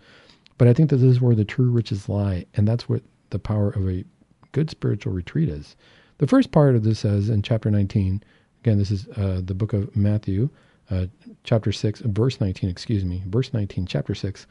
But 0.58 0.68
I 0.68 0.72
think 0.72 0.90
that 0.90 0.96
this 0.96 1.10
is 1.10 1.20
where 1.20 1.34
the 1.34 1.44
true 1.44 1.70
riches 1.70 2.08
lie, 2.08 2.46
and 2.54 2.66
that's 2.66 2.88
what 2.88 3.02
the 3.32 3.38
power 3.38 3.70
of 3.70 3.88
a 3.88 4.04
good 4.52 4.70
spiritual 4.70 5.12
retreat 5.12 5.48
is. 5.48 5.76
The 6.18 6.26
first 6.26 6.52
part 6.52 6.76
of 6.76 6.84
this 6.84 7.00
says 7.00 7.28
in 7.28 7.42
chapter 7.42 7.70
19. 7.70 8.22
Again, 8.62 8.78
this 8.78 8.92
is 8.92 9.08
uh, 9.16 9.40
the 9.44 9.54
book 9.54 9.72
of 9.72 9.96
Matthew, 9.96 10.48
uh, 10.88 11.06
chapter 11.42 11.72
6, 11.72 12.00
verse 12.00 12.40
19, 12.40 12.70
excuse 12.70 13.04
me, 13.04 13.24
verse 13.26 13.52
19, 13.52 13.86
chapter 13.86 14.14
6. 14.14 14.46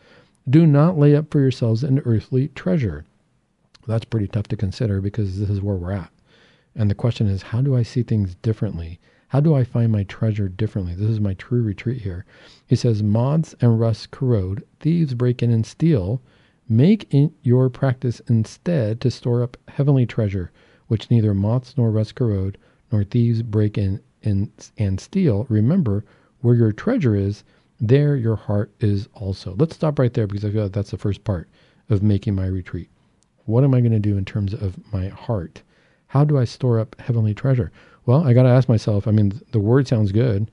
Do 0.50 0.65
not 0.67 0.97
lay 0.97 1.15
up 1.15 1.31
for 1.31 1.39
yourselves 1.39 1.83
an 1.83 2.01
earthly 2.03 2.50
treasure. 2.50 3.05
That's 3.88 4.05
pretty 4.05 4.27
tough 4.27 4.47
to 4.50 4.57
consider 4.57 5.00
because 5.00 5.39
this 5.39 5.50
is 5.50 5.61
where 5.61 5.75
we're 5.75 5.93
at. 5.93 6.11
And 6.75 6.89
the 6.89 6.95
question 6.95 7.27
is, 7.27 7.41
how 7.41 7.61
do 7.61 7.75
I 7.75 7.83
see 7.83 8.03
things 8.03 8.35
differently? 8.35 9.00
How 9.29 9.39
do 9.39 9.55
I 9.55 9.63
find 9.63 9.91
my 9.91 10.03
treasure 10.03 10.50
differently? 10.50 10.93
This 10.93 11.09
is 11.09 11.21
my 11.21 11.35
true 11.35 11.61
retreat 11.61 12.01
here. 12.01 12.25
He 12.67 12.75
says, 12.75 13.01
Moths 13.01 13.55
and 13.61 13.79
rust 13.79 14.11
corrode, 14.11 14.63
thieves 14.81 15.13
break 15.13 15.41
in 15.41 15.51
and 15.51 15.65
steal. 15.65 16.21
Make 16.71 17.13
it 17.13 17.33
your 17.43 17.69
practice 17.69 18.21
instead 18.29 19.01
to 19.01 19.11
store 19.11 19.43
up 19.43 19.57
heavenly 19.67 20.05
treasure, 20.05 20.53
which 20.87 21.11
neither 21.11 21.33
moths 21.33 21.77
nor 21.77 21.91
rust 21.91 22.15
corrode, 22.15 22.57
nor 22.93 23.03
thieves 23.03 23.41
break 23.43 23.77
in 23.77 23.99
and, 24.23 24.49
and 24.77 24.97
steal. 24.97 25.45
Remember, 25.49 26.05
where 26.39 26.55
your 26.55 26.71
treasure 26.71 27.13
is, 27.13 27.43
there 27.81 28.15
your 28.15 28.37
heart 28.37 28.71
is 28.79 29.09
also. 29.13 29.53
Let's 29.57 29.75
stop 29.75 29.99
right 29.99 30.13
there 30.13 30.27
because 30.27 30.45
I 30.45 30.51
feel 30.51 30.63
like 30.63 30.71
that's 30.71 30.91
the 30.91 30.97
first 30.97 31.25
part 31.25 31.49
of 31.89 32.01
making 32.01 32.35
my 32.35 32.45
retreat. 32.45 32.89
What 33.43 33.65
am 33.65 33.73
I 33.73 33.81
going 33.81 33.91
to 33.91 33.99
do 33.99 34.17
in 34.17 34.23
terms 34.23 34.53
of 34.53 34.79
my 34.93 35.09
heart? 35.09 35.63
How 36.07 36.23
do 36.23 36.37
I 36.37 36.45
store 36.45 36.79
up 36.79 36.95
heavenly 37.01 37.33
treasure? 37.33 37.73
Well, 38.05 38.25
I 38.25 38.31
got 38.31 38.43
to 38.43 38.49
ask 38.49 38.69
myself. 38.69 39.09
I 39.09 39.11
mean, 39.11 39.41
the 39.51 39.59
word 39.59 39.89
sounds 39.89 40.13
good. 40.13 40.49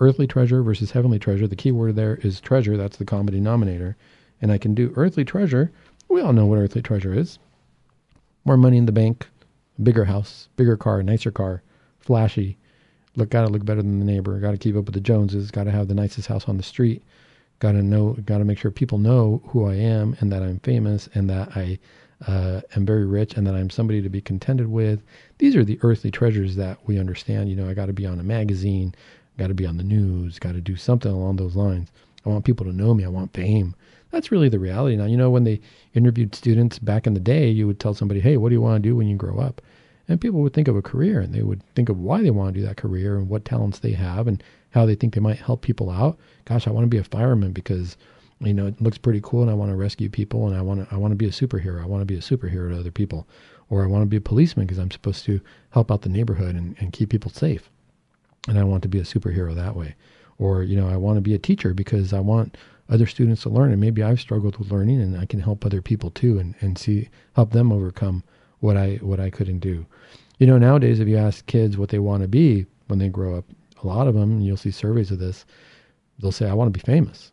Earthly 0.00 0.26
treasure 0.26 0.62
versus 0.62 0.92
heavenly 0.92 1.18
treasure. 1.18 1.46
The 1.46 1.56
key 1.56 1.72
word 1.72 1.96
there 1.96 2.16
is 2.22 2.40
treasure. 2.40 2.78
That's 2.78 2.96
the 2.96 3.04
common 3.04 3.34
denominator. 3.34 3.98
And 4.42 4.52
I 4.52 4.58
can 4.58 4.74
do 4.74 4.92
earthly 4.96 5.24
treasure. 5.24 5.72
We 6.08 6.20
all 6.20 6.34
know 6.34 6.44
what 6.44 6.58
earthly 6.58 6.82
treasure 6.82 7.14
is 7.14 7.38
more 8.44 8.56
money 8.56 8.76
in 8.76 8.86
the 8.86 8.92
bank, 8.92 9.28
bigger 9.82 10.04
house, 10.04 10.48
bigger 10.56 10.76
car, 10.76 11.02
nicer 11.02 11.30
car, 11.30 11.62
flashy, 12.00 12.58
look 13.16 13.30
got 13.30 13.42
to 13.42 13.52
look 13.52 13.64
better 13.64 13.82
than 13.82 13.98
the 13.98 14.04
neighbor. 14.04 14.38
Got 14.40 14.52
to 14.52 14.58
keep 14.58 14.76
up 14.76 14.86
with 14.86 14.94
the 14.94 15.00
Joneses. 15.00 15.50
Got 15.50 15.64
to 15.64 15.70
have 15.70 15.88
the 15.88 15.94
nicest 15.94 16.28
house 16.28 16.48
on 16.48 16.56
the 16.56 16.62
street. 16.62 17.02
Got 17.58 17.72
to 17.72 17.82
know. 17.82 18.14
Got 18.24 18.38
to 18.38 18.44
make 18.44 18.58
sure 18.58 18.70
people 18.70 18.98
know 18.98 19.42
who 19.48 19.66
I 19.66 19.74
am 19.74 20.16
and 20.20 20.32
that 20.32 20.42
I'm 20.42 20.58
famous 20.60 21.08
and 21.14 21.28
that 21.30 21.56
I 21.56 21.78
uh, 22.26 22.62
am 22.74 22.86
very 22.86 23.06
rich 23.06 23.34
and 23.34 23.46
that 23.46 23.54
I'm 23.54 23.70
somebody 23.70 24.02
to 24.02 24.08
be 24.08 24.20
contented 24.20 24.68
with. 24.68 25.02
These 25.38 25.54
are 25.56 25.64
the 25.64 25.78
earthly 25.82 26.10
treasures 26.10 26.56
that 26.56 26.78
we 26.86 26.98
understand. 26.98 27.48
You 27.48 27.56
know, 27.56 27.68
I 27.68 27.74
got 27.74 27.86
to 27.86 27.92
be 27.92 28.06
on 28.06 28.18
a 28.18 28.24
magazine. 28.24 28.94
Got 29.38 29.48
to 29.48 29.54
be 29.54 29.66
on 29.66 29.76
the 29.76 29.84
news. 29.84 30.38
Got 30.38 30.52
to 30.52 30.60
do 30.60 30.76
something 30.76 31.12
along 31.12 31.36
those 31.36 31.56
lines. 31.56 31.90
I 32.24 32.28
want 32.28 32.44
people 32.44 32.66
to 32.66 32.72
know 32.72 32.94
me. 32.94 33.04
I 33.04 33.08
want 33.08 33.32
fame. 33.34 33.74
That's 34.12 34.30
really 34.30 34.50
the 34.50 34.58
reality 34.58 34.94
now. 34.94 35.06
You 35.06 35.16
know, 35.16 35.30
when 35.30 35.44
they 35.44 35.60
interviewed 35.94 36.34
students 36.34 36.78
back 36.78 37.06
in 37.06 37.14
the 37.14 37.20
day, 37.20 37.48
you 37.48 37.66
would 37.66 37.80
tell 37.80 37.94
somebody, 37.94 38.20
"Hey, 38.20 38.36
what 38.36 38.50
do 38.50 38.54
you 38.54 38.60
want 38.60 38.80
to 38.82 38.88
do 38.88 38.94
when 38.94 39.08
you 39.08 39.16
grow 39.16 39.38
up?" 39.38 39.60
And 40.06 40.20
people 40.20 40.40
would 40.42 40.52
think 40.52 40.68
of 40.68 40.76
a 40.76 40.82
career 40.82 41.20
and 41.20 41.34
they 41.34 41.42
would 41.42 41.62
think 41.74 41.88
of 41.88 41.98
why 41.98 42.22
they 42.22 42.30
want 42.30 42.54
to 42.54 42.60
do 42.60 42.66
that 42.66 42.76
career 42.76 43.16
and 43.16 43.28
what 43.28 43.44
talents 43.44 43.78
they 43.78 43.92
have 43.92 44.26
and 44.28 44.42
how 44.70 44.84
they 44.84 44.94
think 44.94 45.14
they 45.14 45.20
might 45.20 45.38
help 45.38 45.62
people 45.62 45.90
out. 45.90 46.18
Gosh, 46.44 46.66
I 46.68 46.70
want 46.70 46.84
to 46.84 46.88
be 46.88 46.98
a 46.98 47.04
fireman 47.04 47.52
because 47.52 47.96
you 48.40 48.52
know 48.52 48.66
it 48.66 48.80
looks 48.82 48.98
pretty 48.98 49.20
cool 49.22 49.42
and 49.42 49.50
I 49.50 49.54
want 49.54 49.70
to 49.70 49.76
rescue 49.76 50.10
people 50.10 50.46
and 50.46 50.54
I 50.54 50.60
want 50.60 50.86
to 50.86 50.94
I 50.94 50.98
want 50.98 51.12
to 51.12 51.16
be 51.16 51.26
a 51.26 51.30
superhero. 51.30 51.82
I 51.82 51.86
want 51.86 52.02
to 52.02 52.06
be 52.06 52.16
a 52.16 52.20
superhero 52.20 52.70
to 52.70 52.78
other 52.78 52.90
people. 52.90 53.26
Or 53.70 53.82
I 53.82 53.86
want 53.86 54.02
to 54.02 54.06
be 54.06 54.18
a 54.18 54.20
policeman 54.20 54.66
because 54.66 54.78
I'm 54.78 54.90
supposed 54.90 55.24
to 55.24 55.40
help 55.70 55.90
out 55.90 56.02
the 56.02 56.10
neighborhood 56.10 56.54
and, 56.54 56.76
and 56.78 56.92
keep 56.92 57.08
people 57.08 57.30
safe. 57.30 57.70
And 58.46 58.58
I 58.58 58.64
want 58.64 58.82
to 58.82 58.88
be 58.88 58.98
a 58.98 59.04
superhero 59.04 59.54
that 59.54 59.74
way. 59.74 59.94
Or, 60.38 60.62
you 60.62 60.76
know, 60.76 60.88
I 60.88 60.96
want 60.98 61.16
to 61.16 61.22
be 61.22 61.34
a 61.34 61.38
teacher 61.38 61.72
because 61.72 62.12
I 62.12 62.20
want 62.20 62.58
other 62.92 63.06
students 63.06 63.42
to 63.42 63.48
learn 63.48 63.72
and 63.72 63.80
maybe 63.80 64.02
I've 64.02 64.20
struggled 64.20 64.58
with 64.58 64.70
learning 64.70 65.00
and 65.00 65.18
I 65.18 65.24
can 65.24 65.40
help 65.40 65.64
other 65.64 65.80
people 65.80 66.10
too 66.10 66.38
and, 66.38 66.54
and 66.60 66.76
see 66.76 67.08
help 67.34 67.52
them 67.52 67.72
overcome 67.72 68.22
what 68.60 68.76
I 68.76 68.96
what 68.96 69.18
I 69.18 69.30
couldn't 69.30 69.60
do. 69.60 69.86
You 70.38 70.46
know, 70.46 70.58
nowadays 70.58 71.00
if 71.00 71.08
you 71.08 71.16
ask 71.16 71.46
kids 71.46 71.78
what 71.78 71.88
they 71.88 71.98
want 71.98 72.22
to 72.22 72.28
be 72.28 72.66
when 72.88 72.98
they 72.98 73.08
grow 73.08 73.36
up, 73.36 73.46
a 73.82 73.86
lot 73.86 74.08
of 74.08 74.14
them, 74.14 74.40
you'll 74.40 74.58
see 74.58 74.70
surveys 74.70 75.10
of 75.10 75.18
this, 75.18 75.46
they'll 76.20 76.32
say, 76.32 76.48
"I 76.48 76.54
want 76.54 76.72
to 76.72 76.78
be 76.78 76.84
famous." 76.84 77.32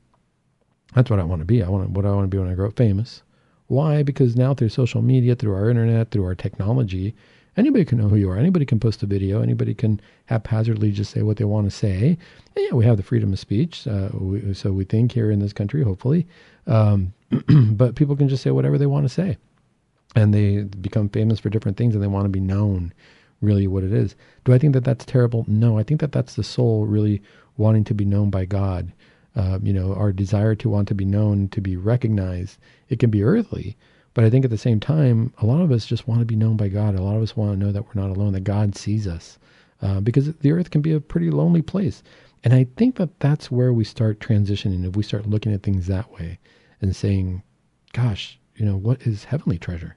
That's 0.95 1.09
what 1.09 1.19
I 1.19 1.23
want 1.23 1.41
to 1.41 1.45
be. 1.45 1.61
I 1.61 1.69
want 1.69 1.85
to, 1.85 1.91
what 1.91 2.05
I 2.05 2.11
want 2.11 2.23
to 2.23 2.35
be 2.35 2.39
when 2.39 2.49
I 2.49 2.55
grow 2.55 2.67
up 2.67 2.77
famous. 2.77 3.21
Why? 3.67 4.01
Because 4.01 4.35
now 4.35 4.53
through 4.53 4.69
social 4.69 5.01
media, 5.01 5.35
through 5.35 5.53
our 5.53 5.69
internet, 5.69 6.09
through 6.09 6.23
our 6.23 6.35
technology, 6.35 7.15
anybody 7.57 7.85
can 7.85 7.97
know 7.97 8.07
who 8.07 8.15
you 8.15 8.29
are. 8.29 8.37
Anybody 8.37 8.65
can 8.65 8.79
post 8.79 9.03
a 9.03 9.05
video. 9.05 9.41
Anybody 9.41 9.73
can 9.73 9.99
haphazardly 10.25 10.91
just 10.91 11.11
say 11.11 11.21
what 11.21 11.37
they 11.37 11.45
want 11.45 11.69
to 11.69 11.71
say. 11.71 12.17
And 12.55 12.65
yeah, 12.65 12.73
we 12.73 12.85
have 12.85 12.97
the 12.97 13.03
freedom 13.03 13.33
of 13.33 13.39
speech. 13.39 13.87
Uh, 13.87 14.09
we, 14.13 14.53
so 14.53 14.71
we 14.71 14.83
think 14.83 15.11
here 15.11 15.31
in 15.31 15.39
this 15.39 15.53
country, 15.53 15.83
hopefully. 15.83 16.27
Um, 16.67 17.13
but 17.71 17.95
people 17.95 18.15
can 18.15 18.29
just 18.29 18.43
say 18.43 18.51
whatever 18.51 18.77
they 18.77 18.85
want 18.85 19.05
to 19.05 19.09
say 19.09 19.37
and 20.15 20.33
they 20.33 20.63
become 20.63 21.09
famous 21.09 21.39
for 21.39 21.49
different 21.49 21.77
things 21.77 21.93
and 21.93 22.03
they 22.03 22.07
want 22.07 22.25
to 22.25 22.29
be 22.29 22.39
known 22.39 22.93
really 23.41 23.67
what 23.67 23.83
it 23.83 23.93
is. 23.93 24.15
Do 24.43 24.53
I 24.53 24.57
think 24.57 24.73
that 24.73 24.83
that's 24.83 25.05
terrible? 25.05 25.45
No, 25.47 25.77
I 25.77 25.83
think 25.83 26.01
that 26.01 26.11
that's 26.11 26.35
the 26.35 26.43
soul 26.43 26.85
really 26.85 27.21
wanting 27.57 27.83
to 27.85 27.93
be 27.93 28.05
known 28.05 28.29
by 28.29 28.45
God. 28.45 28.91
Uh, 29.35 29.59
you 29.61 29.71
know, 29.71 29.93
our 29.93 30.11
desire 30.11 30.55
to 30.55 30.69
want 30.69 30.87
to 30.87 30.95
be 30.95 31.05
known, 31.05 31.47
to 31.49 31.61
be 31.61 31.77
recognized. 31.77 32.57
It 32.89 32.99
can 32.99 33.09
be 33.09 33.23
earthly, 33.23 33.77
but 34.13 34.23
I 34.23 34.29
think 34.29 34.43
at 34.45 34.51
the 34.51 34.57
same 34.57 34.79
time, 34.79 35.33
a 35.37 35.45
lot 35.45 35.61
of 35.61 35.71
us 35.71 35.85
just 35.85 36.07
want 36.07 36.19
to 36.19 36.25
be 36.25 36.35
known 36.35 36.57
by 36.57 36.67
God. 36.67 36.95
A 36.95 37.01
lot 37.01 37.15
of 37.15 37.21
us 37.21 37.37
want 37.37 37.51
to 37.51 37.65
know 37.65 37.71
that 37.71 37.83
we're 37.83 38.01
not 38.01 38.15
alone, 38.15 38.33
that 38.33 38.43
God 38.43 38.75
sees 38.75 39.07
us, 39.07 39.37
uh, 39.81 39.99
because 39.99 40.33
the 40.35 40.51
earth 40.51 40.71
can 40.71 40.81
be 40.81 40.93
a 40.93 40.99
pretty 40.99 41.29
lonely 41.29 41.61
place. 41.61 42.03
And 42.43 42.53
I 42.53 42.67
think 42.77 42.95
that 42.95 43.19
that's 43.19 43.51
where 43.51 43.73
we 43.73 43.83
start 43.83 44.19
transitioning. 44.19 44.87
If 44.87 44.95
we 44.95 45.03
start 45.03 45.27
looking 45.27 45.53
at 45.53 45.63
things 45.63 45.87
that 45.87 46.11
way 46.11 46.39
and 46.81 46.95
saying, 46.95 47.43
gosh, 47.93 48.39
you 48.55 48.65
know, 48.65 48.77
what 48.77 49.01
is 49.03 49.25
heavenly 49.25 49.57
treasure? 49.57 49.95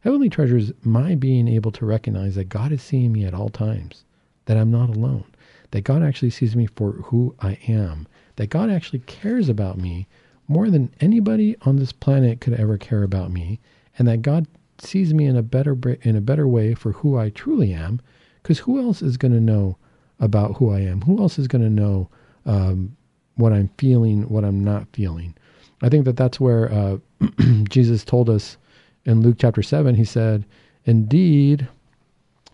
Heavenly 0.00 0.28
treasure 0.28 0.56
is 0.56 0.72
my 0.82 1.14
being 1.14 1.48
able 1.48 1.72
to 1.72 1.86
recognize 1.86 2.34
that 2.34 2.48
God 2.48 2.72
is 2.72 2.82
seeing 2.82 3.12
me 3.12 3.24
at 3.24 3.34
all 3.34 3.48
times, 3.48 4.04
that 4.44 4.56
I'm 4.56 4.70
not 4.70 4.90
alone, 4.90 5.24
that 5.72 5.82
God 5.82 6.02
actually 6.02 6.30
sees 6.30 6.54
me 6.54 6.66
for 6.66 6.92
who 6.92 7.34
I 7.40 7.58
am, 7.66 8.06
that 8.36 8.50
God 8.50 8.70
actually 8.70 9.00
cares 9.00 9.48
about 9.48 9.78
me 9.78 10.06
more 10.48 10.70
than 10.70 10.92
anybody 11.00 11.56
on 11.62 11.76
this 11.76 11.92
planet 11.92 12.40
could 12.40 12.54
ever 12.54 12.78
care 12.78 13.02
about 13.02 13.30
me, 13.32 13.60
and 13.98 14.06
that 14.08 14.22
God 14.22 14.46
sees 14.78 15.14
me 15.14 15.26
in 15.26 15.36
a 15.36 15.42
better 15.42 15.76
in 16.02 16.16
a 16.16 16.20
better 16.20 16.46
way 16.46 16.74
for 16.74 16.92
who 16.92 17.18
I 17.18 17.30
truly 17.30 17.72
am, 17.72 18.00
because 18.42 18.60
who 18.60 18.80
else 18.80 19.02
is 19.02 19.16
going 19.16 19.32
to 19.32 19.40
know 19.40 19.76
about 20.20 20.56
who 20.56 20.70
I 20.70 20.80
am? 20.80 21.02
Who 21.02 21.20
else 21.20 21.38
is 21.38 21.48
going 21.48 21.62
to 21.62 21.70
know 21.70 22.08
um, 22.44 22.96
what 23.36 23.52
I'm 23.52 23.70
feeling, 23.78 24.28
what 24.28 24.44
I'm 24.44 24.62
not 24.62 24.86
feeling? 24.92 25.34
I 25.82 25.88
think 25.88 26.04
that 26.04 26.16
that's 26.16 26.40
where 26.40 26.72
uh, 26.72 26.98
Jesus 27.68 28.04
told 28.04 28.30
us 28.30 28.56
in 29.04 29.20
Luke 29.20 29.36
chapter 29.38 29.62
7, 29.62 29.94
he 29.94 30.04
said, 30.04 30.44
Indeed, 30.84 31.68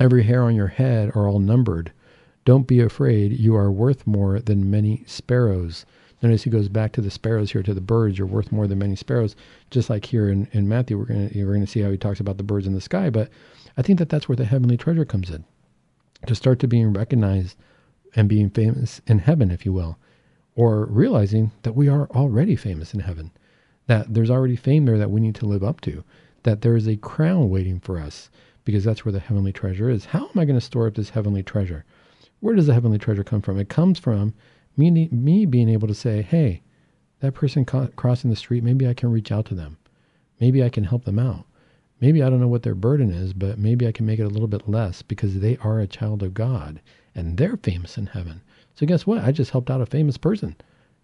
every 0.00 0.22
hair 0.22 0.42
on 0.42 0.54
your 0.54 0.66
head 0.66 1.10
are 1.14 1.28
all 1.28 1.38
numbered. 1.38 1.92
Don't 2.44 2.66
be 2.66 2.80
afraid. 2.80 3.32
You 3.32 3.54
are 3.54 3.70
worth 3.70 4.06
more 4.06 4.40
than 4.40 4.70
many 4.70 5.04
sparrows. 5.06 5.86
Notice 6.22 6.44
he 6.44 6.50
goes 6.50 6.68
back 6.68 6.92
to 6.92 7.00
the 7.00 7.10
sparrows 7.10 7.50
here, 7.50 7.64
to 7.64 7.74
the 7.74 7.80
birds. 7.80 8.16
You're 8.16 8.28
worth 8.28 8.52
more 8.52 8.68
than 8.68 8.78
many 8.78 8.94
sparrows. 8.94 9.34
Just 9.70 9.90
like 9.90 10.04
here 10.04 10.28
in, 10.28 10.48
in 10.52 10.68
Matthew, 10.68 10.96
we're 10.96 11.06
going 11.06 11.30
we're 11.34 11.52
gonna 11.52 11.66
see 11.66 11.80
how 11.80 11.90
he 11.90 11.98
talks 11.98 12.20
about 12.20 12.36
the 12.36 12.44
birds 12.44 12.66
in 12.66 12.74
the 12.74 12.80
sky. 12.80 13.10
But 13.10 13.28
I 13.76 13.82
think 13.82 13.98
that 13.98 14.08
that's 14.08 14.28
where 14.28 14.36
the 14.36 14.44
heavenly 14.44 14.76
treasure 14.76 15.04
comes 15.04 15.30
in. 15.30 15.44
To 16.26 16.34
start 16.36 16.60
to 16.60 16.68
being 16.68 16.92
recognized 16.92 17.56
and 18.14 18.28
being 18.28 18.50
famous 18.50 19.00
in 19.06 19.18
heaven, 19.18 19.50
if 19.50 19.66
you 19.66 19.72
will, 19.72 19.98
or 20.54 20.86
realizing 20.86 21.50
that 21.62 21.74
we 21.74 21.88
are 21.88 22.08
already 22.10 22.54
famous 22.54 22.94
in 22.94 23.00
heaven, 23.00 23.32
that 23.86 24.14
there's 24.14 24.30
already 24.30 24.54
fame 24.54 24.84
there 24.84 24.98
that 24.98 25.10
we 25.10 25.20
need 25.20 25.34
to 25.36 25.46
live 25.46 25.64
up 25.64 25.80
to, 25.80 26.04
that 26.44 26.62
there 26.62 26.76
is 26.76 26.86
a 26.86 26.96
crown 26.96 27.50
waiting 27.50 27.80
for 27.80 27.98
us 27.98 28.30
because 28.64 28.84
that's 28.84 29.04
where 29.04 29.12
the 29.12 29.18
heavenly 29.18 29.52
treasure 29.52 29.90
is. 29.90 30.04
How 30.04 30.28
am 30.28 30.38
I 30.38 30.44
going 30.44 30.58
to 30.58 30.64
store 30.64 30.86
up 30.86 30.94
this 30.94 31.10
heavenly 31.10 31.42
treasure? 31.42 31.84
Where 32.38 32.54
does 32.54 32.66
the 32.66 32.74
heavenly 32.74 32.98
treasure 32.98 33.24
come 33.24 33.42
from? 33.42 33.58
It 33.58 33.68
comes 33.68 33.98
from 33.98 34.34
me, 34.76 35.08
me 35.10 35.46
being 35.46 35.68
able 35.68 35.88
to 35.88 35.94
say, 35.94 36.22
hey, 36.22 36.62
that 37.20 37.34
person 37.34 37.64
crossing 37.64 38.30
the 38.30 38.36
street, 38.36 38.64
maybe 38.64 38.86
I 38.86 38.94
can 38.94 39.12
reach 39.12 39.30
out 39.30 39.46
to 39.46 39.54
them. 39.54 39.78
Maybe 40.40 40.62
I 40.62 40.68
can 40.68 40.84
help 40.84 41.04
them 41.04 41.18
out. 41.18 41.46
Maybe 42.00 42.22
I 42.22 42.28
don't 42.28 42.40
know 42.40 42.48
what 42.48 42.64
their 42.64 42.74
burden 42.74 43.12
is, 43.12 43.32
but 43.32 43.58
maybe 43.58 43.86
I 43.86 43.92
can 43.92 44.06
make 44.06 44.18
it 44.18 44.24
a 44.24 44.28
little 44.28 44.48
bit 44.48 44.68
less 44.68 45.02
because 45.02 45.38
they 45.38 45.56
are 45.58 45.78
a 45.78 45.86
child 45.86 46.22
of 46.22 46.34
God 46.34 46.80
and 47.14 47.36
they're 47.36 47.56
famous 47.56 47.96
in 47.96 48.06
heaven. 48.06 48.42
So 48.74 48.86
guess 48.86 49.06
what? 49.06 49.22
I 49.22 49.30
just 49.30 49.52
helped 49.52 49.70
out 49.70 49.80
a 49.80 49.86
famous 49.86 50.16
person. 50.16 50.56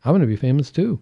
I'm 0.04 0.10
going 0.10 0.22
to 0.22 0.26
be 0.26 0.34
famous 0.34 0.72
too. 0.72 1.00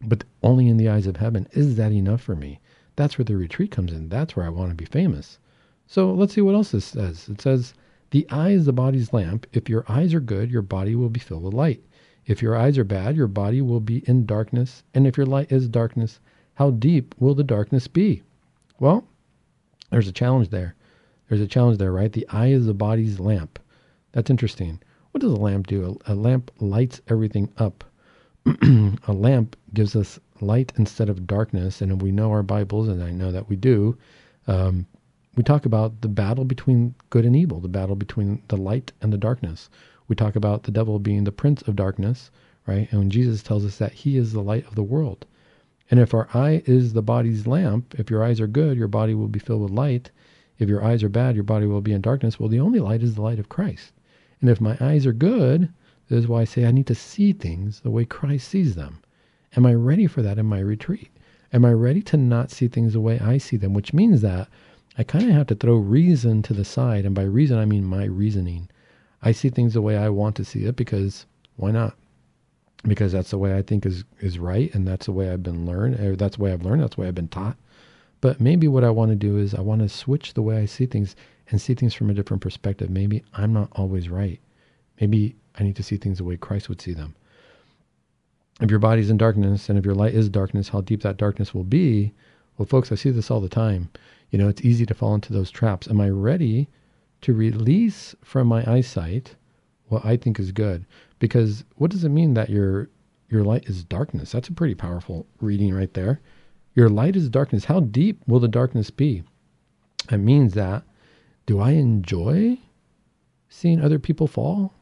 But 0.00 0.24
only 0.42 0.66
in 0.66 0.78
the 0.78 0.88
eyes 0.88 1.06
of 1.06 1.18
heaven. 1.18 1.46
Is 1.52 1.76
that 1.76 1.92
enough 1.92 2.22
for 2.22 2.34
me? 2.34 2.58
That's 2.96 3.16
where 3.18 3.24
the 3.24 3.36
retreat 3.36 3.70
comes 3.70 3.92
in. 3.92 4.08
That's 4.08 4.34
where 4.34 4.46
I 4.46 4.50
want 4.50 4.70
to 4.70 4.74
be 4.74 4.84
famous. 4.84 5.38
So 5.86 6.12
let's 6.12 6.34
see 6.34 6.40
what 6.40 6.54
else 6.54 6.72
this 6.72 6.84
says. 6.84 7.28
It 7.28 7.40
says, 7.40 7.74
The 8.14 8.30
eye 8.30 8.50
is 8.50 8.64
the 8.64 8.72
body's 8.72 9.12
lamp. 9.12 9.44
If 9.52 9.68
your 9.68 9.84
eyes 9.88 10.14
are 10.14 10.20
good, 10.20 10.48
your 10.48 10.62
body 10.62 10.94
will 10.94 11.08
be 11.08 11.18
filled 11.18 11.42
with 11.42 11.52
light. 11.52 11.82
If 12.26 12.42
your 12.42 12.54
eyes 12.54 12.78
are 12.78 12.84
bad, 12.84 13.16
your 13.16 13.26
body 13.26 13.60
will 13.60 13.80
be 13.80 14.08
in 14.08 14.24
darkness. 14.24 14.84
And 14.94 15.04
if 15.04 15.16
your 15.16 15.26
light 15.26 15.50
is 15.50 15.66
darkness, 15.66 16.20
how 16.54 16.70
deep 16.70 17.16
will 17.18 17.34
the 17.34 17.42
darkness 17.42 17.88
be? 17.88 18.22
Well, 18.78 19.02
there's 19.90 20.06
a 20.06 20.12
challenge 20.12 20.50
there. 20.50 20.76
There's 21.28 21.40
a 21.40 21.48
challenge 21.48 21.78
there, 21.78 21.90
right? 21.90 22.12
The 22.12 22.28
eye 22.28 22.50
is 22.50 22.66
the 22.66 22.72
body's 22.72 23.18
lamp. 23.18 23.58
That's 24.12 24.30
interesting. 24.30 24.78
What 25.10 25.20
does 25.20 25.32
a 25.32 25.36
lamp 25.36 25.66
do? 25.66 25.98
A, 26.06 26.12
a 26.12 26.14
lamp 26.14 26.52
lights 26.60 27.00
everything 27.08 27.52
up. 27.58 27.82
a 28.46 29.12
lamp 29.12 29.56
gives 29.72 29.96
us 29.96 30.20
light 30.40 30.72
instead 30.76 31.08
of 31.08 31.26
darkness. 31.26 31.82
And 31.82 32.00
we 32.00 32.12
know 32.12 32.30
our 32.30 32.44
Bibles, 32.44 32.86
and 32.86 33.02
I 33.02 33.10
know 33.10 33.32
that 33.32 33.48
we 33.48 33.56
do. 33.56 33.98
Um, 34.46 34.86
we 35.36 35.42
talk 35.42 35.66
about 35.66 36.00
the 36.00 36.08
battle 36.08 36.44
between 36.44 36.94
good 37.10 37.24
and 37.24 37.34
evil, 37.34 37.60
the 37.60 37.68
battle 37.68 37.96
between 37.96 38.42
the 38.48 38.56
light 38.56 38.92
and 39.00 39.12
the 39.12 39.18
darkness. 39.18 39.68
We 40.06 40.14
talk 40.14 40.36
about 40.36 40.62
the 40.62 40.70
devil 40.70 40.98
being 40.98 41.24
the 41.24 41.32
prince 41.32 41.62
of 41.62 41.76
darkness, 41.76 42.30
right? 42.66 42.88
And 42.90 43.00
when 43.00 43.10
Jesus 43.10 43.42
tells 43.42 43.64
us 43.64 43.78
that 43.78 43.92
he 43.92 44.16
is 44.16 44.32
the 44.32 44.42
light 44.42 44.66
of 44.66 44.74
the 44.74 44.82
world. 44.82 45.26
And 45.90 46.00
if 46.00 46.14
our 46.14 46.28
eye 46.34 46.62
is 46.66 46.92
the 46.92 47.02
body's 47.02 47.46
lamp, 47.46 47.94
if 47.98 48.10
your 48.10 48.24
eyes 48.24 48.40
are 48.40 48.46
good, 48.46 48.76
your 48.76 48.88
body 48.88 49.14
will 49.14 49.28
be 49.28 49.38
filled 49.38 49.62
with 49.62 49.70
light. 49.70 50.10
If 50.58 50.68
your 50.68 50.84
eyes 50.84 51.02
are 51.02 51.08
bad, 51.08 51.34
your 51.34 51.44
body 51.44 51.66
will 51.66 51.80
be 51.80 51.92
in 51.92 52.00
darkness. 52.00 52.38
Well, 52.38 52.48
the 52.48 52.60
only 52.60 52.80
light 52.80 53.02
is 53.02 53.14
the 53.14 53.22
light 53.22 53.38
of 53.38 53.48
Christ. 53.48 53.92
And 54.40 54.48
if 54.48 54.60
my 54.60 54.76
eyes 54.80 55.06
are 55.06 55.12
good, 55.12 55.72
this 56.08 56.20
is 56.20 56.28
why 56.28 56.42
I 56.42 56.44
say 56.44 56.64
I 56.64 56.70
need 56.70 56.86
to 56.86 56.94
see 56.94 57.32
things 57.32 57.80
the 57.80 57.90
way 57.90 58.04
Christ 58.04 58.48
sees 58.48 58.74
them. 58.74 59.00
Am 59.56 59.66
I 59.66 59.74
ready 59.74 60.06
for 60.06 60.22
that 60.22 60.38
in 60.38 60.46
my 60.46 60.60
retreat? 60.60 61.10
Am 61.52 61.64
I 61.64 61.72
ready 61.72 62.02
to 62.02 62.16
not 62.16 62.50
see 62.50 62.68
things 62.68 62.92
the 62.92 63.00
way 63.00 63.18
I 63.20 63.38
see 63.38 63.56
them? 63.56 63.74
Which 63.74 63.92
means 63.92 64.20
that 64.20 64.48
I 64.96 65.02
kind 65.02 65.28
of 65.28 65.34
have 65.34 65.46
to 65.48 65.54
throw 65.54 65.74
reason 65.74 66.42
to 66.42 66.54
the 66.54 66.64
side. 66.64 67.04
And 67.04 67.14
by 67.14 67.22
reason, 67.22 67.58
I 67.58 67.64
mean 67.64 67.84
my 67.84 68.04
reasoning. 68.04 68.68
I 69.22 69.32
see 69.32 69.48
things 69.48 69.74
the 69.74 69.82
way 69.82 69.96
I 69.96 70.08
want 70.08 70.36
to 70.36 70.44
see 70.44 70.64
it 70.64 70.76
because 70.76 71.26
why 71.56 71.70
not? 71.70 71.96
Because 72.84 73.12
that's 73.12 73.30
the 73.30 73.38
way 73.38 73.56
I 73.56 73.62
think 73.62 73.86
is, 73.86 74.04
is 74.20 74.38
right. 74.38 74.72
And 74.74 74.86
that's 74.86 75.06
the 75.06 75.12
way 75.12 75.30
I've 75.30 75.42
been 75.42 75.66
learned. 75.66 75.98
Or 76.00 76.16
that's 76.16 76.36
the 76.36 76.42
way 76.42 76.52
I've 76.52 76.64
learned. 76.64 76.82
That's 76.82 76.96
the 76.96 77.00
way 77.00 77.08
I've 77.08 77.14
been 77.14 77.28
taught. 77.28 77.56
But 78.20 78.40
maybe 78.40 78.68
what 78.68 78.84
I 78.84 78.90
want 78.90 79.10
to 79.10 79.16
do 79.16 79.38
is 79.38 79.54
I 79.54 79.60
want 79.60 79.82
to 79.82 79.88
switch 79.88 80.34
the 80.34 80.42
way 80.42 80.58
I 80.58 80.66
see 80.66 80.86
things 80.86 81.16
and 81.50 81.60
see 81.60 81.74
things 81.74 81.94
from 81.94 82.08
a 82.08 82.14
different 82.14 82.42
perspective. 82.42 82.90
Maybe 82.90 83.22
I'm 83.34 83.52
not 83.52 83.68
always 83.72 84.08
right. 84.08 84.40
Maybe 85.00 85.36
I 85.58 85.62
need 85.62 85.76
to 85.76 85.82
see 85.82 85.96
things 85.96 86.18
the 86.18 86.24
way 86.24 86.36
Christ 86.36 86.68
would 86.68 86.80
see 86.80 86.94
them. 86.94 87.14
If 88.60 88.70
your 88.70 88.78
body's 88.78 89.10
in 89.10 89.16
darkness 89.16 89.68
and 89.68 89.78
if 89.78 89.84
your 89.84 89.94
light 89.94 90.14
is 90.14 90.28
darkness, 90.28 90.68
how 90.68 90.80
deep 90.80 91.02
that 91.02 91.16
darkness 91.16 91.52
will 91.52 91.64
be. 91.64 92.12
Well, 92.56 92.66
folks, 92.66 92.92
I 92.92 92.94
see 92.94 93.10
this 93.10 93.30
all 93.30 93.40
the 93.40 93.48
time. 93.48 93.90
You 94.34 94.38
know, 94.38 94.48
it's 94.48 94.62
easy 94.62 94.84
to 94.86 94.94
fall 94.94 95.14
into 95.14 95.32
those 95.32 95.52
traps. 95.52 95.86
Am 95.86 96.00
I 96.00 96.08
ready 96.08 96.68
to 97.20 97.32
release 97.32 98.16
from 98.24 98.48
my 98.48 98.68
eyesight 98.68 99.36
what 99.86 100.04
I 100.04 100.16
think 100.16 100.40
is 100.40 100.50
good? 100.50 100.86
Because 101.20 101.62
what 101.76 101.92
does 101.92 102.02
it 102.02 102.08
mean 102.08 102.34
that 102.34 102.50
your 102.50 102.88
your 103.28 103.44
light 103.44 103.66
is 103.66 103.84
darkness? 103.84 104.32
That's 104.32 104.48
a 104.48 104.52
pretty 104.52 104.74
powerful 104.74 105.28
reading 105.40 105.72
right 105.72 105.94
there. 105.94 106.20
Your 106.74 106.88
light 106.88 107.14
is 107.14 107.28
darkness. 107.28 107.66
How 107.66 107.78
deep 107.78 108.22
will 108.26 108.40
the 108.40 108.48
darkness 108.48 108.90
be? 108.90 109.22
It 110.10 110.16
means 110.16 110.54
that 110.54 110.82
do 111.46 111.60
I 111.60 111.70
enjoy 111.70 112.58
seeing 113.48 113.80
other 113.80 114.00
people 114.00 114.26
fall? 114.26 114.74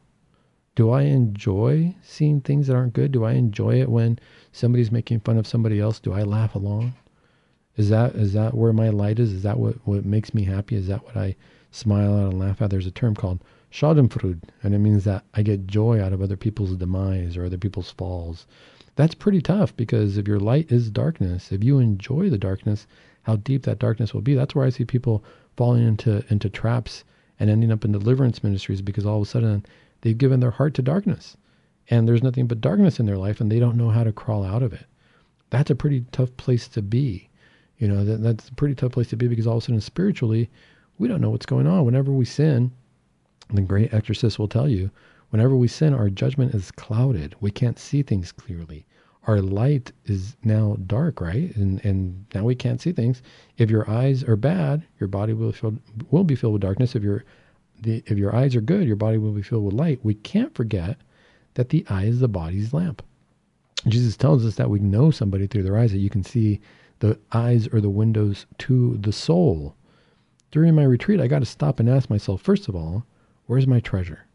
Do 0.73 0.89
I 0.89 1.03
enjoy 1.03 1.93
seeing 2.01 2.41
things 2.41 2.65
that 2.65 2.75
aren't 2.75 2.93
good? 2.93 3.11
Do 3.11 3.23
I 3.23 3.33
enjoy 3.33 3.79
it 3.79 3.89
when 3.89 4.17
somebody's 4.51 4.91
making 4.91 5.19
fun 5.19 5.37
of 5.37 5.45
somebody 5.45 5.79
else? 5.79 5.99
Do 5.99 6.11
I 6.11 6.23
laugh 6.23 6.55
along? 6.55 6.95
Is 7.75 7.89
that 7.89 8.15
is 8.15 8.33
that 8.33 8.53
where 8.53 8.73
my 8.73 8.89
light 8.89 9.19
is? 9.19 9.33
Is 9.33 9.43
that 9.43 9.57
what, 9.57 9.75
what 9.85 10.05
makes 10.05 10.33
me 10.33 10.43
happy? 10.43 10.75
Is 10.75 10.87
that 10.87 11.03
what 11.05 11.17
I 11.17 11.35
smile 11.71 12.17
at 12.19 12.31
and 12.31 12.39
laugh 12.39 12.61
at? 12.61 12.69
There's 12.69 12.85
a 12.85 12.91
term 12.91 13.15
called 13.15 13.43
Schadenfreude, 13.71 14.41
and 14.61 14.75
it 14.75 14.79
means 14.79 15.03
that 15.05 15.25
I 15.33 15.41
get 15.41 15.65
joy 15.65 15.99
out 15.99 16.13
of 16.13 16.21
other 16.21 16.37
people's 16.37 16.75
demise 16.75 17.35
or 17.35 17.45
other 17.45 17.57
people's 17.57 17.89
falls. 17.89 18.45
That's 18.95 19.15
pretty 19.15 19.41
tough 19.41 19.75
because 19.75 20.17
if 20.17 20.27
your 20.27 20.39
light 20.39 20.71
is 20.71 20.91
darkness, 20.91 21.51
if 21.51 21.63
you 21.63 21.79
enjoy 21.79 22.29
the 22.29 22.37
darkness, 22.37 22.85
how 23.23 23.37
deep 23.37 23.63
that 23.63 23.79
darkness 23.79 24.13
will 24.13 24.21
be. 24.21 24.35
That's 24.35 24.53
where 24.53 24.65
I 24.65 24.69
see 24.69 24.85
people 24.85 25.23
falling 25.57 25.87
into 25.87 26.23
into 26.29 26.49
traps 26.49 27.03
and 27.39 27.49
ending 27.49 27.71
up 27.71 27.83
in 27.83 27.91
deliverance 27.91 28.43
ministries 28.43 28.81
because 28.81 29.05
all 29.05 29.17
of 29.17 29.23
a 29.23 29.29
sudden 29.29 29.65
they've 30.01 30.17
given 30.17 30.39
their 30.39 30.51
heart 30.51 30.75
to 30.75 30.81
darkness 30.83 31.35
and 31.89 32.07
there's 32.07 32.23
nothing 32.23 32.47
but 32.47 32.61
darkness 32.61 32.99
in 32.99 33.05
their 33.05 33.17
life 33.17 33.41
and 33.41 33.51
they 33.51 33.59
don't 33.59 33.75
know 33.77 33.89
how 33.89 34.03
to 34.03 34.11
crawl 34.11 34.43
out 34.43 34.63
of 34.63 34.73
it. 34.73 34.85
That's 35.49 35.71
a 35.71 35.75
pretty 35.75 36.05
tough 36.11 36.35
place 36.37 36.67
to 36.69 36.81
be. 36.81 37.29
You 37.77 37.87
know, 37.87 38.03
that, 38.05 38.21
that's 38.21 38.49
a 38.49 38.53
pretty 38.53 38.75
tough 38.75 38.91
place 38.93 39.09
to 39.09 39.17
be 39.17 39.27
because 39.27 39.47
all 39.47 39.57
of 39.57 39.63
a 39.63 39.65
sudden 39.65 39.81
spiritually, 39.81 40.49
we 40.97 41.07
don't 41.07 41.21
know 41.21 41.29
what's 41.29 41.45
going 41.45 41.67
on. 41.67 41.85
Whenever 41.85 42.11
we 42.11 42.25
sin, 42.25 42.71
the 43.53 43.61
great 43.61 43.93
exorcist 43.93 44.39
will 44.39 44.47
tell 44.47 44.69
you, 44.69 44.89
whenever 45.29 45.55
we 45.55 45.67
sin, 45.67 45.93
our 45.93 46.09
judgment 46.09 46.53
is 46.53 46.71
clouded. 46.71 47.35
We 47.41 47.51
can't 47.51 47.79
see 47.79 48.03
things 48.03 48.31
clearly. 48.31 48.85
Our 49.25 49.41
light 49.41 49.91
is 50.05 50.35
now 50.43 50.77
dark, 50.85 51.21
right? 51.21 51.55
And 51.55 51.83
and 51.85 52.25
now 52.35 52.43
we 52.43 52.55
can't 52.55 52.81
see 52.81 52.91
things. 52.91 53.21
If 53.57 53.69
your 53.69 53.89
eyes 53.89 54.23
are 54.23 54.35
bad, 54.35 54.83
your 54.99 55.07
body 55.07 55.33
will 55.33 55.53
will 56.11 56.25
be 56.25 56.35
filled 56.35 56.53
with 56.53 56.61
darkness. 56.61 56.95
If 56.95 57.03
your 57.03 57.23
the, 57.81 58.03
if 58.05 58.17
your 58.17 58.35
eyes 58.35 58.55
are 58.55 58.61
good, 58.61 58.85
your 58.85 58.95
body 58.95 59.17
will 59.17 59.31
be 59.31 59.41
filled 59.41 59.65
with 59.65 59.73
light. 59.73 59.99
We 60.03 60.13
can't 60.13 60.53
forget 60.53 60.97
that 61.53 61.69
the 61.69 61.85
eye 61.89 62.05
is 62.05 62.19
the 62.19 62.27
body's 62.27 62.73
lamp. 62.73 63.01
Jesus 63.87 64.15
tells 64.15 64.45
us 64.45 64.55
that 64.55 64.69
we 64.69 64.79
know 64.79 65.11
somebody 65.11 65.47
through 65.47 65.63
their 65.63 65.77
eyes, 65.77 65.91
that 65.91 65.97
you 65.99 66.09
can 66.09 66.23
see 66.23 66.59
the 67.03 67.19
eyes 67.33 67.67
are 67.73 67.81
the 67.81 67.89
windows 67.89 68.45
to 68.57 68.95
the 68.95 69.11
soul. 69.11 69.75
During 70.51 70.73
my 70.73 70.85
retreat, 70.85 71.19
I 71.19 71.27
got 71.27 71.39
to 71.39 71.45
stop 71.45 71.81
and 71.81 71.89
ask 71.89 72.09
myself, 72.09 72.41
first 72.41 72.69
of 72.69 72.77
all, 72.77 73.05
where's 73.45 73.67
my 73.67 73.81
treasure? 73.81 74.25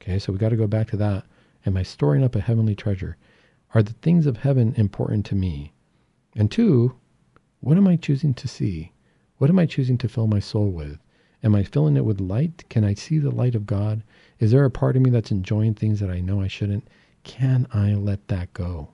Okay, 0.00 0.20
so 0.20 0.32
we 0.32 0.38
got 0.38 0.50
to 0.50 0.56
go 0.56 0.68
back 0.68 0.86
to 0.90 0.96
that. 0.98 1.24
Am 1.66 1.76
I 1.76 1.82
storing 1.82 2.22
up 2.22 2.36
a 2.36 2.40
heavenly 2.40 2.76
treasure? 2.76 3.16
Are 3.74 3.82
the 3.82 3.94
things 3.94 4.26
of 4.26 4.36
heaven 4.36 4.72
important 4.76 5.26
to 5.26 5.34
me? 5.34 5.72
And 6.36 6.48
two, 6.48 6.94
what 7.58 7.76
am 7.76 7.88
I 7.88 7.96
choosing 7.96 8.34
to 8.34 8.46
see? 8.46 8.92
What 9.38 9.50
am 9.50 9.58
I 9.58 9.66
choosing 9.66 9.98
to 9.98 10.08
fill 10.08 10.28
my 10.28 10.38
soul 10.38 10.70
with? 10.70 11.00
Am 11.42 11.56
I 11.56 11.64
filling 11.64 11.96
it 11.96 12.04
with 12.04 12.20
light? 12.20 12.68
Can 12.68 12.84
I 12.84 12.94
see 12.94 13.18
the 13.18 13.32
light 13.32 13.56
of 13.56 13.66
God? 13.66 14.04
Is 14.38 14.52
there 14.52 14.64
a 14.64 14.70
part 14.70 14.94
of 14.94 15.02
me 15.02 15.10
that's 15.10 15.32
enjoying 15.32 15.74
things 15.74 15.98
that 15.98 16.08
I 16.08 16.20
know 16.20 16.40
I 16.40 16.46
shouldn't? 16.46 16.86
Can 17.24 17.66
I 17.72 17.94
let 17.94 18.28
that 18.28 18.52
go? 18.52 18.90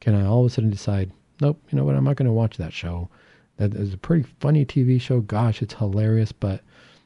Can 0.00 0.14
I 0.14 0.26
all 0.26 0.40
of 0.40 0.50
a 0.52 0.54
sudden 0.54 0.68
decide, 0.68 1.12
nope, 1.40 1.60
you 1.70 1.76
know 1.76 1.84
what? 1.84 1.94
I'm 1.94 2.04
not 2.04 2.16
going 2.16 2.26
to 2.26 2.32
watch 2.32 2.56
that 2.56 2.72
show. 2.72 3.08
That 3.56 3.74
is 3.74 3.94
a 3.94 3.98
pretty 3.98 4.28
funny 4.40 4.64
TV 4.64 5.00
show. 5.00 5.20
Gosh, 5.20 5.62
it's 5.62 5.74
hilarious, 5.74 6.32
but 6.32 6.62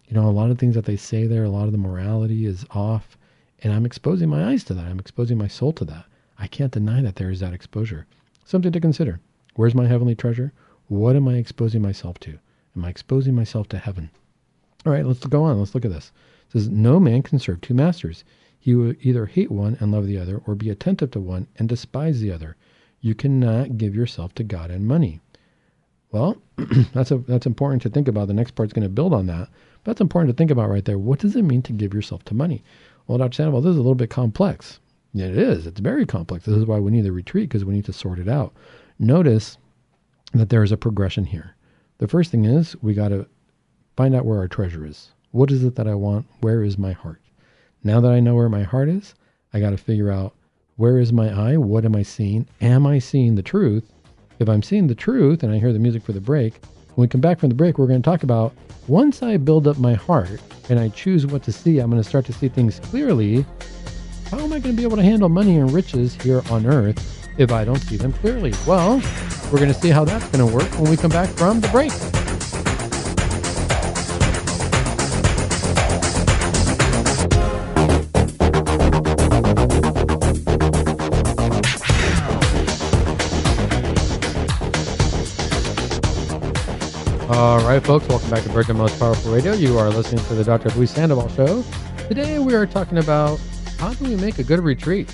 you 0.09 0.15
know, 0.15 0.29
a 0.29 0.31
lot 0.31 0.51
of 0.51 0.59
things 0.59 0.75
that 0.75 0.85
they 0.85 0.97
say 0.97 1.27
there, 1.27 1.45
a 1.45 1.51
lot 1.51 1.67
of 1.67 1.73
the 1.73 1.79
morality 1.79 2.47
is 2.47 2.65
off, 2.71 3.19
and 3.63 3.73
I'm 3.73 3.87
exposing 3.87 4.29
my 4.29 4.45
eyes 4.51 4.63
to 4.65 4.75
that. 4.75 4.87
I'm 4.87 5.01
exposing 5.01 5.39
my 5.39 5.49
soul 5.49 5.73
to 5.75 5.85
that. 5.87 6.05
I 6.39 6.47
can't 6.47 6.73
deny 6.73 7.03
that 7.03 7.17
there 7.17 7.31
is 7.31 7.41
that 7.41 7.53
exposure. 7.53 8.07
Something 8.45 8.73
to 8.73 8.81
consider. 8.81 9.21
Where's 9.55 9.75
my 9.75 9.87
heavenly 9.87 10.15
treasure? 10.15 10.53
What 10.89 11.17
am 11.17 11.27
I 11.27 11.35
exposing 11.35 11.83
myself 11.83 12.19
to? 12.21 12.39
Am 12.77 12.85
I 12.85 12.91
exposing 12.91 13.35
myself 13.35 13.69
to 13.71 13.79
heaven? 13.79 14.11
All 14.85 14.93
right, 14.93 15.05
let's 15.05 15.27
go 15.27 15.43
on. 15.43 15.59
Let's 15.59 15.75
look 15.75 15.85
at 15.85 15.91
this. 15.91 16.13
It 16.49 16.53
says, 16.53 16.69
No 16.69 17.01
man 17.01 17.23
can 17.23 17.39
serve 17.41 17.61
two 17.61 17.75
masters. 17.75 18.23
He 18.61 18.75
will 18.75 18.95
either 19.01 19.27
hate 19.27 19.51
one 19.51 19.77
and 19.81 19.91
love 19.91 20.07
the 20.07 20.19
other, 20.19 20.43
or 20.47 20.55
be 20.55 20.71
attentive 20.71 21.11
to 21.13 21.21
one 21.21 21.49
and 21.57 21.69
despise 21.69 22.21
the 22.21 22.31
other. 22.31 22.57
You 23.07 23.15
cannot 23.15 23.79
give 23.79 23.95
yourself 23.95 24.35
to 24.35 24.43
God 24.43 24.69
and 24.69 24.85
money. 24.85 25.21
Well, 26.11 26.39
that's 26.93 27.13
a, 27.13 27.19
that's 27.19 27.47
important 27.47 27.83
to 27.83 27.89
think 27.89 28.09
about. 28.09 28.27
The 28.27 28.35
next 28.35 28.57
part's 28.57 28.73
going 28.73 28.83
to 28.83 28.89
build 28.89 29.15
on 29.15 29.27
that. 29.27 29.49
But 29.85 29.93
that's 29.93 30.01
important 30.01 30.29
to 30.29 30.37
think 30.37 30.51
about 30.51 30.71
right 30.71 30.85
there. 30.85 30.99
What 30.99 31.21
does 31.21 31.37
it 31.37 31.43
mean 31.43 31.63
to 31.63 31.73
give 31.73 31.95
yourself 31.95 32.25
to 32.25 32.35
money? 32.35 32.65
Well, 33.07 33.19
Dr. 33.19 33.37
Sandoval, 33.37 33.61
this 33.61 33.71
is 33.71 33.77
a 33.77 33.81
little 33.81 33.95
bit 33.95 34.11
complex. 34.11 34.81
It 35.15 35.39
is. 35.39 35.69
It's 35.69 35.79
very 35.79 36.05
complex. 36.05 36.47
This 36.47 36.57
is 36.57 36.67
why 36.67 36.81
we 36.81 36.91
need 36.91 37.05
the 37.05 37.13
retreat 37.13 37.49
because 37.49 37.65
we 37.65 37.75
need 37.75 37.85
to 37.85 37.93
sort 37.93 38.19
it 38.19 38.29
out. 38.29 38.53
Notice 38.99 39.57
that 40.33 40.49
there 40.49 40.65
is 40.65 40.73
a 40.73 40.77
progression 40.77 41.27
here. 41.27 41.55
The 41.99 42.09
first 42.09 42.33
thing 42.33 42.45
is 42.45 42.75
we 42.83 42.93
got 42.93 43.11
to 43.11 43.29
find 43.97 44.17
out 44.17 44.25
where 44.25 44.41
our 44.41 44.49
treasure 44.49 44.85
is. 44.85 45.13
What 45.31 45.53
is 45.53 45.63
it 45.63 45.77
that 45.77 45.87
I 45.87 45.95
want? 45.95 46.27
Where 46.41 46.65
is 46.65 46.77
my 46.77 46.91
heart? 46.91 47.23
Now 47.85 48.01
that 48.01 48.11
I 48.11 48.19
know 48.19 48.35
where 48.35 48.49
my 48.49 48.65
heart 48.65 48.89
is, 48.89 49.15
I 49.53 49.61
got 49.61 49.71
to 49.71 49.77
figure 49.77 50.11
out 50.11 50.35
where 50.77 50.99
is 50.99 51.11
my 51.11 51.31
eye? 51.31 51.57
What 51.57 51.87
am 51.87 51.97
I 51.97 52.03
seeing? 52.03 52.47
Am 52.61 52.87
I 52.87 52.99
seeing 52.99 53.35
the 53.35 53.43
truth? 53.43 53.95
If 54.39 54.49
I'm 54.49 54.63
seeing 54.63 54.87
the 54.87 54.95
truth 54.95 55.43
and 55.43 55.51
I 55.53 55.59
hear 55.59 55.73
the 55.73 55.79
music 55.79 56.03
for 56.03 56.13
the 56.13 56.21
break, 56.21 56.61
when 56.95 57.05
we 57.05 57.09
come 57.09 57.23
back 57.23 57.39
from 57.39 57.49
the 57.49 57.55
break, 57.55 57.79
we're 57.79 57.87
going 57.87 58.03
to 58.03 58.05
talk 58.11 58.23
about 58.23 58.53
once 58.87 59.23
I 59.23 59.39
build 59.39 59.67
up 59.67 59.79
my 59.79 59.95
heart 59.95 60.39
and 60.69 60.79
I 60.79 60.91
choose 60.91 61.27
what 61.27 61.43
to 61.45 61.53
see, 61.53 61.79
I'm 61.79 61.91
going 61.91 62.03
to 62.03 62.09
start 62.09 62.27
to 62.27 62.33
see 62.35 62.49
things 62.49 62.79
clearly. 62.81 63.47
How 64.31 64.39
am 64.39 64.53
I 64.53 64.59
going 64.59 64.63
to 64.63 64.73
be 64.73 64.83
able 64.83 64.99
to 64.99 65.03
handle 65.03 65.31
money 65.31 65.57
and 65.57 65.71
riches 65.73 66.15
here 66.21 66.43
on 66.51 66.67
earth 66.67 67.27
if 67.39 67.53
I 67.53 67.65
don't 67.65 67.79
see 67.79 67.97
them 67.97 68.13
clearly? 68.13 68.53
Well, 68.67 69.01
we're 69.51 69.59
going 69.59 69.73
to 69.73 69.81
see 69.81 69.89
how 69.89 70.05
that's 70.05 70.29
going 70.29 70.47
to 70.47 70.55
work 70.55 70.71
when 70.79 70.91
we 70.91 70.99
come 70.99 71.11
back 71.11 71.31
from 71.31 71.61
the 71.61 71.69
break. 71.69 71.93
All 87.29 87.59
right, 87.67 87.85
folks, 87.85 88.07
welcome 88.07 88.31
back 88.31 88.45
to 88.45 88.49
Virgin 88.51 88.77
Most 88.77 89.01
Powerful 89.01 89.33
Radio. 89.33 89.53
You 89.53 89.77
are 89.79 89.91
listening 89.91 90.25
to 90.27 90.35
the 90.37 90.45
Dr. 90.45 90.71
Luis 90.79 90.93
Sandoval 90.93 91.29
Show. 91.31 91.65
Today 92.07 92.39
we 92.39 92.55
are 92.55 92.67
talking 92.67 92.99
about 92.99 93.41
how 93.79 93.93
do 93.95 94.05
we 94.05 94.15
make 94.15 94.39
a 94.39 94.45
good 94.45 94.61
retreat? 94.61 95.13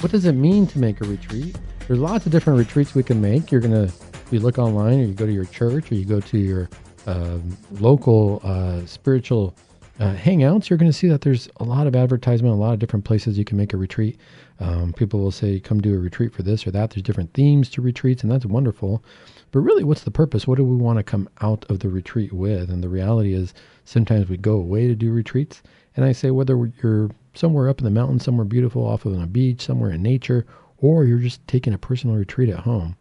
What 0.00 0.12
does 0.12 0.26
it 0.26 0.32
mean 0.32 0.66
to 0.66 0.78
make 0.78 1.00
a 1.00 1.06
retreat? 1.06 1.58
There's 1.88 1.98
lots 1.98 2.26
of 2.26 2.32
different 2.32 2.58
retreats 2.58 2.94
we 2.94 3.02
can 3.02 3.22
make. 3.22 3.50
You're 3.50 3.62
going 3.62 3.72
to, 3.72 3.84
if 3.84 4.26
you 4.30 4.40
look 4.40 4.58
online 4.58 5.00
or 5.00 5.04
you 5.04 5.14
go 5.14 5.24
to 5.24 5.32
your 5.32 5.46
church 5.46 5.90
or 5.90 5.94
you 5.94 6.04
go 6.04 6.20
to 6.20 6.36
your 6.38 6.68
uh, 7.06 7.38
local 7.70 8.42
uh, 8.44 8.84
spiritual 8.84 9.56
uh, 9.98 10.14
hangouts, 10.14 10.68
you're 10.68 10.78
going 10.78 10.92
to 10.92 10.96
see 10.96 11.08
that 11.08 11.22
there's 11.22 11.48
a 11.56 11.64
lot 11.64 11.86
of 11.86 11.96
advertisement, 11.96 12.52
a 12.52 12.58
lot 12.58 12.74
of 12.74 12.80
different 12.80 13.06
places 13.06 13.38
you 13.38 13.46
can 13.46 13.56
make 13.56 13.72
a 13.72 13.78
retreat. 13.78 14.18
Um, 14.58 14.92
people 14.92 15.20
will 15.20 15.30
say, 15.30 15.58
come 15.58 15.80
do 15.80 15.94
a 15.94 15.98
retreat 15.98 16.34
for 16.34 16.42
this 16.42 16.66
or 16.66 16.70
that. 16.72 16.90
There's 16.90 17.02
different 17.02 17.32
themes 17.32 17.70
to 17.70 17.80
retreats, 17.80 18.22
and 18.22 18.30
that's 18.30 18.44
wonderful. 18.44 19.02
But 19.52 19.60
really, 19.60 19.84
what's 19.84 20.04
the 20.04 20.10
purpose? 20.10 20.46
What 20.46 20.58
do 20.58 20.64
we 20.64 20.76
want 20.76 20.98
to 20.98 21.02
come 21.02 21.28
out 21.40 21.64
of 21.68 21.80
the 21.80 21.88
retreat 21.88 22.32
with? 22.32 22.70
And 22.70 22.82
the 22.82 22.88
reality 22.88 23.34
is, 23.34 23.52
sometimes 23.84 24.28
we 24.28 24.36
go 24.36 24.52
away 24.52 24.86
to 24.86 24.94
do 24.94 25.12
retreats. 25.12 25.62
And 25.96 26.04
I 26.04 26.12
say, 26.12 26.30
whether 26.30 26.72
you're 26.82 27.10
somewhere 27.34 27.68
up 27.68 27.78
in 27.78 27.84
the 27.84 27.90
mountains, 27.90 28.24
somewhere 28.24 28.44
beautiful 28.44 28.86
off 28.86 29.04
of 29.04 29.20
a 29.20 29.26
beach, 29.26 29.62
somewhere 29.62 29.90
in 29.90 30.02
nature, 30.02 30.46
or 30.78 31.04
you're 31.04 31.18
just 31.18 31.46
taking 31.46 31.74
a 31.74 31.78
personal 31.78 32.16
retreat 32.16 32.48
at 32.48 32.60
home, 32.60 32.96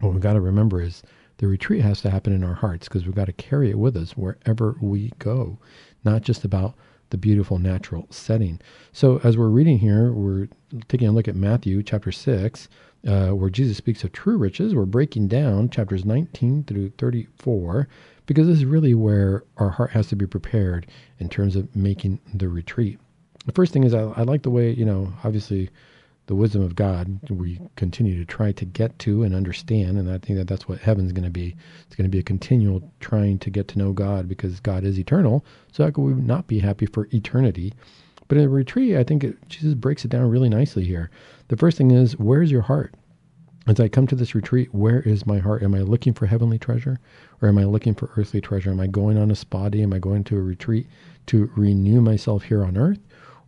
what 0.00 0.12
we've 0.12 0.22
got 0.22 0.34
to 0.34 0.40
remember 0.40 0.80
is 0.80 1.02
the 1.38 1.46
retreat 1.46 1.82
has 1.82 2.00
to 2.00 2.10
happen 2.10 2.32
in 2.32 2.42
our 2.42 2.54
hearts 2.54 2.88
because 2.88 3.04
we've 3.04 3.14
got 3.14 3.26
to 3.26 3.32
carry 3.32 3.70
it 3.70 3.78
with 3.78 3.96
us 3.96 4.12
wherever 4.12 4.76
we 4.80 5.12
go, 5.18 5.58
not 6.04 6.22
just 6.22 6.44
about 6.44 6.74
the 7.10 7.18
beautiful 7.18 7.58
natural 7.58 8.06
setting. 8.10 8.60
So, 8.92 9.20
as 9.22 9.36
we're 9.36 9.48
reading 9.48 9.78
here, 9.78 10.12
we're 10.12 10.48
taking 10.88 11.08
a 11.08 11.12
look 11.12 11.28
at 11.28 11.36
Matthew 11.36 11.82
chapter 11.82 12.10
6, 12.10 12.68
uh, 13.06 13.30
where 13.30 13.50
Jesus 13.50 13.76
speaks 13.76 14.04
of 14.04 14.12
true 14.12 14.36
riches. 14.36 14.74
We're 14.74 14.84
breaking 14.84 15.28
down 15.28 15.70
chapters 15.70 16.04
19 16.04 16.64
through 16.64 16.90
34 16.98 17.88
because 18.26 18.46
this 18.46 18.58
is 18.58 18.64
really 18.64 18.94
where 18.94 19.44
our 19.56 19.70
heart 19.70 19.90
has 19.92 20.08
to 20.08 20.16
be 20.16 20.26
prepared 20.26 20.86
in 21.18 21.28
terms 21.28 21.56
of 21.56 21.74
making 21.76 22.20
the 22.34 22.48
retreat. 22.48 22.98
The 23.46 23.52
first 23.52 23.72
thing 23.72 23.84
is, 23.84 23.94
I, 23.94 24.00
I 24.00 24.22
like 24.22 24.42
the 24.42 24.50
way, 24.50 24.70
you 24.72 24.84
know, 24.84 25.12
obviously 25.22 25.70
the 26.26 26.34
wisdom 26.34 26.62
of 26.62 26.74
God 26.74 27.20
we 27.30 27.60
continue 27.76 28.18
to 28.18 28.24
try 28.24 28.50
to 28.52 28.64
get 28.64 28.98
to 29.00 29.22
and 29.22 29.34
understand. 29.34 29.96
And 29.96 30.10
I 30.10 30.18
think 30.18 30.38
that 30.38 30.48
that's 30.48 30.68
what 30.68 30.80
heaven's 30.80 31.12
going 31.12 31.24
to 31.24 31.30
be. 31.30 31.54
It's 31.86 31.94
going 31.94 32.10
to 32.10 32.14
be 32.14 32.18
a 32.18 32.24
continual 32.24 32.82
trying 32.98 33.38
to 33.38 33.50
get 33.50 33.68
to 33.68 33.78
know 33.78 33.92
God 33.92 34.28
because 34.28 34.58
God 34.58 34.84
is 34.84 34.98
eternal. 34.98 35.44
So 35.70 35.84
how 35.84 35.90
could 35.90 36.02
we 36.02 36.14
not 36.14 36.48
be 36.48 36.58
happy 36.58 36.86
for 36.86 37.08
eternity? 37.12 37.72
But 38.28 38.38
in 38.38 38.44
a 38.44 38.48
retreat, 38.48 38.96
I 38.96 39.04
think 39.04 39.22
it, 39.22 39.36
Jesus 39.48 39.74
breaks 39.74 40.04
it 40.04 40.08
down 40.08 40.28
really 40.28 40.48
nicely 40.48 40.84
here. 40.84 41.10
The 41.48 41.56
first 41.56 41.78
thing 41.78 41.92
is, 41.92 42.18
where's 42.18 42.50
your 42.50 42.62
heart? 42.62 42.94
As 43.68 43.78
I 43.78 43.88
come 43.88 44.06
to 44.08 44.14
this 44.16 44.34
retreat, 44.34 44.74
where 44.74 45.00
is 45.00 45.26
my 45.26 45.38
heart? 45.38 45.62
Am 45.62 45.74
I 45.74 45.80
looking 45.80 46.12
for 46.12 46.26
heavenly 46.26 46.58
treasure 46.58 46.98
or 47.40 47.48
am 47.48 47.58
I 47.58 47.64
looking 47.64 47.94
for 47.94 48.10
earthly 48.16 48.40
treasure? 48.40 48.70
Am 48.70 48.80
I 48.80 48.86
going 48.86 49.16
on 49.18 49.30
a 49.30 49.34
spa 49.34 49.68
day? 49.68 49.82
Am 49.82 49.92
I 49.92 49.98
going 49.98 50.24
to 50.24 50.36
a 50.36 50.42
retreat 50.42 50.88
to 51.26 51.50
renew 51.56 52.00
myself 52.00 52.44
here 52.44 52.64
on 52.64 52.76
earth? 52.76 53.00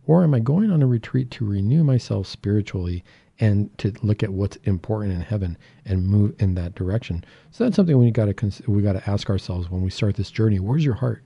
Or 0.05 0.23
am 0.23 0.33
I 0.33 0.39
going 0.39 0.71
on 0.71 0.81
a 0.81 0.87
retreat 0.87 1.29
to 1.31 1.45
renew 1.45 1.83
myself 1.83 2.27
spiritually 2.27 3.03
and 3.39 3.77
to 3.77 3.93
look 4.01 4.23
at 4.23 4.33
what's 4.33 4.57
important 4.63 5.13
in 5.13 5.21
heaven 5.21 5.57
and 5.85 6.07
move 6.07 6.35
in 6.39 6.55
that 6.55 6.75
direction? 6.75 7.23
So 7.51 7.63
that's 7.63 7.75
something 7.75 7.97
we 7.97 8.11
got 8.11 8.35
to 8.35 8.71
we 8.71 8.81
got 8.81 8.93
to 8.93 9.09
ask 9.09 9.29
ourselves 9.29 9.69
when 9.69 9.81
we 9.81 9.89
start 9.89 10.15
this 10.15 10.31
journey. 10.31 10.59
Where's 10.59 10.85
your 10.85 10.95
heart? 10.95 11.23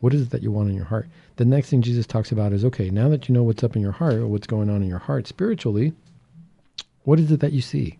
What 0.00 0.14
is 0.14 0.22
it 0.22 0.30
that 0.30 0.42
you 0.42 0.50
want 0.50 0.70
in 0.70 0.76
your 0.76 0.86
heart? 0.86 1.08
The 1.36 1.44
next 1.44 1.70
thing 1.70 1.82
Jesus 1.82 2.06
talks 2.06 2.32
about 2.32 2.52
is 2.52 2.64
okay, 2.64 2.90
now 2.90 3.08
that 3.10 3.28
you 3.28 3.34
know 3.34 3.42
what's 3.42 3.62
up 3.62 3.76
in 3.76 3.82
your 3.82 3.92
heart, 3.92 4.26
what's 4.26 4.46
going 4.46 4.68
on 4.68 4.82
in 4.82 4.88
your 4.88 4.98
heart 4.98 5.26
spiritually, 5.26 5.92
what 7.04 7.20
is 7.20 7.30
it 7.30 7.40
that 7.40 7.52
you 7.52 7.60
see? 7.60 7.98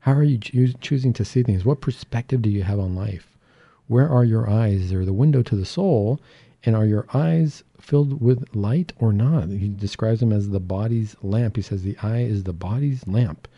How 0.00 0.12
are 0.12 0.22
you 0.22 0.38
choo- 0.38 0.74
choosing 0.80 1.12
to 1.14 1.24
see 1.24 1.42
things? 1.42 1.64
What 1.64 1.80
perspective 1.80 2.42
do 2.42 2.50
you 2.50 2.62
have 2.62 2.78
on 2.78 2.94
life? 2.94 3.38
Where 3.86 4.08
are 4.08 4.24
your 4.24 4.48
eyes? 4.48 4.90
They're 4.90 5.04
the 5.04 5.12
window 5.12 5.42
to 5.42 5.56
the 5.56 5.64
soul. 5.64 6.20
And 6.66 6.74
are 6.74 6.86
your 6.86 7.06
eyes 7.12 7.62
filled 7.78 8.22
with 8.22 8.54
light 8.54 8.92
or 8.98 9.12
not? 9.12 9.48
He 9.48 9.68
describes 9.68 10.20
them 10.20 10.32
as 10.32 10.48
the 10.48 10.60
body's 10.60 11.16
lamp. 11.22 11.56
He 11.56 11.62
says 11.62 11.82
the 11.82 11.96
eye 12.02 12.22
is 12.22 12.44
the 12.44 12.54
body's 12.54 13.06
lamp. 13.06 13.48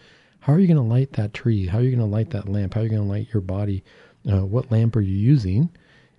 How 0.40 0.52
are 0.52 0.60
you 0.60 0.66
going 0.66 0.76
to 0.76 0.82
light 0.82 1.12
that 1.12 1.34
tree? 1.34 1.66
How 1.66 1.78
are 1.78 1.82
you 1.82 1.90
going 1.90 1.98
to 2.00 2.12
light 2.12 2.30
that 2.30 2.48
lamp? 2.48 2.74
How 2.74 2.80
are 2.80 2.84
you 2.84 2.90
going 2.90 3.02
to 3.02 3.08
light 3.08 3.28
your 3.32 3.40
body? 3.40 3.84
Uh, 4.28 4.44
what 4.44 4.70
lamp 4.72 4.96
are 4.96 5.00
you 5.00 5.16
using? 5.16 5.70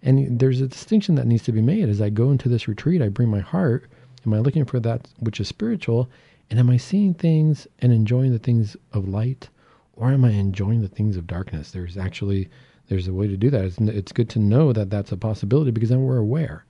And 0.02 0.40
there's 0.40 0.62
a 0.62 0.68
distinction 0.68 1.16
that 1.16 1.28
needs 1.28 1.44
to 1.44 1.52
be 1.52 1.62
made. 1.62 1.90
As 1.90 2.02
I 2.02 2.10
go 2.10 2.32
into 2.32 2.50
this 2.50 2.68
retreat, 2.68 3.02
I 3.02 3.10
bring 3.10 3.30
my 3.30 3.40
heart. 3.40 3.90
Am 4.26 4.34
I 4.34 4.40
looking 4.40 4.66
for 4.66 4.80
that 4.80 5.08
which 5.20 5.40
is 5.40 5.48
spiritual? 5.48 6.10
And 6.50 6.60
am 6.60 6.70
I 6.70 6.78
seeing 6.78 7.14
things 7.14 7.68
and 7.80 7.92
enjoying 7.92 8.32
the 8.32 8.40
things 8.40 8.78
of 8.94 9.08
light? 9.08 9.50
or 9.98 10.12
am 10.12 10.24
I 10.24 10.30
enjoying 10.30 10.82
the 10.82 10.88
things 10.88 11.18
of 11.18 11.28
darkness? 11.28 11.72
There's 11.72 11.98
actually 11.98 12.50
there's 12.88 13.08
a 13.08 13.14
way 13.14 13.28
to 13.28 13.36
do 13.36 13.50
that. 13.50 13.66
It's, 13.66 13.78
it's 13.80 14.12
good 14.14 14.30
to 14.30 14.40
know 14.40 14.72
that 14.72 14.90
that's 14.90 15.12
a 15.12 15.18
possibility 15.18 15.72
because 15.72 15.90
then 15.90 16.04
we're 16.04 16.18
aware, 16.18 16.64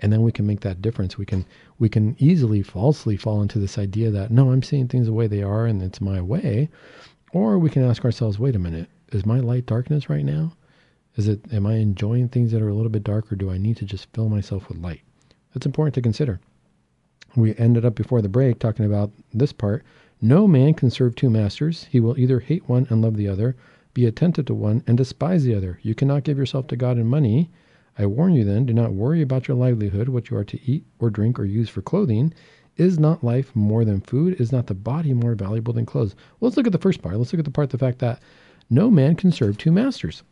and 0.00 0.12
then 0.12 0.20
we 0.22 0.32
can 0.32 0.46
make 0.46 0.60
that 0.60 0.82
difference. 0.82 1.16
We 1.16 1.24
can 1.24 1.46
we 1.78 1.88
can 1.88 2.16
easily 2.18 2.62
falsely 2.62 3.16
fall 3.16 3.40
into 3.40 3.58
this 3.58 3.78
idea 3.78 4.10
that 4.10 4.30
no, 4.30 4.50
I'm 4.50 4.62
seeing 4.62 4.88
things 4.88 5.06
the 5.06 5.12
way 5.12 5.28
they 5.28 5.42
are 5.42 5.64
and 5.64 5.80
it's 5.80 6.00
my 6.00 6.20
way, 6.20 6.68
or 7.32 7.58
we 7.58 7.70
can 7.70 7.88
ask 7.88 8.04
ourselves, 8.04 8.38
wait 8.38 8.56
a 8.56 8.58
minute, 8.58 8.88
is 9.12 9.24
my 9.24 9.38
light 9.38 9.66
darkness 9.66 10.10
right 10.10 10.24
now? 10.24 10.52
Is 11.16 11.28
it 11.28 11.40
am 11.52 11.66
I 11.66 11.74
enjoying 11.74 12.28
things 12.28 12.52
that 12.52 12.62
are 12.62 12.68
a 12.68 12.74
little 12.74 12.90
bit 12.90 13.04
darker? 13.04 13.36
Do 13.36 13.50
I 13.50 13.58
need 13.58 13.76
to 13.78 13.84
just 13.84 14.06
fill 14.14 14.28
myself 14.28 14.68
with 14.68 14.78
light? 14.78 15.02
That's 15.52 15.66
important 15.66 15.94
to 15.94 16.02
consider. 16.02 16.40
We 17.36 17.54
ended 17.56 17.84
up 17.84 17.94
before 17.94 18.22
the 18.22 18.28
break 18.28 18.58
talking 18.58 18.84
about 18.84 19.12
this 19.32 19.52
part 19.52 19.84
no 20.24 20.46
man 20.46 20.72
can 20.74 20.88
serve 20.88 21.16
two 21.16 21.28
masters. 21.28 21.88
He 21.90 21.98
will 21.98 22.16
either 22.16 22.38
hate 22.38 22.68
one 22.68 22.86
and 22.88 23.02
love 23.02 23.16
the 23.16 23.26
other, 23.26 23.56
be 23.92 24.06
attentive 24.06 24.44
to 24.46 24.54
one 24.54 24.84
and 24.86 24.96
despise 24.96 25.42
the 25.42 25.56
other. 25.56 25.80
You 25.82 25.96
cannot 25.96 26.22
give 26.22 26.38
yourself 26.38 26.68
to 26.68 26.76
God 26.76 26.96
and 26.96 27.10
money. 27.10 27.50
I 27.98 28.06
warn 28.06 28.32
you 28.32 28.44
then, 28.44 28.64
do 28.64 28.72
not 28.72 28.92
worry 28.92 29.20
about 29.20 29.48
your 29.48 29.56
livelihood, 29.56 30.08
what 30.08 30.30
you 30.30 30.36
are 30.36 30.44
to 30.44 30.60
eat 30.64 30.86
or 31.00 31.10
drink 31.10 31.40
or 31.40 31.44
use 31.44 31.68
for 31.68 31.82
clothing. 31.82 32.32
Is 32.76 33.00
not 33.00 33.24
life 33.24 33.50
more 33.56 33.84
than 33.84 34.00
food? 34.00 34.40
Is 34.40 34.52
not 34.52 34.68
the 34.68 34.74
body 34.74 35.12
more 35.12 35.34
valuable 35.34 35.74
than 35.74 35.86
clothes? 35.86 36.14
Well, 36.38 36.48
let's 36.48 36.56
look 36.56 36.66
at 36.66 36.72
the 36.72 36.78
first 36.78 37.02
part. 37.02 37.16
Let's 37.16 37.32
look 37.32 37.40
at 37.40 37.44
the 37.44 37.50
part, 37.50 37.70
the 37.70 37.76
fact 37.76 37.98
that 37.98 38.22
no 38.70 38.92
man 38.92 39.16
can 39.16 39.32
serve 39.32 39.58
two 39.58 39.72
masters. 39.72 40.22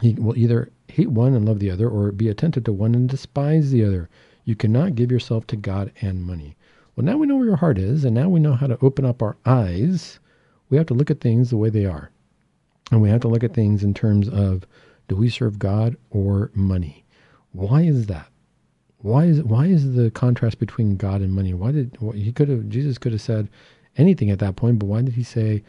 He 0.00 0.14
will 0.14 0.36
either 0.36 0.70
hate 0.88 1.10
one 1.10 1.34
and 1.34 1.44
love 1.44 1.58
the 1.58 1.70
other, 1.70 1.88
or 1.88 2.12
be 2.12 2.28
attentive 2.28 2.64
to 2.64 2.72
one 2.72 2.94
and 2.94 3.08
despise 3.08 3.70
the 3.70 3.84
other. 3.84 4.08
You 4.44 4.56
cannot 4.56 4.94
give 4.94 5.12
yourself 5.12 5.46
to 5.48 5.56
God 5.56 5.92
and 6.00 6.24
money. 6.24 6.56
Well, 6.96 7.04
now 7.04 7.18
we 7.18 7.26
know 7.26 7.36
where 7.36 7.46
your 7.46 7.56
heart 7.56 7.78
is, 7.78 8.04
and 8.04 8.14
now 8.14 8.28
we 8.28 8.40
know 8.40 8.54
how 8.54 8.66
to 8.66 8.78
open 8.82 9.04
up 9.04 9.22
our 9.22 9.36
eyes. 9.44 10.18
We 10.68 10.76
have 10.76 10.86
to 10.86 10.94
look 10.94 11.10
at 11.10 11.20
things 11.20 11.50
the 11.50 11.56
way 11.56 11.70
they 11.70 11.84
are. 11.84 12.10
And 12.90 13.00
we 13.00 13.10
have 13.10 13.20
to 13.20 13.28
look 13.28 13.44
at 13.44 13.54
things 13.54 13.84
in 13.84 13.94
terms 13.94 14.28
of 14.28 14.66
do 15.08 15.16
we 15.16 15.28
serve 15.28 15.58
God 15.58 15.96
or 16.10 16.50
money? 16.54 17.04
Why 17.52 17.82
is 17.82 18.06
that? 18.06 18.28
Why 18.98 19.24
is 19.24 19.42
why 19.42 19.66
is 19.66 19.94
the 19.94 20.10
contrast 20.10 20.58
between 20.58 20.96
God 20.96 21.20
and 21.20 21.32
money? 21.32 21.54
Why 21.54 21.72
did 21.72 21.96
he 22.14 22.32
could 22.32 22.48
have 22.48 22.68
Jesus 22.68 22.98
could 22.98 23.12
have 23.12 23.20
said 23.20 23.48
anything 23.96 24.30
at 24.30 24.38
that 24.40 24.56
point, 24.56 24.78
but 24.78 24.86
why 24.86 25.02
did 25.02 25.14
he 25.14 25.22
say 25.22 25.62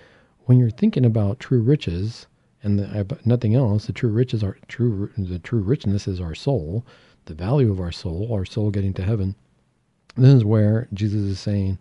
when 0.45 0.59
you're 0.59 0.69
thinking 0.69 1.05
about 1.05 1.39
true 1.39 1.61
riches 1.61 2.27
and 2.63 2.79
the, 2.79 2.99
uh, 2.99 3.03
nothing 3.25 3.55
else, 3.55 3.87
the 3.87 3.93
true 3.93 4.09
riches 4.09 4.43
are 4.43 4.57
true 4.67 5.11
the 5.17 5.39
true 5.39 5.61
richness 5.61 6.07
is 6.07 6.21
our 6.21 6.35
soul, 6.35 6.85
the 7.25 7.33
value 7.33 7.71
of 7.71 7.79
our 7.79 7.91
soul, 7.91 8.29
our 8.31 8.45
soul 8.45 8.71
getting 8.71 8.93
to 8.93 9.03
heaven. 9.03 9.35
This 10.15 10.33
is 10.33 10.45
where 10.45 10.87
Jesus 10.93 11.21
is 11.21 11.39
saying, 11.39 11.79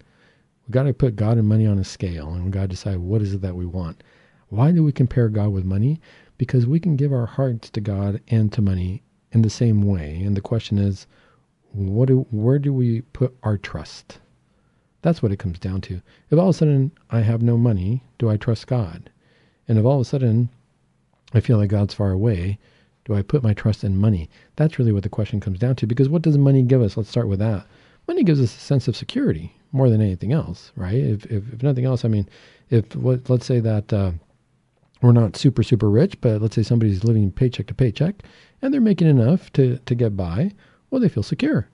we 0.67 0.73
got 0.73 0.85
to 0.85 0.95
put 0.95 1.17
God 1.17 1.37
and 1.37 1.49
money 1.49 1.67
on 1.67 1.79
a 1.79 1.85
scale 1.85 2.33
and 2.33 2.45
we 2.45 2.51
got 2.51 2.63
to 2.63 2.69
decide 2.69 2.99
what 2.99 3.23
is 3.23 3.35
it 3.35 3.41
that 3.43 3.57
we 3.57 3.67
want. 3.67 4.03
Why 4.49 4.73
do 4.73 4.83
we 4.83 4.93
compare 4.93 5.29
God 5.29 5.49
with 5.49 5.65
money? 5.65 6.01
Because 6.39 6.67
we 6.67 6.81
can 6.81 6.97
give 6.97 7.13
our 7.13 7.27
hearts 7.27 7.71
to 7.71 7.81
God 7.81 8.21
and 8.29 8.53
to 8.53 8.63
money 8.63 9.03
in 9.33 9.43
the 9.43 9.51
same 9.51 9.83
way. 9.83 10.23
And 10.25 10.37
the 10.37 10.41
question 10.41 10.79
is, 10.79 11.07
what 11.73 12.09
do, 12.09 12.27
where 12.31 12.59
do 12.59 12.73
we 12.73 13.03
put 13.03 13.37
our 13.43 13.59
trust? 13.59 14.19
That's 15.03 15.23
what 15.23 15.33
it 15.33 15.39
comes 15.39 15.59
down 15.59 15.81
to. 15.83 16.03
If 16.31 16.39
all 16.39 16.49
of 16.49 16.55
a 16.55 16.59
sudden 16.59 16.93
I 17.11 17.21
have 17.21 17.43
no 17.43 17.57
money, 17.57 18.03
do 18.19 18.29
I 18.29 18.37
trust 18.37 18.67
God? 18.67 19.11
And 19.69 19.79
if 19.79 19.85
all 19.85 19.97
of 19.97 20.03
a 20.03 20.05
sudden 20.05 20.51
I 21.33 21.41
feel 21.41 21.59
like 21.59 21.71
God's 21.71 21.95
far 21.95 22.11
away, 22.11 22.59
do 23.05 23.15
I 23.15 23.23
put 23.23 23.43
my 23.43 23.55
trust 23.55 23.85
in 23.85 23.97
money? 23.97 24.29
That's 24.57 24.79
really 24.79 24.93
what 24.93 25.03
the 25.03 25.09
question 25.09 25.41
comes 25.41 25.59
down 25.59 25.77
to. 25.77 25.87
Because 25.87 26.09
what 26.09 26.23
does 26.23 26.37
money 26.39 26.63
give 26.63 26.83
us? 26.83 26.97
Let's 26.97 27.09
start 27.09 27.29
with 27.29 27.39
that. 27.39 27.67
money 28.07 28.25
gives 28.25 28.41
us 28.41 28.55
a 28.55 28.61
sense 28.61 28.89
of 28.89 28.97
security 28.97 29.55
more 29.73 29.89
than 29.89 30.01
anything 30.01 30.33
else, 30.33 30.73
right? 30.77 30.95
If, 30.95 31.27
if, 31.27 31.53
if 31.53 31.63
nothing 31.63 31.85
else, 31.85 32.05
I 32.05 32.09
mean, 32.09 32.29
if 32.69 32.95
what, 32.97 33.31
let's 33.31 33.47
say 33.47 33.61
that 33.61 33.93
uh, 33.93 34.13
we're 35.01 35.13
not 35.13 35.37
super, 35.37 35.63
super 35.63 35.89
rich, 35.89 36.21
but 36.21 36.43
let's 36.43 36.57
say 36.57 36.63
somebody's 36.63 37.05
living 37.05 37.31
paycheck 37.31 37.67
to 37.69 37.75
paycheck 37.75 38.23
and 38.61 38.75
they're 38.75 38.81
making 38.81 39.09
enough 39.09 39.53
to, 39.55 39.79
to 39.87 39.95
get 39.95 40.17
by, 40.17 40.51
well, 40.91 41.01
they 41.01 41.09
feel 41.09 41.23
secure. 41.23 41.69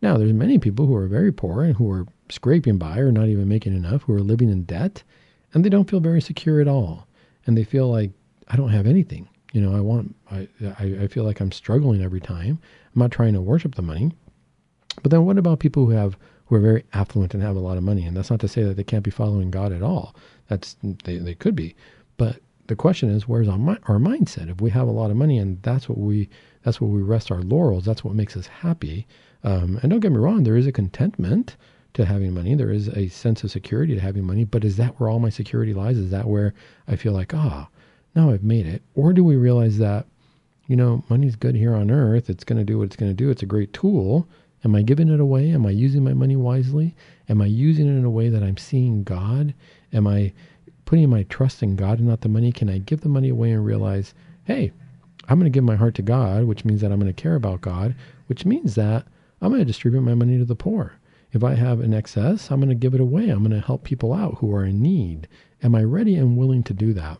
Now, 0.00 0.16
there's 0.16 0.32
many 0.32 0.58
people 0.58 0.86
who 0.86 0.94
are 0.94 1.06
very 1.06 1.32
poor 1.32 1.62
and 1.62 1.76
who 1.76 1.90
are 1.90 2.06
scraping 2.28 2.78
by 2.78 2.98
or 2.98 3.12
not 3.12 3.28
even 3.28 3.48
making 3.48 3.76
enough, 3.76 4.02
who 4.02 4.14
are 4.14 4.20
living 4.20 4.50
in 4.50 4.64
debt, 4.64 5.02
and 5.52 5.64
they 5.64 5.68
don't 5.68 5.88
feel 5.90 6.00
very 6.00 6.20
secure 6.20 6.60
at 6.60 6.68
all. 6.68 7.06
And 7.46 7.56
they 7.56 7.64
feel 7.64 7.90
like, 7.90 8.10
I 8.52 8.56
don't 8.56 8.68
have 8.68 8.86
anything. 8.86 9.28
You 9.52 9.60
know, 9.60 9.74
I 9.74 9.80
want, 9.80 10.14
I, 10.30 10.48
I, 10.78 10.84
I 11.02 11.06
feel 11.08 11.24
like 11.24 11.40
I'm 11.40 11.52
struggling 11.52 12.02
every 12.02 12.20
time. 12.20 12.58
I'm 12.94 13.00
not 13.00 13.10
trying 13.10 13.34
to 13.34 13.40
worship 13.40 13.74
the 13.74 13.82
money. 13.82 14.12
But 15.02 15.10
then 15.10 15.24
what 15.24 15.38
about 15.38 15.58
people 15.58 15.86
who 15.86 15.92
have, 15.92 16.16
who 16.46 16.56
are 16.56 16.60
very 16.60 16.84
affluent 16.92 17.34
and 17.34 17.42
have 17.42 17.56
a 17.56 17.60
lot 17.60 17.78
of 17.78 17.82
money? 17.82 18.04
And 18.04 18.16
that's 18.16 18.30
not 18.30 18.40
to 18.40 18.48
say 18.48 18.62
that 18.62 18.76
they 18.76 18.84
can't 18.84 19.04
be 19.04 19.10
following 19.10 19.50
God 19.50 19.72
at 19.72 19.82
all. 19.82 20.14
That's, 20.48 20.76
they, 21.04 21.18
they 21.18 21.34
could 21.34 21.56
be. 21.56 21.74
But 22.18 22.40
the 22.66 22.76
question 22.76 23.10
is, 23.10 23.26
where's 23.26 23.48
our, 23.48 23.58
our 23.88 23.98
mindset? 23.98 24.50
If 24.50 24.60
we 24.60 24.70
have 24.70 24.86
a 24.86 24.92
lot 24.92 25.10
of 25.10 25.16
money 25.16 25.38
and 25.38 25.62
that's 25.62 25.88
what 25.88 25.98
we, 25.98 26.28
that's 26.62 26.80
what 26.80 26.90
we 26.90 27.02
rest 27.02 27.30
our 27.30 27.42
laurels, 27.42 27.84
that's 27.84 28.04
what 28.04 28.14
makes 28.14 28.36
us 28.36 28.46
happy. 28.46 29.06
Um, 29.44 29.78
and 29.82 29.90
don't 29.90 30.00
get 30.00 30.12
me 30.12 30.18
wrong, 30.18 30.44
there 30.44 30.56
is 30.56 30.66
a 30.66 30.72
contentment 30.72 31.56
to 31.94 32.04
having 32.04 32.32
money. 32.32 32.54
There 32.54 32.70
is 32.70 32.88
a 32.88 33.08
sense 33.08 33.44
of 33.44 33.50
security 33.50 33.94
to 33.94 34.00
having 34.00 34.24
money, 34.24 34.44
but 34.44 34.64
is 34.64 34.76
that 34.76 34.98
where 34.98 35.10
all 35.10 35.18
my 35.18 35.30
security 35.30 35.74
lies? 35.74 35.98
Is 35.98 36.10
that 36.10 36.26
where 36.26 36.54
I 36.88 36.96
feel 36.96 37.12
like, 37.12 37.34
ah, 37.34 37.68
now 38.14 38.30
I've 38.30 38.42
made 38.42 38.66
it? 38.66 38.82
Or 38.94 39.12
do 39.12 39.24
we 39.24 39.36
realize 39.36 39.78
that, 39.78 40.06
you 40.66 40.76
know, 40.76 41.04
money's 41.08 41.36
good 41.36 41.54
here 41.54 41.74
on 41.74 41.90
earth. 41.90 42.30
It's 42.30 42.44
going 42.44 42.58
to 42.58 42.64
do 42.64 42.78
what 42.78 42.84
it's 42.84 42.96
going 42.96 43.10
to 43.10 43.14
do. 43.14 43.30
It's 43.30 43.42
a 43.42 43.46
great 43.46 43.72
tool. 43.72 44.28
Am 44.64 44.74
I 44.74 44.82
giving 44.82 45.08
it 45.08 45.20
away? 45.20 45.50
Am 45.50 45.66
I 45.66 45.70
using 45.70 46.04
my 46.04 46.12
money 46.12 46.36
wisely? 46.36 46.94
Am 47.28 47.42
I 47.42 47.46
using 47.46 47.86
it 47.86 47.98
in 47.98 48.04
a 48.04 48.10
way 48.10 48.28
that 48.28 48.42
I'm 48.42 48.56
seeing 48.56 49.02
God? 49.02 49.54
Am 49.92 50.06
I 50.06 50.32
putting 50.84 51.10
my 51.10 51.24
trust 51.24 51.62
in 51.62 51.74
God 51.74 51.98
and 51.98 52.08
not 52.08 52.20
the 52.20 52.28
money? 52.28 52.52
Can 52.52 52.68
I 52.68 52.78
give 52.78 53.00
the 53.00 53.08
money 53.08 53.28
away 53.30 53.50
and 53.50 53.64
realize, 53.64 54.14
hey, 54.44 54.72
I'm 55.28 55.38
going 55.38 55.50
to 55.50 55.54
give 55.54 55.64
my 55.64 55.76
heart 55.76 55.94
to 55.96 56.02
God, 56.02 56.44
which 56.44 56.64
means 56.64 56.80
that 56.80 56.92
I'm 56.92 57.00
going 57.00 57.12
to 57.12 57.22
care 57.22 57.34
about 57.34 57.60
God, 57.60 57.94
which 58.26 58.44
means 58.44 58.74
that 58.74 59.06
I'm 59.40 59.48
going 59.48 59.60
to 59.60 59.64
distribute 59.64 60.02
my 60.02 60.14
money 60.14 60.38
to 60.38 60.44
the 60.44 60.54
poor. 60.54 60.94
If 61.32 61.42
I 61.42 61.54
have 61.54 61.80
an 61.80 61.94
excess, 61.94 62.50
I'm 62.50 62.60
going 62.60 62.68
to 62.68 62.74
give 62.74 62.94
it 62.94 63.00
away. 63.00 63.30
I'm 63.30 63.38
going 63.38 63.58
to 63.58 63.66
help 63.66 63.84
people 63.84 64.12
out 64.12 64.38
who 64.38 64.54
are 64.54 64.64
in 64.64 64.82
need. 64.82 65.28
Am 65.62 65.74
I 65.74 65.82
ready 65.82 66.16
and 66.16 66.36
willing 66.36 66.62
to 66.64 66.74
do 66.74 66.92
that? 66.92 67.18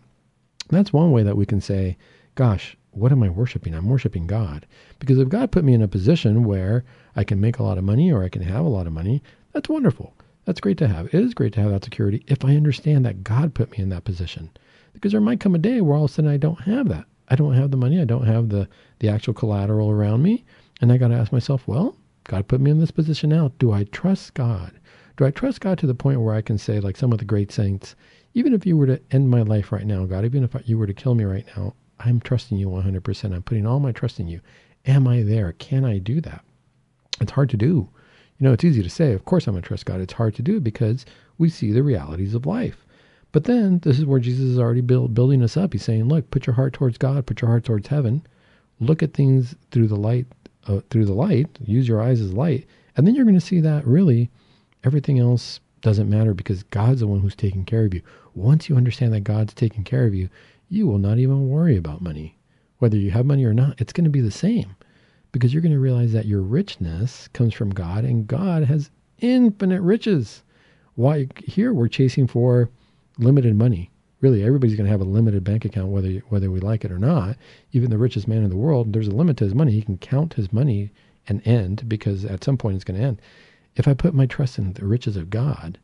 That's 0.72 0.92
one 0.92 1.12
way 1.12 1.22
that 1.22 1.36
we 1.36 1.46
can 1.46 1.60
say, 1.60 1.96
gosh, 2.34 2.76
what 2.92 3.12
am 3.12 3.22
I 3.22 3.28
worshiping? 3.28 3.74
I'm 3.74 3.88
worshiping 3.88 4.26
God. 4.26 4.66
Because 4.98 5.18
if 5.18 5.28
God 5.28 5.52
put 5.52 5.64
me 5.64 5.74
in 5.74 5.82
a 5.82 5.88
position 5.88 6.44
where 6.44 6.84
I 7.14 7.24
can 7.24 7.40
make 7.40 7.58
a 7.58 7.62
lot 7.62 7.78
of 7.78 7.84
money 7.84 8.10
or 8.12 8.24
I 8.24 8.28
can 8.28 8.42
have 8.42 8.64
a 8.64 8.70
lot 8.70 8.86
of 8.86 8.92
money, 8.92 9.22
that's 9.52 9.68
wonderful. 9.68 10.14
That's 10.44 10.60
great 10.60 10.78
to 10.78 10.88
have. 10.88 11.06
It 11.06 11.14
is 11.14 11.34
great 11.34 11.52
to 11.54 11.60
have 11.60 11.70
that 11.70 11.84
security 11.84 12.24
if 12.26 12.44
I 12.44 12.56
understand 12.56 13.04
that 13.04 13.22
God 13.22 13.54
put 13.54 13.70
me 13.72 13.78
in 13.78 13.90
that 13.90 14.04
position. 14.04 14.50
Because 14.92 15.12
there 15.12 15.20
might 15.20 15.40
come 15.40 15.54
a 15.54 15.58
day 15.58 15.80
where 15.80 15.96
all 15.96 16.04
of 16.04 16.10
a 16.10 16.14
sudden 16.14 16.30
I 16.30 16.36
don't 16.36 16.60
have 16.62 16.88
that. 16.88 17.06
I 17.28 17.36
don't 17.36 17.54
have 17.54 17.70
the 17.70 17.76
money. 17.76 18.00
I 18.00 18.04
don't 18.04 18.26
have 18.26 18.48
the, 18.48 18.68
the 18.98 19.08
actual 19.08 19.34
collateral 19.34 19.90
around 19.90 20.22
me. 20.22 20.44
And 20.80 20.92
I 20.92 20.98
got 20.98 21.08
to 21.08 21.14
ask 21.14 21.32
myself, 21.32 21.66
well, 21.66 21.96
God 22.24 22.48
put 22.48 22.60
me 22.60 22.70
in 22.70 22.78
this 22.78 22.90
position 22.90 23.30
now. 23.30 23.52
Do 23.58 23.72
I 23.72 23.84
trust 23.84 24.34
God? 24.34 24.72
Do 25.16 25.24
I 25.24 25.30
trust 25.30 25.60
God 25.60 25.78
to 25.78 25.86
the 25.86 25.94
point 25.94 26.20
where 26.20 26.34
I 26.34 26.42
can 26.42 26.58
say, 26.58 26.80
like 26.80 26.96
some 26.96 27.12
of 27.12 27.18
the 27.18 27.24
great 27.24 27.52
saints, 27.52 27.94
even 28.34 28.54
if 28.54 28.66
you 28.66 28.76
were 28.76 28.86
to 28.86 29.00
end 29.10 29.30
my 29.30 29.42
life 29.42 29.72
right 29.72 29.86
now, 29.86 30.04
God, 30.04 30.24
even 30.24 30.44
if 30.44 30.54
you 30.64 30.78
were 30.78 30.86
to 30.86 30.94
kill 30.94 31.14
me 31.14 31.24
right 31.24 31.46
now, 31.56 31.74
I'm 32.00 32.20
trusting 32.20 32.58
you 32.58 32.68
100%. 32.68 33.34
I'm 33.34 33.42
putting 33.42 33.66
all 33.66 33.80
my 33.80 33.92
trust 33.92 34.18
in 34.20 34.28
you. 34.28 34.40
Am 34.86 35.06
I 35.06 35.22
there? 35.22 35.52
Can 35.52 35.84
I 35.84 35.98
do 35.98 36.20
that? 36.22 36.44
It's 37.20 37.32
hard 37.32 37.50
to 37.50 37.56
do. 37.56 37.88
You 38.38 38.48
know, 38.48 38.52
it's 38.52 38.64
easy 38.64 38.82
to 38.82 38.90
say, 38.90 39.12
of 39.12 39.24
course 39.24 39.46
I'm 39.46 39.54
going 39.54 39.62
to 39.62 39.68
trust 39.68 39.86
God. 39.86 40.00
It's 40.00 40.14
hard 40.14 40.34
to 40.36 40.42
do 40.42 40.60
because 40.60 41.06
we 41.38 41.48
see 41.48 41.72
the 41.72 41.82
realities 41.82 42.34
of 42.34 42.46
life. 42.46 42.84
But 43.30 43.44
then 43.44 43.78
this 43.80 43.98
is 43.98 44.04
where 44.04 44.20
Jesus 44.20 44.44
is 44.44 44.58
already 44.58 44.80
build, 44.80 45.14
building 45.14 45.42
us 45.42 45.56
up. 45.56 45.72
He's 45.72 45.84
saying, 45.84 46.08
look, 46.08 46.30
put 46.30 46.46
your 46.46 46.54
heart 46.54 46.72
towards 46.72 46.98
God, 46.98 47.26
put 47.26 47.40
your 47.40 47.50
heart 47.50 47.64
towards 47.64 47.88
heaven. 47.88 48.26
Look 48.80 49.02
at 49.02 49.14
things 49.14 49.54
through 49.70 49.86
the 49.86 49.96
light 49.96 50.26
uh, 50.66 50.80
through 50.90 51.06
the 51.06 51.12
light, 51.12 51.58
use 51.64 51.88
your 51.88 52.00
eyes 52.00 52.20
as 52.20 52.32
light, 52.32 52.66
and 52.96 53.06
then 53.06 53.14
you're 53.14 53.24
going 53.24 53.34
to 53.34 53.40
see 53.40 53.60
that 53.60 53.86
really 53.86 54.30
everything 54.84 55.18
else 55.18 55.60
doesn't 55.82 56.08
matter 56.08 56.32
because 56.32 56.62
God's 56.62 57.00
the 57.00 57.06
one 57.06 57.20
who's 57.20 57.36
taking 57.36 57.64
care 57.64 57.84
of 57.84 57.92
you. 57.92 58.02
Once 58.34 58.68
you 58.68 58.76
understand 58.76 59.12
that 59.12 59.20
God's 59.20 59.52
taking 59.52 59.84
care 59.84 60.06
of 60.06 60.14
you, 60.14 60.28
you 60.68 60.86
will 60.86 60.98
not 60.98 61.18
even 61.18 61.48
worry 61.48 61.76
about 61.76 62.00
money. 62.00 62.38
Whether 62.78 62.96
you 62.96 63.10
have 63.10 63.26
money 63.26 63.44
or 63.44 63.52
not, 63.52 63.80
it's 63.80 63.92
going 63.92 64.04
to 64.04 64.10
be 64.10 64.20
the 64.20 64.30
same 64.30 64.74
because 65.30 65.52
you're 65.52 65.62
going 65.62 65.72
to 65.72 65.78
realize 65.78 66.12
that 66.12 66.26
your 66.26 66.40
richness 66.40 67.28
comes 67.28 67.52
from 67.54 67.70
God 67.70 68.04
and 68.04 68.26
God 68.26 68.64
has 68.64 68.90
infinite 69.18 69.82
riches. 69.82 70.42
Why 70.94 71.28
here 71.44 71.72
we're 71.74 71.88
chasing 71.88 72.26
for 72.26 72.70
limited 73.18 73.54
money 73.54 73.90
really 74.22 74.44
everybody's 74.44 74.76
going 74.76 74.86
to 74.86 74.90
have 74.90 75.00
a 75.02 75.04
limited 75.04 75.44
bank 75.44 75.66
account 75.66 75.88
whether 75.88 76.10
whether 76.30 76.50
we 76.50 76.60
like 76.60 76.84
it 76.84 76.92
or 76.92 76.98
not. 76.98 77.36
Even 77.72 77.90
the 77.90 77.98
richest 77.98 78.26
man 78.26 78.42
in 78.42 78.50
the 78.50 78.56
world, 78.56 78.92
there's 78.92 79.08
a 79.08 79.14
limit 79.14 79.36
to 79.36 79.44
his 79.44 79.54
money. 79.54 79.72
He 79.72 79.82
can 79.82 79.98
count 79.98 80.34
his 80.34 80.52
money 80.52 80.90
and 81.28 81.46
end 81.46 81.88
because 81.88 82.24
at 82.24 82.42
some 82.42 82.56
point 82.56 82.76
it's 82.76 82.84
going 82.84 82.98
to 82.98 83.06
end. 83.06 83.20
If 83.74 83.88
I 83.88 83.94
put 83.94 84.14
my 84.14 84.26
trust 84.26 84.58
in 84.58 84.72
the 84.74 84.84
riches 84.84 85.16
of 85.16 85.30
God, 85.30 85.78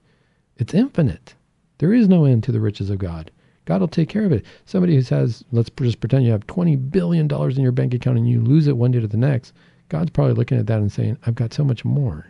it's 0.57 0.74
infinite. 0.74 1.35
There 1.79 1.92
is 1.92 2.09
no 2.09 2.24
end 2.24 2.44
to 2.44 2.53
the 2.53 2.61
riches 2.61 2.90
of 2.90 2.98
God. 2.98 3.31
God 3.64 3.81
will 3.81 3.88
take 3.88 4.09
care 4.09 4.24
of 4.24 4.33
it. 4.33 4.44
Somebody 4.64 4.94
who 4.94 5.03
says, 5.03 5.44
let's 5.53 5.70
just 5.70 6.01
pretend 6.01 6.24
you 6.24 6.33
have 6.33 6.46
$20 6.46 6.90
billion 6.90 7.31
in 7.31 7.62
your 7.62 7.72
bank 7.72 7.94
account 7.94 8.18
and 8.18 8.29
you 8.29 8.40
lose 8.40 8.66
it 8.66 8.77
one 8.77 8.90
day 8.90 9.01
to 9.01 9.07
the 9.07 9.16
next, 9.16 9.53
God's 9.88 10.11
probably 10.11 10.35
looking 10.35 10.59
at 10.59 10.66
that 10.66 10.81
and 10.81 10.90
saying, 10.90 11.18
I've 11.27 11.35
got 11.35 11.53
so 11.53 11.64
much 11.64 11.85
more. 11.85 12.27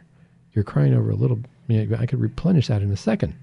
You're 0.53 0.65
crying 0.65 0.95
over 0.95 1.11
a 1.11 1.15
little, 1.15 1.39
I 1.71 2.07
could 2.07 2.21
replenish 2.21 2.69
that 2.69 2.83
in 2.83 2.91
a 2.91 2.97
second. 2.97 3.35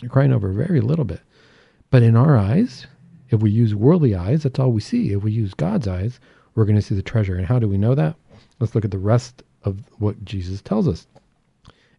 You're 0.00 0.10
crying 0.10 0.32
over 0.32 0.52
very 0.52 0.80
little 0.80 1.04
bit. 1.04 1.20
But 1.90 2.02
in 2.02 2.16
our 2.16 2.36
eyes, 2.36 2.86
if 3.30 3.40
we 3.40 3.50
use 3.50 3.74
worldly 3.74 4.14
eyes, 4.14 4.42
that's 4.42 4.58
all 4.58 4.72
we 4.72 4.80
see. 4.80 5.12
If 5.12 5.22
we 5.22 5.32
use 5.32 5.54
God's 5.54 5.88
eyes, 5.88 6.20
we're 6.54 6.64
going 6.64 6.76
to 6.76 6.82
see 6.82 6.94
the 6.94 7.02
treasure. 7.02 7.36
And 7.36 7.46
how 7.46 7.58
do 7.58 7.68
we 7.68 7.78
know 7.78 7.94
that? 7.94 8.16
Let's 8.60 8.74
look 8.74 8.84
at 8.84 8.90
the 8.90 8.98
rest 8.98 9.42
of 9.64 9.78
what 9.98 10.24
Jesus 10.24 10.62
tells 10.62 10.86
us. 10.86 11.06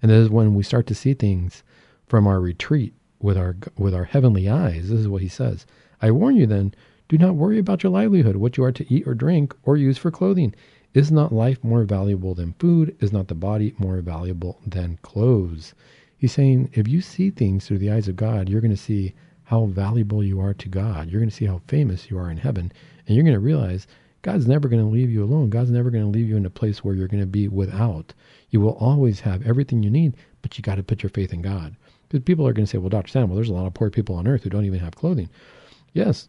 And 0.06 0.12
this 0.12 0.26
is 0.26 0.30
when 0.30 0.54
we 0.54 0.62
start 0.62 0.86
to 0.86 0.94
see 0.94 1.16
things 1.16 1.64
from 2.06 2.28
our 2.28 2.40
retreat 2.40 2.94
with 3.18 3.36
our 3.40 3.56
with 3.76 3.96
our 3.96 4.04
heavenly 4.04 4.48
eyes. 4.48 4.90
This 4.90 5.00
is 5.00 5.08
what 5.08 5.24
he 5.24 5.28
says. 5.28 5.66
I 6.00 6.12
warn 6.12 6.36
you 6.36 6.46
then, 6.46 6.76
do 7.10 7.18
not 7.18 7.34
worry 7.34 7.58
about 7.58 7.82
your 7.82 7.92
livelihood, 7.92 8.36
what 8.36 8.56
you 8.56 8.64
are 8.66 8.72
to 8.72 8.94
eat 8.94 9.08
or 9.08 9.16
drink 9.16 9.56
or 9.64 9.78
use 9.78 9.98
for 9.98 10.12
clothing. 10.12 10.54
Is 10.94 11.12
not 11.12 11.34
life 11.34 11.64
more 11.64 11.86
valuable 11.86 12.36
than 12.36 12.54
food? 12.60 12.96
Is 13.00 13.12
not 13.12 13.30
the 13.30 13.34
body 13.34 13.74
more 13.80 14.00
valuable 14.02 14.60
than 14.64 15.00
clothes? 15.02 15.74
He's 16.16 16.34
saying 16.34 16.70
if 16.74 16.88
you 16.88 17.02
see 17.02 17.32
things 17.32 17.66
through 17.66 17.80
the 17.80 17.90
eyes 17.90 18.08
of 18.08 18.16
God, 18.16 18.48
you're 18.48 18.62
going 18.62 18.70
to 18.70 18.78
see 18.78 19.16
how 19.46 19.66
valuable 19.66 20.24
you 20.24 20.40
are 20.40 20.54
to 20.54 20.70
God. 20.70 21.10
You're 21.10 21.22
going 21.22 21.32
to 21.32 21.36
see 21.36 21.48
how 21.48 21.64
famous 21.66 22.12
you 22.12 22.20
are 22.20 22.30
in 22.30 22.38
heaven. 22.38 22.72
And 23.08 23.16
you're 23.16 23.26
going 23.26 23.34
to 23.34 23.40
realize 23.40 23.88
God's 24.26 24.48
never 24.48 24.68
going 24.68 24.82
to 24.82 24.90
leave 24.90 25.12
you 25.12 25.24
alone. 25.24 25.52
God's 25.52 25.70
never 25.70 25.92
going 25.92 26.04
to 26.04 26.10
leave 26.10 26.28
you 26.28 26.36
in 26.36 26.48
a 26.48 26.50
place 26.50 26.84
where 26.84 26.96
you're 26.96 27.08
going 27.08 27.22
to 27.22 27.28
be 27.28 27.48
without. 27.48 28.12
You 28.50 28.60
will 28.60 28.76
always 28.78 29.20
have 29.20 29.46
everything 29.46 29.84
you 29.84 29.92
need, 29.92 30.18
but 30.42 30.58
you 30.58 30.64
got 30.64 30.78
to 30.78 30.84
put 30.84 31.04
your 31.04 31.12
faith 31.12 31.32
in 31.32 31.44
God. 31.44 31.76
Because 32.10 32.24
people 32.24 32.48
are 32.48 32.52
going 32.52 32.66
to 32.66 32.68
say, 32.68 32.80
well, 32.80 32.90
Dr. 32.90 33.10
Sam, 33.10 33.30
well, 33.30 33.36
there's 33.36 33.50
a 33.50 33.54
lot 33.54 33.68
of 33.68 33.76
poor 33.76 33.92
people 33.92 34.16
on 34.16 34.26
earth 34.26 34.42
who 34.42 34.50
don't 34.50 34.66
even 34.66 34.80
have 34.80 34.96
clothing. 34.96 35.30
Yes, 35.94 36.28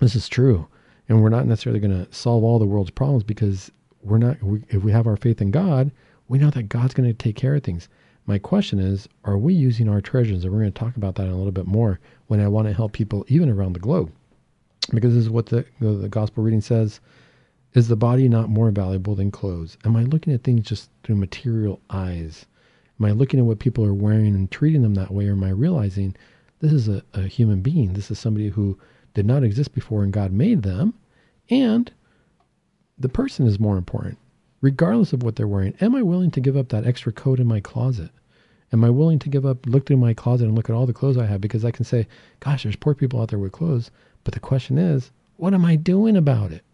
this 0.00 0.16
is 0.16 0.28
true. 0.28 0.66
And 1.08 1.22
we're 1.22 1.28
not 1.28 1.46
necessarily 1.46 1.78
going 1.78 2.04
to 2.04 2.12
solve 2.12 2.42
all 2.42 2.58
the 2.58 2.66
world's 2.66 2.90
problems 2.90 3.22
because 3.22 3.70
we're 4.02 4.18
not, 4.18 4.42
we, 4.42 4.64
if 4.70 4.82
we 4.82 4.90
have 4.90 5.06
our 5.06 5.16
faith 5.16 5.40
in 5.40 5.52
God, 5.52 5.92
we 6.26 6.40
know 6.40 6.50
that 6.50 6.64
God's 6.64 6.94
going 6.94 7.08
to 7.08 7.14
take 7.14 7.36
care 7.36 7.54
of 7.54 7.62
things. 7.62 7.88
My 8.26 8.40
question 8.40 8.80
is, 8.80 9.08
are 9.24 9.38
we 9.38 9.54
using 9.54 9.88
our 9.88 10.00
treasures? 10.00 10.42
And 10.42 10.52
we're 10.52 10.62
going 10.62 10.72
to 10.72 10.80
talk 10.80 10.96
about 10.96 11.14
that 11.14 11.28
a 11.28 11.36
little 11.36 11.52
bit 11.52 11.68
more 11.68 12.00
when 12.26 12.40
I 12.40 12.48
want 12.48 12.66
to 12.66 12.74
help 12.74 12.90
people 12.90 13.24
even 13.28 13.48
around 13.48 13.74
the 13.74 13.78
globe. 13.78 14.10
Because 14.92 15.14
this 15.14 15.24
is 15.24 15.30
what 15.30 15.46
the, 15.46 15.64
the 15.80 16.08
gospel 16.08 16.42
reading 16.42 16.60
says. 16.60 17.00
Is 17.74 17.88
the 17.88 17.96
body 17.96 18.28
not 18.28 18.50
more 18.50 18.70
valuable 18.70 19.14
than 19.14 19.30
clothes? 19.30 19.76
Am 19.84 19.96
I 19.96 20.04
looking 20.04 20.32
at 20.32 20.44
things 20.44 20.62
just 20.62 20.90
through 21.02 21.16
material 21.16 21.80
eyes? 21.90 22.46
Am 23.00 23.06
I 23.06 23.10
looking 23.10 23.40
at 23.40 23.46
what 23.46 23.58
people 23.58 23.84
are 23.84 23.94
wearing 23.94 24.34
and 24.34 24.50
treating 24.50 24.82
them 24.82 24.94
that 24.94 25.10
way? 25.10 25.26
Or 25.26 25.32
am 25.32 25.42
I 25.42 25.50
realizing 25.50 26.14
this 26.60 26.72
is 26.72 26.88
a, 26.88 27.02
a 27.14 27.22
human 27.22 27.62
being? 27.62 27.94
This 27.94 28.10
is 28.10 28.18
somebody 28.18 28.48
who 28.48 28.78
did 29.14 29.26
not 29.26 29.42
exist 29.42 29.74
before 29.74 30.04
and 30.04 30.12
God 30.12 30.32
made 30.32 30.62
them. 30.62 30.94
And 31.50 31.90
the 32.96 33.08
person 33.08 33.46
is 33.46 33.58
more 33.58 33.76
important 33.76 34.18
regardless 34.64 35.12
of 35.12 35.22
what 35.22 35.36
they're 35.36 35.46
wearing. 35.46 35.74
Am 35.82 35.94
I 35.94 36.00
willing 36.00 36.30
to 36.30 36.40
give 36.40 36.56
up 36.56 36.70
that 36.70 36.86
extra 36.86 37.12
coat 37.12 37.38
in 37.38 37.46
my 37.46 37.60
closet? 37.60 38.10
Am 38.72 38.82
I 38.82 38.88
willing 38.88 39.18
to 39.18 39.28
give 39.28 39.44
up, 39.44 39.66
look 39.66 39.84
through 39.84 39.98
my 39.98 40.14
closet 40.14 40.46
and 40.46 40.54
look 40.54 40.70
at 40.70 40.74
all 40.74 40.86
the 40.86 40.94
clothes 40.94 41.18
I 41.18 41.26
have? 41.26 41.42
Because 41.42 41.66
I 41.66 41.70
can 41.70 41.84
say, 41.84 42.08
gosh, 42.40 42.62
there's 42.62 42.74
poor 42.74 42.94
people 42.94 43.20
out 43.20 43.28
there 43.28 43.38
with 43.38 43.52
clothes. 43.52 43.90
But 44.24 44.34
the 44.34 44.40
question 44.40 44.78
is, 44.78 45.10
what 45.36 45.54
am 45.54 45.64
I 45.64 45.76
doing 45.76 46.16
about 46.16 46.50
it? 46.50 46.64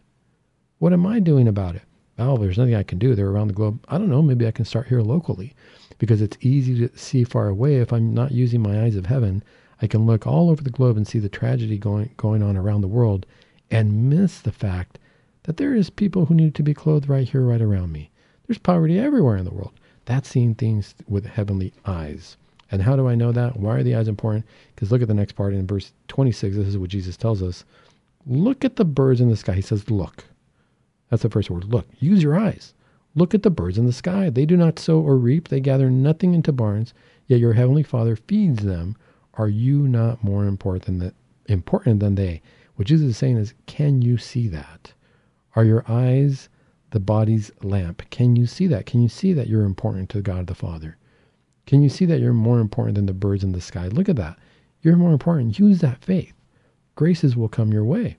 What 0.79 0.93
am 0.93 1.07
I 1.07 1.21
doing 1.21 1.49
about 1.49 1.75
it? 1.75 1.83
Oh, 2.19 2.37
there's 2.37 2.59
nothing 2.59 2.75
I 2.75 2.83
can 2.83 2.99
do. 2.99 3.15
They're 3.15 3.29
around 3.29 3.49
the 3.49 3.55
globe. 3.55 3.85
I 3.89 3.99
don't 3.99 4.11
know. 4.11 4.23
Maybe 4.23 4.47
I 4.47 4.51
can 4.51 4.65
start 4.65 4.89
here 4.89 5.01
locally 5.01 5.55
because 5.99 6.21
it's 6.23 6.37
easy 6.41 6.87
to 6.87 6.97
see 6.97 7.25
far 7.25 7.49
away. 7.49 7.77
If 7.77 7.93
I'm 7.93 8.15
not 8.15 8.33
using 8.33 8.63
my 8.63 8.83
eyes 8.83 8.97
of 8.97 9.07
heaven, 9.07 9.43
I 9.83 9.87
can 9.87 10.07
look 10.07 10.27
all 10.27 10.51
over 10.51 10.63
the 10.63 10.71
globe 10.71 10.97
and 10.97 11.07
see 11.09 11.19
the 11.19 11.29
tragedy 11.29 11.79
going, 11.79 12.13
going 12.17 12.43
on 12.43 12.57
around 12.57 12.83
the 12.83 12.89
world 12.89 13.27
and 13.71 14.11
miss 14.11 14.41
the 14.41 14.53
fact 14.53 14.99
that 15.45 15.57
there 15.57 15.75
is 15.75 15.91
people 15.91 16.27
who 16.27 16.35
need 16.35 16.55
to 16.57 16.63
be 16.63 16.75
clothed 16.75 17.09
right 17.09 17.29
here, 17.29 17.43
right 17.43 17.63
around 17.63 17.93
me. 17.93 18.11
There's 18.47 18.59
poverty 18.59 18.99
everywhere 18.99 19.37
in 19.37 19.45
the 19.45 19.55
world. 19.55 19.73
That's 20.05 20.29
seeing 20.29 20.55
things 20.55 20.95
with 21.09 21.25
heavenly 21.25 21.73
eyes. 21.87 22.37
And 22.71 22.83
how 22.83 22.97
do 22.97 23.09
I 23.09 23.15
know 23.15 23.33
that? 23.33 23.57
Why 23.59 23.77
are 23.77 23.83
the 23.83 23.95
eyes 23.95 24.09
important? 24.09 24.47
Because 24.75 24.93
look 24.93 25.03
at 25.03 25.09
the 25.09 25.15
next 25.15 25.33
part 25.33 25.55
in 25.55 25.67
verse 25.67 25.93
26. 26.09 26.57
This 26.57 26.69
is 26.69 26.79
what 26.79 26.91
Jesus 26.91 27.17
tells 27.17 27.43
us. 27.43 27.65
Look 28.27 28.65
at 28.65 28.77
the 28.77 28.85
birds 28.85 29.21
in 29.21 29.29
the 29.29 29.37
sky. 29.37 29.55
He 29.55 29.63
says, 29.63 29.91
Look. 29.91 30.25
That's 31.09 31.23
the 31.23 31.31
first 31.31 31.51
word. 31.51 31.65
Look. 31.65 31.87
Use 31.99 32.23
your 32.23 32.39
eyes. 32.39 32.75
Look 33.17 33.35
at 33.35 33.43
the 33.43 33.51
birds 33.51 33.77
in 33.77 33.87
the 33.87 33.93
sky. 33.93 34.31
They 34.31 34.47
do 34.47 34.57
not 34.57 34.79
sow 34.79 35.01
or 35.01 35.17
reap, 35.17 35.49
they 35.49 35.61
gather 35.61 35.91
nothing 35.91 36.33
into 36.33 36.53
barns, 36.53 36.95
yet 37.27 37.41
your 37.41 37.55
heavenly 37.55 37.83
Father 37.83 38.15
feeds 38.15 38.63
them. 38.65 38.97
Are 39.35 39.49
you 39.49 39.89
not 39.89 40.23
more 40.23 40.45
important 40.45 41.01
than, 41.01 41.13
important 41.47 41.99
than 42.01 42.15
they? 42.15 42.41
What 42.77 42.87
Jesus 42.87 43.09
is 43.11 43.17
saying 43.17 43.37
is, 43.37 43.55
can 43.67 44.01
you 44.01 44.17
see 44.17 44.47
that? 44.49 44.93
Are 45.57 45.65
your 45.65 45.85
eyes 45.89 46.49
the 46.91 47.01
body's 47.01 47.51
lamp? 47.63 48.09
Can 48.11 48.37
you 48.37 48.47
see 48.47 48.69
that? 48.69 48.87
Can 48.87 49.03
you 49.03 49.09
see 49.09 49.33
that 49.33 49.49
you're 49.49 49.65
important 49.65 50.09
to 50.11 50.23
God 50.23 50.47
the 50.47 50.55
Father? 50.55 50.97
Can 51.67 51.83
you 51.83 51.89
see 51.89 52.05
that 52.07 52.21
you're 52.21 52.33
more 52.33 52.61
important 52.61 52.97
than 52.97 53.07
the 53.07 53.13
birds 53.13 53.45
in 53.45 53.53
the 53.53 53.61
sky? 53.61 53.89
Look 53.89 54.09
at 54.09 54.17
that. 54.17 54.39
You're 54.83 54.97
more 54.97 55.13
important. 55.13 55.59
Use 55.59 55.81
that 55.81 56.05
faith. 56.05 56.33
Graces 56.95 57.37
will 57.37 57.49
come 57.49 57.73
your 57.73 57.85
way. 57.85 58.17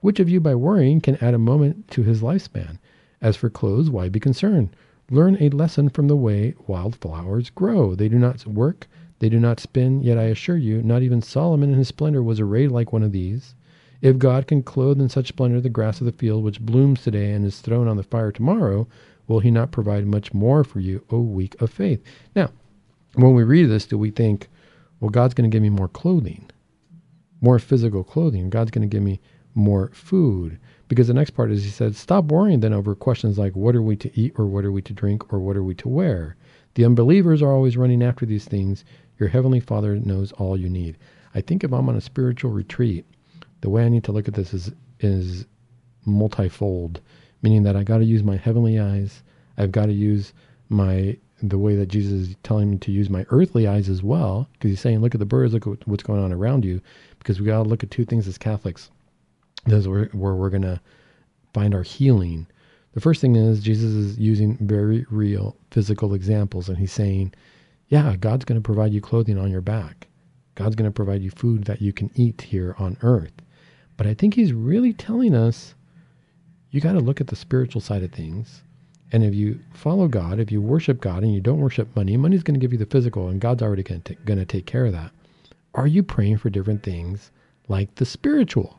Which 0.00 0.20
of 0.20 0.28
you, 0.28 0.40
by 0.40 0.54
worrying, 0.54 1.00
can 1.00 1.16
add 1.16 1.34
a 1.34 1.38
moment 1.38 1.88
to 1.90 2.02
his 2.02 2.22
lifespan? 2.22 2.78
As 3.20 3.36
for 3.36 3.50
clothes, 3.50 3.90
why 3.90 4.08
be 4.08 4.20
concerned? 4.20 4.70
Learn 5.10 5.36
a 5.40 5.48
lesson 5.48 5.88
from 5.88 6.06
the 6.06 6.16
way 6.16 6.54
wildflowers 6.66 7.50
grow. 7.50 7.94
They 7.94 8.08
do 8.08 8.18
not 8.18 8.46
work, 8.46 8.86
they 9.18 9.28
do 9.28 9.40
not 9.40 9.58
spin, 9.58 10.02
yet 10.02 10.18
I 10.18 10.24
assure 10.24 10.56
you, 10.56 10.82
not 10.82 11.02
even 11.02 11.22
Solomon 11.22 11.70
in 11.72 11.78
his 11.78 11.88
splendor 11.88 12.22
was 12.22 12.38
arrayed 12.38 12.70
like 12.70 12.92
one 12.92 13.02
of 13.02 13.12
these. 13.12 13.54
If 14.00 14.18
God 14.18 14.46
can 14.46 14.62
clothe 14.62 15.00
in 15.00 15.08
such 15.08 15.28
splendor 15.28 15.60
the 15.60 15.68
grass 15.68 16.00
of 16.00 16.04
the 16.04 16.12
field, 16.12 16.44
which 16.44 16.60
blooms 16.60 17.02
today 17.02 17.32
and 17.32 17.44
is 17.44 17.60
thrown 17.60 17.88
on 17.88 17.96
the 17.96 18.02
fire 18.04 18.30
tomorrow, 18.30 18.86
will 19.26 19.40
he 19.40 19.50
not 19.50 19.72
provide 19.72 20.06
much 20.06 20.32
more 20.32 20.62
for 20.62 20.78
you, 20.78 21.04
O 21.10 21.20
weak 21.20 21.60
of 21.60 21.70
faith? 21.70 22.00
Now, 22.36 22.50
when 23.18 23.34
we 23.34 23.42
read 23.42 23.66
this, 23.66 23.86
do 23.86 23.98
we 23.98 24.10
think, 24.10 24.48
well, 25.00 25.10
God's 25.10 25.34
going 25.34 25.50
to 25.50 25.54
give 25.54 25.62
me 25.62 25.70
more 25.70 25.88
clothing, 25.88 26.48
more 27.40 27.58
physical 27.58 28.04
clothing? 28.04 28.48
God's 28.48 28.70
going 28.70 28.88
to 28.88 28.94
give 28.94 29.02
me 29.02 29.20
more 29.54 29.90
food. 29.92 30.58
Because 30.86 31.08
the 31.08 31.14
next 31.14 31.30
part 31.30 31.50
is 31.50 31.64
he 31.64 31.70
said, 31.70 31.96
Stop 31.96 32.26
worrying 32.26 32.60
then 32.60 32.72
over 32.72 32.94
questions 32.94 33.36
like 33.36 33.54
what 33.56 33.74
are 33.74 33.82
we 33.82 33.96
to 33.96 34.18
eat 34.18 34.32
or 34.36 34.46
what 34.46 34.64
are 34.64 34.72
we 34.72 34.82
to 34.82 34.92
drink 34.92 35.32
or 35.32 35.40
what 35.40 35.56
are 35.56 35.62
we 35.62 35.74
to 35.74 35.88
wear. 35.88 36.36
The 36.74 36.84
unbelievers 36.84 37.42
are 37.42 37.52
always 37.52 37.76
running 37.76 38.02
after 38.02 38.24
these 38.24 38.44
things. 38.44 38.84
Your 39.18 39.28
heavenly 39.28 39.60
Father 39.60 39.96
knows 39.96 40.32
all 40.32 40.56
you 40.56 40.70
need. 40.70 40.96
I 41.34 41.40
think 41.40 41.64
if 41.64 41.72
I'm 41.72 41.88
on 41.88 41.96
a 41.96 42.00
spiritual 42.00 42.52
retreat, 42.52 43.04
the 43.60 43.70
way 43.70 43.84
I 43.84 43.88
need 43.88 44.04
to 44.04 44.12
look 44.12 44.28
at 44.28 44.34
this 44.34 44.54
is 44.54 44.72
is 45.00 45.44
multifold, 46.06 47.00
meaning 47.42 47.64
that 47.64 47.76
I 47.76 47.82
got 47.82 47.98
to 47.98 48.04
use 48.04 48.22
my 48.22 48.36
heavenly 48.36 48.78
eyes. 48.78 49.22
I've 49.56 49.72
got 49.72 49.86
to 49.86 49.92
use 49.92 50.32
my 50.68 51.16
the 51.42 51.58
way 51.58 51.76
that 51.76 51.86
Jesus 51.86 52.28
is 52.28 52.36
telling 52.42 52.70
me 52.70 52.78
to 52.78 52.92
use 52.92 53.08
my 53.08 53.24
earthly 53.30 53.66
eyes 53.66 53.88
as 53.88 54.02
well, 54.02 54.48
because 54.52 54.70
he's 54.70 54.80
saying, 54.80 55.00
look 55.00 55.14
at 55.14 55.20
the 55.20 55.26
birds, 55.26 55.52
look 55.52 55.66
at 55.66 55.86
what's 55.86 56.02
going 56.02 56.22
on 56.22 56.32
around 56.32 56.64
you, 56.64 56.80
because 57.18 57.40
we 57.40 57.46
got 57.46 57.62
to 57.62 57.68
look 57.68 57.82
at 57.82 57.90
two 57.90 58.04
things 58.04 58.26
as 58.26 58.38
Catholics. 58.38 58.90
This 59.66 59.80
is 59.80 59.88
where, 59.88 60.06
where 60.06 60.34
we're 60.34 60.50
going 60.50 60.62
to 60.62 60.80
find 61.54 61.74
our 61.74 61.82
healing. 61.82 62.46
The 62.92 63.00
first 63.00 63.20
thing 63.20 63.36
is 63.36 63.60
Jesus 63.60 63.92
is 63.92 64.18
using 64.18 64.56
very 64.60 65.06
real 65.10 65.56
physical 65.70 66.14
examples, 66.14 66.68
and 66.68 66.78
he's 66.78 66.92
saying, 66.92 67.34
yeah, 67.88 68.16
God's 68.16 68.44
going 68.44 68.60
to 68.60 68.64
provide 68.64 68.92
you 68.92 69.00
clothing 69.00 69.38
on 69.38 69.50
your 69.50 69.60
back. 69.60 70.08
God's 70.56 70.76
going 70.76 70.90
to 70.90 70.94
provide 70.94 71.22
you 71.22 71.30
food 71.30 71.64
that 71.64 71.80
you 71.80 71.92
can 71.92 72.10
eat 72.14 72.42
here 72.42 72.74
on 72.78 72.96
earth. 73.02 73.32
But 73.96 74.06
I 74.06 74.14
think 74.14 74.34
he's 74.34 74.52
really 74.52 74.92
telling 74.92 75.34
us 75.34 75.74
you 76.70 76.80
got 76.80 76.92
to 76.92 77.00
look 77.00 77.20
at 77.20 77.28
the 77.28 77.36
spiritual 77.36 77.80
side 77.80 78.02
of 78.02 78.12
things. 78.12 78.62
And 79.10 79.24
if 79.24 79.34
you 79.34 79.60
follow 79.72 80.06
God, 80.06 80.38
if 80.38 80.52
you 80.52 80.60
worship 80.60 81.00
God 81.00 81.22
and 81.22 81.32
you 81.32 81.40
don't 81.40 81.60
worship 81.60 81.94
money, 81.96 82.16
money's 82.16 82.42
going 82.42 82.54
to 82.54 82.60
give 82.60 82.72
you 82.72 82.78
the 82.78 82.86
physical, 82.86 83.28
and 83.28 83.40
God's 83.40 83.62
already 83.62 83.82
going 83.82 84.02
to 84.02 84.44
take 84.44 84.66
care 84.66 84.84
of 84.84 84.92
that. 84.92 85.12
Are 85.74 85.86
you 85.86 86.02
praying 86.02 86.38
for 86.38 86.50
different 86.50 86.82
things 86.82 87.30
like 87.68 87.94
the 87.94 88.04
spiritual? 88.04 88.78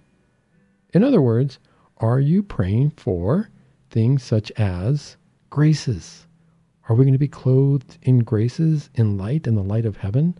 In 0.93 1.03
other 1.03 1.21
words, 1.21 1.59
are 1.97 2.19
you 2.19 2.43
praying 2.43 2.91
for 2.91 3.49
things 3.89 4.23
such 4.23 4.51
as 4.51 5.17
graces? 5.49 6.27
Are 6.87 6.95
we 6.95 7.05
going 7.05 7.13
to 7.13 7.19
be 7.19 7.27
clothed 7.27 7.97
in 8.01 8.19
graces, 8.19 8.89
in 8.95 9.17
light, 9.17 9.47
in 9.47 9.55
the 9.55 9.63
light 9.63 9.85
of 9.85 9.97
heaven? 9.97 10.37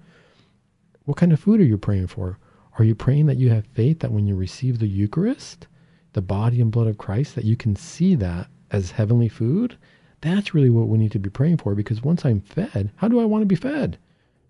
What 1.05 1.17
kind 1.17 1.31
of 1.31 1.39
food 1.39 1.59
are 1.61 1.65
you 1.65 1.77
praying 1.77 2.07
for? 2.07 2.37
Are 2.77 2.83
you 2.83 2.95
praying 2.95 3.25
that 3.25 3.37
you 3.37 3.49
have 3.49 3.65
faith 3.73 3.99
that 3.99 4.11
when 4.11 4.27
you 4.27 4.35
receive 4.35 4.79
the 4.79 4.87
Eucharist, 4.87 5.67
the 6.13 6.21
body 6.21 6.61
and 6.61 6.71
blood 6.71 6.87
of 6.87 6.97
Christ, 6.97 7.35
that 7.35 7.45
you 7.45 7.55
can 7.55 7.75
see 7.75 8.15
that 8.15 8.47
as 8.72 8.91
heavenly 8.91 9.30
food? 9.30 9.78
That's 10.22 10.53
really 10.53 10.70
what 10.70 10.88
we 10.88 10.97
need 10.97 11.11
to 11.13 11.20
be 11.20 11.30
praying 11.30 11.57
for 11.57 11.76
because 11.76 12.03
once 12.03 12.26
I'm 12.26 12.41
fed, 12.41 12.91
how 12.97 13.07
do 13.07 13.20
I 13.20 13.26
want 13.26 13.41
to 13.41 13.45
be 13.45 13.55
fed? 13.55 13.97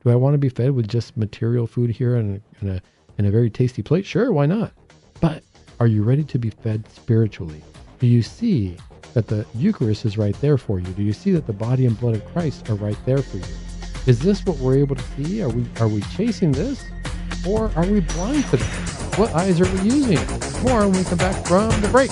Do 0.03 0.09
I 0.09 0.15
want 0.15 0.33
to 0.33 0.39
be 0.39 0.49
fed 0.49 0.71
with 0.71 0.87
just 0.87 1.17
material 1.17 1.67
food 1.67 1.89
here 1.89 2.15
and 2.15 2.41
in 2.61 2.69
a, 2.69 2.81
a 3.17 3.31
very 3.31 3.49
tasty 3.49 3.81
plate? 3.81 4.05
Sure, 4.05 4.31
why 4.31 4.45
not? 4.45 4.71
But 5.19 5.43
are 5.79 5.87
you 5.87 6.03
ready 6.03 6.23
to 6.23 6.39
be 6.39 6.49
fed 6.49 6.89
spiritually? 6.89 7.61
Do 7.99 8.07
you 8.07 8.21
see 8.21 8.77
that 9.13 9.27
the 9.27 9.45
Eucharist 9.55 10.05
is 10.05 10.17
right 10.17 10.39
there 10.41 10.57
for 10.57 10.79
you? 10.79 10.87
Do 10.93 11.03
you 11.03 11.13
see 11.13 11.31
that 11.31 11.47
the 11.47 11.53
body 11.53 11.85
and 11.85 11.99
blood 11.99 12.15
of 12.15 12.25
Christ 12.25 12.69
are 12.69 12.75
right 12.75 12.97
there 13.05 13.21
for 13.21 13.37
you? 13.37 13.43
Is 14.07 14.19
this 14.19 14.45
what 14.45 14.57
we're 14.57 14.77
able 14.77 14.95
to 14.95 15.03
see? 15.15 15.43
Are 15.43 15.49
we 15.49 15.65
are 15.79 15.87
we 15.87 16.01
chasing 16.15 16.51
this? 16.51 16.83
Or 17.47 17.71
are 17.75 17.85
we 17.85 17.99
blind 17.99 18.45
to 18.45 18.57
this? 18.57 19.17
What 19.17 19.33
eyes 19.33 19.59
are 19.59 19.71
we 19.75 19.81
using? 19.89 20.19
More 20.63 20.81
when 20.87 20.93
we 20.93 21.03
come 21.03 21.17
back 21.17 21.45
from 21.45 21.69
the 21.81 21.89
break. 21.89 22.11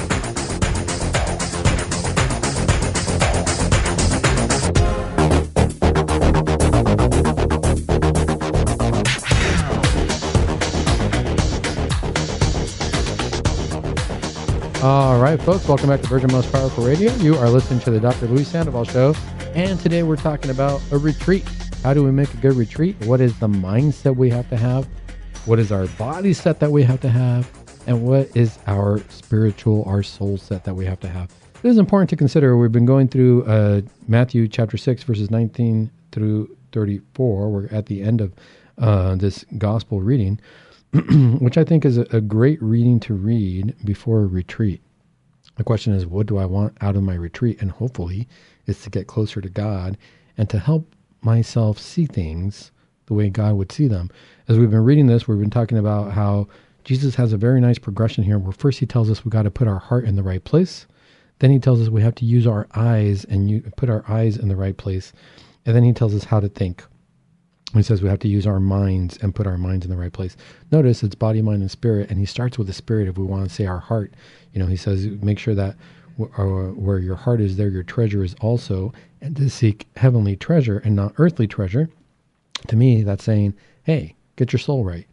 All 14.84 15.20
right, 15.20 15.42
folks, 15.42 15.68
welcome 15.68 15.90
back 15.90 16.02
to 16.02 16.08
Virgin 16.08 16.32
Most 16.32 16.52
Powerful 16.52 16.86
Radio. 16.86 17.12
You 17.16 17.36
are 17.36 17.50
listening 17.50 17.80
to 17.80 17.90
the 17.90 18.00
Dr. 18.00 18.28
Luis 18.28 18.48
Sandoval 18.48 18.84
Show, 18.84 19.16
and 19.56 19.80
today 19.80 20.04
we're 20.04 20.18
talking 20.18 20.52
about 20.52 20.80
a 20.92 21.00
retreat. 21.00 21.44
How 21.82 21.96
do 21.96 22.04
we 22.04 22.12
make 22.12 22.32
a 22.36 22.38
good 22.38 22.54
retreat? 22.54 22.96
What 23.08 23.20
is 23.20 23.38
the 23.40 23.48
mindset 23.48 24.16
we 24.16 24.30
have 24.30 24.48
to 24.52 24.56
have? 24.56 24.88
What 25.46 25.58
is 25.58 25.72
our 25.72 25.88
body 25.88 26.32
set 26.32 26.60
that 26.60 26.72
we 26.72 26.84
have 26.84 27.02
to 27.02 27.10
have? 27.10 27.50
And 27.88 28.04
what 28.04 28.30
is 28.38 28.60
our 28.68 29.00
spiritual, 29.10 29.84
our 29.86 30.04
soul 30.04 30.38
set 30.38 30.64
that 30.66 30.76
we 30.76 30.86
have 30.86 31.00
to 31.00 31.10
have? 31.10 31.32
It 31.64 31.70
is 31.70 31.80
important 31.80 32.12
to 32.12 32.16
consider. 32.16 32.56
We've 32.56 32.72
been 32.72 32.86
going 32.86 33.08
through 33.08 33.46
uh, 33.46 33.82
Matthew 34.08 34.48
chapter 34.48 34.78
6, 34.78 35.02
verses 35.02 35.32
19 35.32 35.90
through 36.12 36.56
34. 36.72 37.50
We're 37.50 37.68
at 37.70 37.88
the 37.88 38.04
end 38.04 38.22
of 38.22 38.32
uh, 38.78 39.16
this 39.16 39.44
gospel 39.58 40.02
reading. 40.02 40.40
which 41.40 41.58
I 41.58 41.64
think 41.64 41.86
is 41.86 41.98
a, 41.98 42.08
a 42.12 42.22
great 42.22 42.62
reading 42.62 43.00
to 43.02 43.14
read 43.14 43.76
before 43.84 44.22
a 44.22 44.28
retreat. 44.28 44.82
The 45.56 45.64
question 45.64 45.94
is, 45.94 46.06
what 46.06 46.28
do 46.28 46.38
I 46.38 46.46
want 46.46 46.78
out 46.82 46.96
of 46.96 47.04
my 47.04 47.16
retreat? 47.16 47.62
And 47.62 47.72
hopefully, 47.72 48.28
it's 48.66 48.84
to 48.84 48.90
get 48.90 49.08
closer 49.08 49.42
to 49.42 49.50
God 49.50 49.98
and 50.38 50.50
to 50.50 50.60
help 50.60 50.94
myself 51.22 51.80
see 51.80 52.06
things 52.06 52.72
the 53.08 53.14
way 53.14 53.30
God 53.30 53.56
would 53.56 53.72
see 53.72 53.88
them. 53.88 54.10
As 54.48 54.58
we've 54.58 54.70
been 54.70 54.84
reading 54.84 55.08
this, 55.08 55.28
we've 55.28 55.40
been 55.40 55.50
talking 55.50 55.78
about 55.78 56.12
how 56.12 56.48
Jesus 56.84 57.16
has 57.16 57.34
a 57.34 57.38
very 57.38 57.60
nice 57.60 57.80
progression 57.80 58.24
here 58.24 58.38
where 58.38 58.52
first 58.52 58.80
he 58.80 58.86
tells 58.86 59.10
us 59.10 59.26
we 59.26 59.30
got 59.30 59.44
to 59.44 59.52
put 59.52 59.68
our 59.68 59.80
heart 59.80 60.06
in 60.06 60.16
the 60.16 60.24
right 60.24 60.44
place. 60.44 60.88
Then 61.40 61.52
he 61.52 61.60
tells 61.60 61.82
us 61.82 61.90
we 61.90 62.02
have 62.02 62.16
to 62.16 62.26
use 62.26 62.48
our 62.48 62.68
eyes 62.76 63.26
and 63.26 63.50
you 63.50 63.62
put 63.76 63.90
our 63.90 64.04
eyes 64.08 64.38
in 64.38 64.48
the 64.48 64.56
right 64.56 64.78
place. 64.78 65.14
And 65.66 65.76
then 65.76 65.84
he 65.84 65.94
tells 65.94 66.16
us 66.16 66.24
how 66.26 66.40
to 66.40 66.50
think. 66.50 66.84
He 67.74 67.84
says 67.84 68.02
we 68.02 68.10
have 68.10 68.20
to 68.20 68.30
use 68.30 68.48
our 68.48 68.62
minds 68.62 69.18
and 69.22 69.36
put 69.36 69.46
our 69.46 69.58
minds 69.58 69.86
in 69.86 69.92
the 69.92 69.98
right 69.98 70.14
place. 70.14 70.38
Notice 70.72 71.04
it's 71.04 71.16
body, 71.16 71.42
mind, 71.42 71.62
and 71.62 71.70
spirit, 71.70 72.10
and 72.10 72.18
he 72.18 72.26
starts 72.26 72.58
with 72.58 72.68
the 72.68 72.74
spirit. 72.74 73.10
If 73.10 73.18
we 73.18 73.26
want 73.26 73.48
to 73.48 73.54
say 73.54 73.66
our 73.66 73.80
heart, 73.80 74.14
you 74.54 74.60
know, 74.60 74.68
he 74.68 74.78
says 74.78 75.06
make 75.22 75.38
sure 75.38 75.56
that 75.56 75.76
uh, 76.20 76.44
where 76.74 77.00
your 77.00 77.16
heart 77.16 77.42
is, 77.42 77.58
there 77.58 77.70
your 77.70 77.84
treasure 77.84 78.24
is 78.24 78.36
also, 78.42 78.94
and 79.22 79.36
to 79.36 79.50
seek 79.50 79.86
heavenly 79.98 80.36
treasure 80.36 80.80
and 80.80 80.96
not 80.96 81.14
earthly 81.18 81.48
treasure. 81.48 81.90
To 82.68 82.76
me, 82.76 83.04
that's 83.04 83.24
saying, 83.24 83.54
hey, 83.84 84.16
get 84.38 84.54
your 84.54 84.60
soul 84.60 84.84
right, 84.84 85.06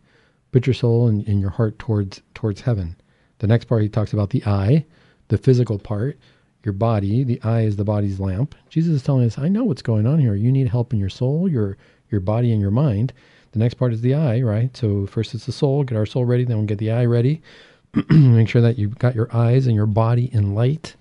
put 0.52 0.66
your 0.66 0.74
soul 0.74 1.08
and, 1.08 1.26
and 1.26 1.40
your 1.40 1.50
heart 1.50 1.78
towards 1.78 2.22
towards 2.34 2.60
heaven. 2.60 2.96
The 3.38 3.48
next 3.48 3.64
part 3.64 3.82
he 3.82 3.88
talks 3.88 4.12
about 4.12 4.30
the 4.30 4.44
eye, 4.46 4.86
the 5.28 5.38
physical 5.38 5.78
part, 5.78 6.18
your 6.64 6.72
body. 6.72 7.24
The 7.24 7.42
eye 7.42 7.62
is 7.62 7.76
the 7.76 7.84
body's 7.84 8.20
lamp. 8.20 8.54
Jesus 8.70 8.94
is 8.94 9.02
telling 9.02 9.26
us, 9.26 9.38
I 9.38 9.48
know 9.48 9.64
what's 9.64 9.82
going 9.82 10.06
on 10.06 10.18
here. 10.18 10.34
You 10.34 10.52
need 10.52 10.68
help 10.68 10.92
in 10.92 10.98
your 10.98 11.10
soul, 11.10 11.48
your 11.48 11.76
your 12.10 12.20
body 12.20 12.52
and 12.52 12.60
your 12.60 12.70
mind. 12.70 13.12
The 13.52 13.58
next 13.58 13.74
part 13.74 13.92
is 13.92 14.00
the 14.00 14.14
eye, 14.14 14.40
right? 14.40 14.76
So 14.76 15.06
first 15.06 15.34
it's 15.34 15.46
the 15.46 15.52
soul, 15.52 15.84
get 15.84 15.96
our 15.96 16.06
soul 16.06 16.24
ready, 16.24 16.44
then 16.44 16.56
we'll 16.56 16.66
get 16.66 16.78
the 16.78 16.90
eye 16.90 17.04
ready. 17.04 17.40
Make 18.10 18.48
sure 18.48 18.62
that 18.62 18.78
you've 18.78 18.98
got 18.98 19.14
your 19.14 19.28
eyes 19.34 19.66
and 19.66 19.76
your 19.76 19.86
body 19.86 20.28
in 20.32 20.54
light 20.54 20.96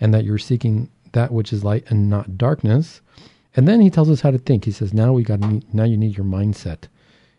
and 0.00 0.14
that 0.14 0.24
you're 0.24 0.38
seeking 0.38 0.90
that 1.12 1.32
which 1.32 1.52
is 1.52 1.64
light 1.64 1.84
and 1.88 2.08
not 2.08 2.38
darkness. 2.38 3.00
And 3.56 3.66
then 3.66 3.80
he 3.80 3.90
tells 3.90 4.10
us 4.10 4.20
how 4.20 4.30
to 4.30 4.38
think. 4.38 4.64
He 4.64 4.70
says, 4.70 4.92
now 4.92 5.12
we 5.12 5.22
got 5.22 5.40
now 5.72 5.84
you 5.84 5.96
need 5.96 6.16
your 6.16 6.26
mindset. 6.26 6.82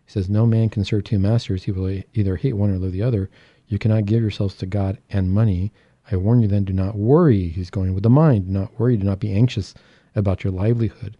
He 0.05 0.11
says, 0.11 0.30
no 0.30 0.45
man 0.45 0.70
can 0.70 0.84
serve 0.84 1.03
two 1.03 1.20
masters. 1.20 1.63
He 1.63 1.72
will 1.72 2.01
either 2.13 2.36
hate 2.36 2.55
one 2.55 2.72
or 2.72 2.78
love 2.78 2.91
the 2.91 3.03
other. 3.03 3.30
You 3.68 3.78
cannot 3.78 4.05
give 4.05 4.22
yourselves 4.22 4.55
to 4.55 4.65
God 4.65 4.97
and 5.09 5.32
money. 5.32 5.72
I 6.11 6.15
warn 6.15 6.41
you 6.41 6.47
then, 6.47 6.63
do 6.63 6.74
not 6.74 6.95
worry. 6.95 7.49
He's 7.49 7.70
going 7.70 7.93
with 7.93 8.03
the 8.03 8.09
mind. 8.09 8.47
Do 8.47 8.51
not 8.51 8.80
worry. 8.80 8.97
Do 8.97 9.05
not 9.05 9.20
be 9.20 9.32
anxious 9.32 9.74
about 10.15 10.43
your 10.43 10.51
livelihood. 10.51 11.18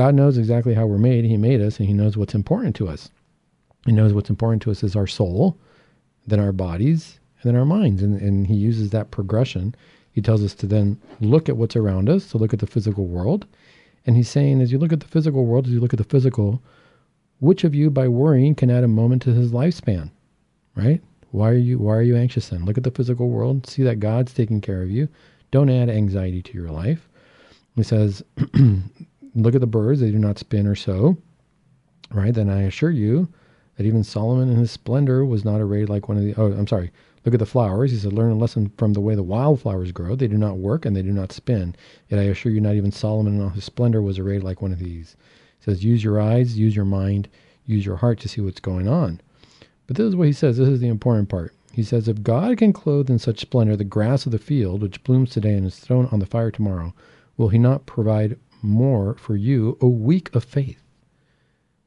God 0.00 0.14
knows 0.14 0.38
exactly 0.38 0.72
how 0.72 0.86
we're 0.86 0.96
made. 0.96 1.26
He 1.26 1.36
made 1.36 1.60
us 1.60 1.78
and 1.78 1.86
He 1.86 1.92
knows 1.92 2.16
what's 2.16 2.34
important 2.34 2.74
to 2.76 2.88
us. 2.88 3.10
He 3.84 3.92
knows 3.92 4.14
what's 4.14 4.30
important 4.30 4.62
to 4.62 4.70
us 4.70 4.82
is 4.82 4.96
our 4.96 5.06
soul, 5.06 5.58
then 6.26 6.40
our 6.40 6.52
bodies, 6.52 7.20
and 7.42 7.50
then 7.52 7.60
our 7.60 7.66
minds. 7.66 8.02
And, 8.02 8.18
and 8.18 8.46
He 8.46 8.54
uses 8.54 8.88
that 8.90 9.10
progression. 9.10 9.74
He 10.14 10.22
tells 10.22 10.42
us 10.42 10.54
to 10.54 10.66
then 10.66 10.98
look 11.20 11.50
at 11.50 11.58
what's 11.58 11.76
around 11.76 12.08
us, 12.08 12.30
to 12.30 12.38
look 12.38 12.54
at 12.54 12.60
the 12.60 12.66
physical 12.66 13.08
world. 13.08 13.44
And 14.06 14.16
He's 14.16 14.30
saying, 14.30 14.62
as 14.62 14.72
you 14.72 14.78
look 14.78 14.90
at 14.90 15.00
the 15.00 15.06
physical 15.06 15.44
world, 15.44 15.66
as 15.66 15.72
you 15.74 15.80
look 15.80 15.92
at 15.92 15.98
the 15.98 16.04
physical, 16.04 16.62
which 17.40 17.62
of 17.62 17.74
you 17.74 17.90
by 17.90 18.08
worrying 18.08 18.54
can 18.54 18.70
add 18.70 18.84
a 18.84 18.88
moment 18.88 19.20
to 19.24 19.34
his 19.34 19.52
lifespan? 19.52 20.12
Right? 20.74 21.02
Why 21.30 21.50
are 21.50 21.58
you 21.68 21.78
why 21.78 21.96
are 21.96 22.02
you 22.02 22.16
anxious 22.16 22.48
then? 22.48 22.64
Look 22.64 22.78
at 22.78 22.84
the 22.84 22.90
physical 22.90 23.28
world, 23.28 23.66
see 23.66 23.82
that 23.82 24.00
God's 24.00 24.32
taking 24.32 24.62
care 24.62 24.80
of 24.80 24.90
you. 24.90 25.08
Don't 25.50 25.68
add 25.68 25.90
anxiety 25.90 26.40
to 26.40 26.54
your 26.54 26.70
life. 26.70 27.06
He 27.76 27.82
says, 27.82 28.22
look 29.34 29.54
at 29.54 29.60
the 29.60 29.66
birds, 29.66 30.00
they 30.00 30.10
do 30.10 30.18
not 30.18 30.38
spin 30.38 30.66
or 30.66 30.74
sow. 30.74 31.16
Right? 32.12 32.34
Then 32.34 32.48
I 32.48 32.62
assure 32.62 32.90
you 32.90 33.28
that 33.76 33.86
even 33.86 34.04
Solomon 34.04 34.50
in 34.50 34.56
his 34.56 34.70
splendor 34.70 35.24
was 35.24 35.44
not 35.44 35.60
arrayed 35.60 35.88
like 35.88 36.08
one 36.08 36.18
of 36.18 36.24
the 36.24 36.34
oh, 36.36 36.52
I'm 36.52 36.66
sorry. 36.66 36.90
Look 37.24 37.34
at 37.34 37.40
the 37.40 37.46
flowers. 37.46 37.90
He 37.90 37.98
said, 37.98 38.12
Learn 38.12 38.32
a 38.32 38.36
lesson 38.36 38.72
from 38.76 38.94
the 38.94 39.00
way 39.00 39.14
the 39.14 39.22
wildflowers 39.22 39.92
grow. 39.92 40.16
They 40.16 40.26
do 40.26 40.38
not 40.38 40.56
work 40.56 40.84
and 40.84 40.96
they 40.96 41.02
do 41.02 41.12
not 41.12 41.32
spin. 41.32 41.76
Yet 42.08 42.18
I 42.18 42.24
assure 42.24 42.50
you, 42.50 42.60
not 42.60 42.76
even 42.76 42.90
Solomon 42.90 43.36
in 43.36 43.42
all 43.42 43.50
his 43.50 43.64
splendor 43.64 44.02
was 44.02 44.18
arrayed 44.18 44.42
like 44.42 44.62
one 44.62 44.72
of 44.72 44.78
these. 44.78 45.16
He 45.58 45.64
says, 45.64 45.84
Use 45.84 46.02
your 46.02 46.20
eyes, 46.20 46.58
use 46.58 46.74
your 46.74 46.84
mind, 46.84 47.28
use 47.66 47.84
your 47.84 47.96
heart 47.96 48.20
to 48.20 48.28
see 48.28 48.40
what's 48.40 48.60
going 48.60 48.88
on. 48.88 49.20
But 49.86 49.96
this 49.96 50.06
is 50.06 50.16
what 50.16 50.28
he 50.28 50.32
says. 50.32 50.56
This 50.56 50.68
is 50.68 50.80
the 50.80 50.88
important 50.88 51.28
part. 51.28 51.54
He 51.72 51.82
says, 51.82 52.08
If 52.08 52.22
God 52.22 52.58
can 52.58 52.72
clothe 52.72 53.10
in 53.10 53.18
such 53.18 53.40
splendor 53.40 53.76
the 53.76 53.84
grass 53.84 54.26
of 54.26 54.32
the 54.32 54.38
field, 54.38 54.82
which 54.82 55.04
blooms 55.04 55.30
today 55.30 55.54
and 55.54 55.66
is 55.66 55.78
thrown 55.78 56.06
on 56.06 56.18
the 56.18 56.26
fire 56.26 56.50
tomorrow, 56.50 56.94
will 57.36 57.48
he 57.48 57.58
not 57.58 57.86
provide 57.86 58.38
more 58.62 59.14
for 59.14 59.36
you, 59.36 59.76
a 59.80 59.88
weak 59.88 60.34
of 60.34 60.44
faith? 60.44 60.82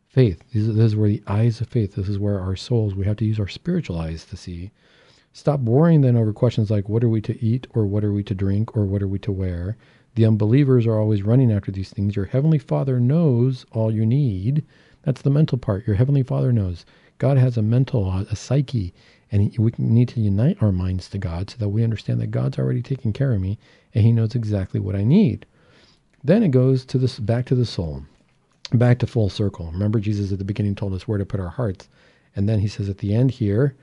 Faith. 0.07 0.43
This 0.53 0.63
is 0.67 0.95
where 0.95 1.09
the 1.09 1.23
eyes 1.27 1.59
of 1.61 1.67
faith, 1.67 1.95
this 1.95 2.07
is 2.07 2.19
where 2.19 2.39
our 2.39 2.55
souls, 2.55 2.95
we 2.95 3.05
have 3.05 3.17
to 3.17 3.25
use 3.25 3.39
our 3.39 3.47
spiritual 3.47 3.97
eyes 3.97 4.25
to 4.25 4.37
see. 4.37 4.71
Stop 5.31 5.61
worrying 5.61 6.01
then 6.01 6.15
over 6.15 6.31
questions 6.31 6.69
like 6.69 6.87
what 6.87 7.03
are 7.03 7.09
we 7.09 7.21
to 7.21 7.43
eat 7.43 7.65
or 7.73 7.85
what 7.85 8.03
are 8.03 8.13
we 8.13 8.23
to 8.23 8.35
drink 8.35 8.77
or 8.77 8.85
what 8.85 9.01
are 9.01 9.07
we 9.07 9.17
to 9.19 9.31
wear. 9.31 9.75
The 10.15 10.25
unbelievers 10.25 10.85
are 10.85 10.99
always 10.99 11.23
running 11.23 11.51
after 11.51 11.71
these 11.71 11.89
things. 11.89 12.15
Your 12.15 12.25
heavenly 12.25 12.59
Father 12.59 12.99
knows 12.99 13.65
all 13.71 13.91
you 13.91 14.05
need. 14.05 14.63
That's 15.01 15.23
the 15.23 15.31
mental 15.31 15.57
part. 15.57 15.87
Your 15.87 15.95
heavenly 15.95 16.21
Father 16.21 16.51
knows. 16.51 16.85
God 17.17 17.37
has 17.37 17.57
a 17.57 17.63
mental, 17.63 18.09
uh, 18.09 18.25
a 18.29 18.35
psyche, 18.35 18.93
and 19.31 19.57
we 19.57 19.73
need 19.79 20.09
to 20.09 20.19
unite 20.19 20.61
our 20.61 20.71
minds 20.71 21.09
to 21.09 21.17
God 21.17 21.49
so 21.49 21.57
that 21.57 21.69
we 21.69 21.83
understand 21.83 22.21
that 22.21 22.27
God's 22.31 22.59
already 22.59 22.83
taking 22.83 23.11
care 23.11 23.33
of 23.33 23.41
me 23.41 23.57
and 23.95 24.03
He 24.05 24.11
knows 24.11 24.35
exactly 24.35 24.79
what 24.79 24.95
I 24.95 25.03
need. 25.03 25.47
Then 26.23 26.43
it 26.43 26.51
goes 26.51 26.85
to 26.85 26.97
this 26.97 27.19
back 27.19 27.45
to 27.47 27.55
the 27.55 27.65
soul, 27.65 28.03
back 28.71 28.99
to 28.99 29.07
full 29.07 29.29
circle. 29.29 29.71
Remember, 29.71 29.99
Jesus 29.99 30.31
at 30.31 30.39
the 30.39 30.45
beginning 30.45 30.75
told 30.75 30.93
us 30.93 31.07
where 31.07 31.17
to 31.17 31.25
put 31.25 31.39
our 31.39 31.49
hearts, 31.49 31.89
and 32.35 32.47
then 32.47 32.59
He 32.59 32.67
says 32.67 32.89
at 32.89 32.99
the 32.99 33.13
end 33.13 33.31
here, 33.31 33.75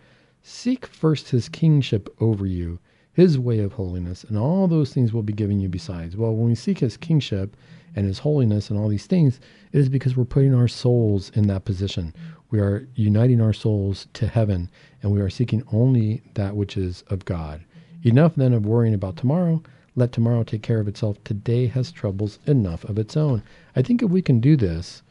seek 0.43 0.87
first 0.87 1.31
His 1.31 1.49
kingship 1.49 2.09
over 2.21 2.47
you 2.47 2.79
his 3.13 3.39
way 3.39 3.59
of 3.59 3.73
holiness, 3.73 4.25
and 4.25 4.39
all 4.39 4.67
those 4.67 4.93
things 4.95 5.13
will 5.13 5.23
be 5.23 5.33
given 5.33 5.61
you 5.61 5.69
besides. 5.69 6.17
Well, 6.17 6.35
when 6.35 6.49
we 6.49 6.55
seek 6.55 6.79
his 6.79 6.97
kingship 6.97 7.57
and 7.95 8.07
his 8.07 8.21
holiness 8.21 8.71
and 8.71 8.79
all 8.79 8.89
these 8.89 9.07
things, 9.07 9.41
it 9.73 9.79
is 9.79 9.89
because 9.89 10.17
we're 10.17 10.25
putting 10.25 10.55
our 10.55 10.69
souls 10.69 11.31
in 11.35 11.47
that 11.49 11.65
position. 11.65 12.15
We 12.51 12.61
are 12.61 12.89
uniting 12.95 13.41
our 13.41 13.53
souls 13.53 14.07
to 14.15 14.27
heaven, 14.27 14.71
and 15.03 15.13
we 15.13 15.21
are 15.21 15.31
seeking 15.31 15.63
only 15.73 16.23
that 16.35 16.57
which 16.57 16.77
is 16.77 17.03
of 17.09 17.25
God. 17.25 17.63
Enough 18.05 18.37
then 18.37 18.53
of 18.53 18.65
worrying 18.65 18.95
about 18.95 19.17
tomorrow. 19.17 19.63
Let 20.01 20.13
tomorrow 20.13 20.45
take 20.45 20.63
care 20.63 20.81
of 20.81 20.89
itself. 20.89 21.23
Today 21.25 21.67
has 21.67 21.93
troubles 21.93 22.39
enough 22.47 22.85
of 22.85 22.99
its 22.99 23.19
own. 23.19 23.43
I 23.77 23.83
think 23.83 24.03
if 24.03 24.09
we 24.09 24.23
can 24.23 24.41
do 24.41 24.57
this, 24.57 25.03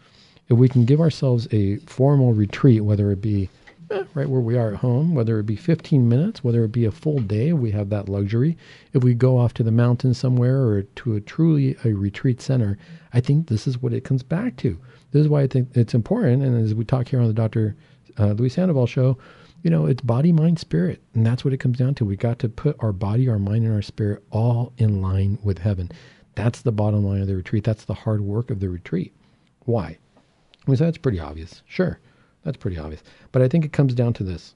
if 0.47 0.57
we 0.57 0.67
can 0.67 0.83
give 0.83 0.99
ourselves 0.99 1.47
a 1.51 1.75
formal 1.85 2.33
retreat, 2.33 2.83
whether 2.83 3.11
it 3.11 3.21
be 3.21 3.49
eh, 3.91 4.05
right 4.15 4.27
where 4.27 4.41
we 4.41 4.57
are 4.57 4.73
at 4.73 4.79
home, 4.79 5.13
whether 5.13 5.37
it 5.37 5.45
be 5.45 5.55
15 5.55 6.09
minutes, 6.09 6.43
whether 6.43 6.63
it 6.63 6.71
be 6.71 6.85
a 6.85 6.91
full 6.91 7.19
day, 7.19 7.53
we 7.53 7.69
have 7.69 7.91
that 7.91 8.09
luxury. 8.09 8.57
If 8.91 9.03
we 9.03 9.13
go 9.13 9.37
off 9.37 9.53
to 9.55 9.63
the 9.63 9.71
mountains 9.71 10.17
somewhere 10.17 10.59
or 10.63 10.81
to 10.81 11.13
a 11.13 11.21
truly 11.21 11.77
a 11.85 11.93
retreat 11.93 12.41
center, 12.41 12.79
I 13.13 13.21
think 13.21 13.45
this 13.47 13.67
is 13.67 13.79
what 13.79 13.93
it 13.93 14.03
comes 14.03 14.23
back 14.23 14.55
to. 14.57 14.75
This 15.11 15.21
is 15.21 15.29
why 15.29 15.43
I 15.43 15.47
think 15.47 15.69
it's 15.75 15.93
important. 15.93 16.41
And 16.41 16.59
as 16.65 16.73
we 16.73 16.83
talk 16.83 17.09
here 17.09 17.21
on 17.21 17.27
the 17.27 17.33
Dr. 17.33 17.75
Uh, 18.17 18.31
Luis 18.31 18.55
Sandoval 18.55 18.87
show, 18.87 19.19
you 19.63 19.69
know, 19.69 19.85
it's 19.85 20.01
body, 20.01 20.31
mind, 20.31 20.59
spirit. 20.59 21.01
And 21.13 21.25
that's 21.25 21.43
what 21.43 21.53
it 21.53 21.57
comes 21.57 21.77
down 21.77 21.95
to. 21.95 22.05
We 22.05 22.15
got 22.15 22.39
to 22.39 22.49
put 22.49 22.75
our 22.79 22.91
body, 22.91 23.27
our 23.27 23.39
mind, 23.39 23.65
and 23.65 23.73
our 23.73 23.81
spirit 23.81 24.23
all 24.31 24.73
in 24.77 25.01
line 25.01 25.37
with 25.43 25.59
heaven. 25.59 25.91
That's 26.35 26.61
the 26.61 26.71
bottom 26.71 27.03
line 27.03 27.21
of 27.21 27.27
the 27.27 27.35
retreat. 27.35 27.63
That's 27.63 27.85
the 27.85 27.93
hard 27.93 28.21
work 28.21 28.51
of 28.51 28.59
the 28.59 28.69
retreat. 28.69 29.13
Why? 29.65 29.97
Because 30.61 30.79
that's 30.79 30.97
pretty 30.97 31.19
obvious. 31.19 31.61
Sure. 31.65 31.99
That's 32.43 32.57
pretty 32.57 32.77
obvious. 32.77 33.03
But 33.31 33.41
I 33.41 33.47
think 33.47 33.65
it 33.65 33.73
comes 33.73 33.93
down 33.93 34.13
to 34.13 34.23
this. 34.23 34.55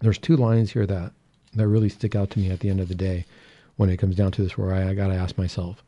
There's 0.00 0.18
two 0.18 0.36
lines 0.36 0.72
here 0.72 0.86
that 0.86 1.12
that 1.54 1.68
really 1.68 1.88
stick 1.88 2.16
out 2.16 2.30
to 2.30 2.38
me 2.38 2.50
at 2.50 2.60
the 2.60 2.70
end 2.70 2.80
of 2.80 2.88
the 2.88 2.94
day 2.94 3.26
when 3.76 3.90
it 3.90 3.98
comes 3.98 4.16
down 4.16 4.32
to 4.32 4.42
this 4.42 4.56
where 4.56 4.74
I, 4.74 4.90
I 4.90 4.94
got 4.94 5.08
to 5.08 5.14
ask 5.14 5.36
myself, 5.36 5.84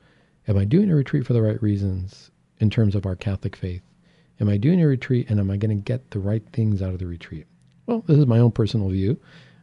am 0.46 0.58
I 0.58 0.64
doing 0.64 0.90
a 0.90 0.94
retreat 0.94 1.26
for 1.26 1.32
the 1.32 1.42
right 1.42 1.60
reasons 1.62 2.30
in 2.58 2.70
terms 2.70 2.94
of 2.94 3.06
our 3.06 3.16
Catholic 3.16 3.56
faith? 3.56 3.82
Am 4.40 4.48
I 4.48 4.58
doing 4.58 4.80
a 4.82 4.86
retreat 4.86 5.30
and 5.30 5.40
am 5.40 5.50
I 5.50 5.56
going 5.56 5.76
to 5.76 5.82
get 5.82 6.10
the 6.10 6.18
right 6.18 6.42
things 6.52 6.82
out 6.82 6.92
of 6.92 6.98
the 6.98 7.06
retreat? 7.06 7.46
Well, 7.86 8.02
this 8.06 8.18
is 8.18 8.26
my 8.26 8.38
own 8.38 8.52
personal 8.52 8.88
view. 8.88 9.18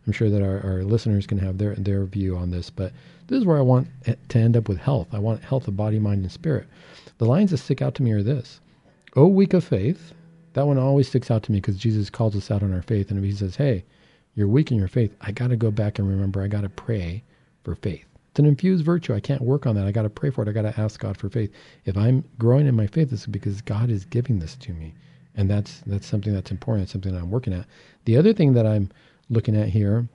I'm 0.06 0.14
sure 0.14 0.30
that 0.30 0.42
our, 0.42 0.60
our 0.64 0.84
listeners 0.84 1.28
can 1.28 1.38
have 1.40 1.58
their 1.58 1.76
their 1.76 2.06
view 2.06 2.36
on 2.36 2.52
this, 2.52 2.70
but 2.70 2.92
this 3.28 3.40
is 3.40 3.46
where 3.46 3.58
I 3.58 3.62
want 3.62 3.88
to 4.30 4.40
end 4.40 4.58
up 4.58 4.68
with 4.68 4.80
health. 4.80 5.10
I 5.14 5.20
want 5.20 5.44
health 5.44 5.68
of 5.68 5.78
body, 5.78 6.00
mind, 6.00 6.24
and 6.24 6.32
spirit. 6.32 6.68
The 7.20 7.26
lines 7.26 7.52
that 7.52 7.58
stick 7.58 7.82
out 7.82 7.94
to 7.96 8.04
me 8.04 8.12
are 8.12 8.24
this: 8.24 8.62
"O 9.16 9.28
weak 9.28 9.54
of 9.54 9.64
faith, 9.64 10.14
that 10.54 10.68
one 10.68 10.78
always 10.78 11.08
sticks 11.08 11.32
out 11.32 11.44
to 11.44 11.52
me 11.52 11.60
because 11.60 11.78
Jesus 11.78 12.10
calls 12.10 12.36
us 12.36 12.52
out 12.52 12.64
on 12.64 12.74
our 12.74 12.82
faith. 12.82 13.10
And 13.10 13.18
if 13.18 13.24
he 13.26 13.32
says, 13.32 13.56
hey, 13.56 13.86
you're 14.36 14.48
weak 14.48 14.72
in 14.72 14.78
your 14.78 14.88
faith, 14.88 15.16
I 15.22 15.32
got 15.32 15.48
to 15.48 15.56
go 15.56 15.72
back 15.72 16.00
and 16.00 16.08
remember 16.08 16.42
I 16.42 16.48
got 16.48 16.62
to 16.62 16.70
pray 16.70 17.24
for 17.64 17.76
faith. 17.76 18.06
It's 18.30 18.40
an 18.40 18.46
infused 18.46 18.86
virtue. 18.86 19.14
I 19.14 19.20
can't 19.20 19.42
work 19.42 19.66
on 19.66 19.76
that. 19.76 19.86
I 19.86 19.92
got 19.92 20.04
to 20.04 20.10
pray 20.10 20.30
for 20.30 20.42
it. 20.42 20.50
I 20.50 20.54
got 20.54 20.62
to 20.64 20.80
ask 20.80 21.00
God 21.00 21.18
for 21.18 21.30
faith. 21.30 21.52
If 21.86 21.98
I'm 21.98 22.24
growing 22.38 22.68
in 22.68 22.76
my 22.76 22.88
faith, 22.88 23.12
it's 23.12 23.26
because 23.26 23.62
God 23.62 23.90
is 23.90 24.06
giving 24.06 24.40
this 24.40 24.56
to 24.58 24.74
me. 24.74 24.94
And 25.36 25.50
that's 25.50 25.80
that's 25.86 26.08
something 26.08 26.34
that's 26.34 26.52
important. 26.52 26.84
It's 26.84 26.92
something 26.92 27.14
that 27.14 27.22
I'm 27.22 27.32
working 27.32 27.54
at. 27.54 27.66
The 28.06 28.18
other 28.18 28.34
thing 28.34 28.54
that 28.54 28.66
I'm 28.66 28.90
looking 29.30 29.56
at 29.56 29.70
here 29.70 30.10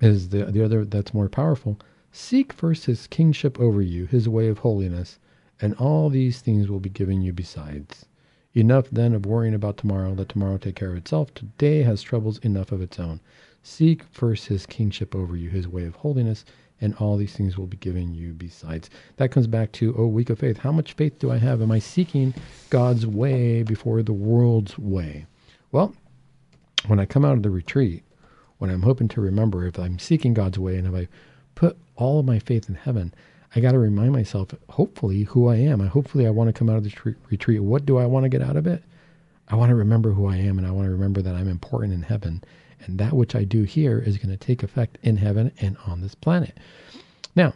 is 0.00 0.28
the 0.28 0.44
the 0.46 0.64
other 0.64 0.84
that's 0.84 1.14
more 1.14 1.28
powerful. 1.28 1.78
Seek 2.12 2.52
first 2.52 2.86
his 2.86 3.06
kingship 3.06 3.58
over 3.60 3.82
you, 3.82 4.06
his 4.06 4.28
way 4.28 4.48
of 4.48 4.58
holiness, 4.58 5.18
and 5.60 5.74
all 5.74 6.08
these 6.08 6.40
things 6.40 6.68
will 6.68 6.80
be 6.80 6.90
given 6.90 7.22
you 7.22 7.32
besides. 7.32 8.06
Enough 8.54 8.90
then 8.90 9.14
of 9.14 9.26
worrying 9.26 9.54
about 9.54 9.76
tomorrow. 9.76 10.12
Let 10.12 10.28
tomorrow 10.28 10.58
take 10.58 10.74
care 10.74 10.90
of 10.90 10.96
itself. 10.96 11.32
Today 11.34 11.82
has 11.82 12.02
troubles 12.02 12.38
enough 12.38 12.72
of 12.72 12.82
its 12.82 12.98
own. 12.98 13.20
Seek 13.62 14.02
first 14.04 14.46
his 14.46 14.66
kingship 14.66 15.14
over 15.14 15.36
you, 15.36 15.50
his 15.50 15.68
way 15.68 15.84
of 15.84 15.96
holiness, 15.96 16.44
and 16.80 16.94
all 16.96 17.16
these 17.16 17.34
things 17.34 17.58
will 17.58 17.66
be 17.66 17.76
given 17.76 18.14
you 18.14 18.32
besides. 18.32 18.88
That 19.16 19.30
comes 19.30 19.46
back 19.46 19.72
to, 19.72 19.94
oh, 19.98 20.06
weak 20.06 20.30
of 20.30 20.38
faith. 20.38 20.58
How 20.58 20.72
much 20.72 20.94
faith 20.94 21.18
do 21.18 21.30
I 21.30 21.38
have? 21.38 21.60
Am 21.60 21.70
I 21.70 21.78
seeking 21.78 22.34
God's 22.70 23.06
way 23.06 23.62
before 23.62 24.02
the 24.02 24.12
world's 24.12 24.78
way? 24.78 25.26
Well, 25.72 25.94
when 26.86 26.98
I 26.98 27.06
come 27.06 27.24
out 27.24 27.36
of 27.36 27.42
the 27.42 27.50
retreat, 27.50 28.02
when 28.58 28.70
I'm 28.70 28.82
hoping 28.82 29.08
to 29.08 29.20
remember 29.20 29.66
if 29.66 29.78
I'm 29.78 29.98
seeking 29.98 30.34
God's 30.34 30.58
way 30.58 30.76
and 30.76 30.86
if 30.86 30.94
I 30.94 31.08
put 31.54 31.76
all 31.96 32.20
of 32.20 32.26
my 32.26 32.38
faith 32.38 32.68
in 32.68 32.74
heaven, 32.74 33.12
I 33.54 33.60
got 33.60 33.72
to 33.72 33.78
remind 33.78 34.12
myself, 34.12 34.54
hopefully, 34.68 35.24
who 35.24 35.48
I 35.48 35.56
am. 35.56 35.80
I 35.80 35.86
hopefully 35.86 36.26
I 36.26 36.30
want 36.30 36.48
to 36.48 36.52
come 36.52 36.70
out 36.70 36.76
of 36.76 36.84
this 36.84 37.04
retreat. 37.04 37.62
What 37.62 37.84
do 37.84 37.98
I 37.98 38.06
want 38.06 38.24
to 38.24 38.28
get 38.28 38.42
out 38.42 38.56
of 38.56 38.66
it? 38.66 38.82
I 39.48 39.56
want 39.56 39.70
to 39.70 39.74
remember 39.74 40.12
who 40.12 40.26
I 40.28 40.36
am, 40.36 40.58
and 40.58 40.66
I 40.66 40.70
want 40.70 40.86
to 40.86 40.92
remember 40.92 41.20
that 41.22 41.34
I'm 41.34 41.48
important 41.48 41.92
in 41.92 42.02
heaven, 42.02 42.44
and 42.84 42.98
that 42.98 43.12
which 43.12 43.34
I 43.34 43.44
do 43.44 43.62
here 43.64 43.98
is 43.98 44.18
going 44.18 44.30
to 44.30 44.36
take 44.36 44.62
effect 44.62 44.98
in 45.02 45.16
heaven 45.16 45.52
and 45.60 45.76
on 45.86 46.00
this 46.00 46.14
planet. 46.14 46.58
Now, 47.36 47.54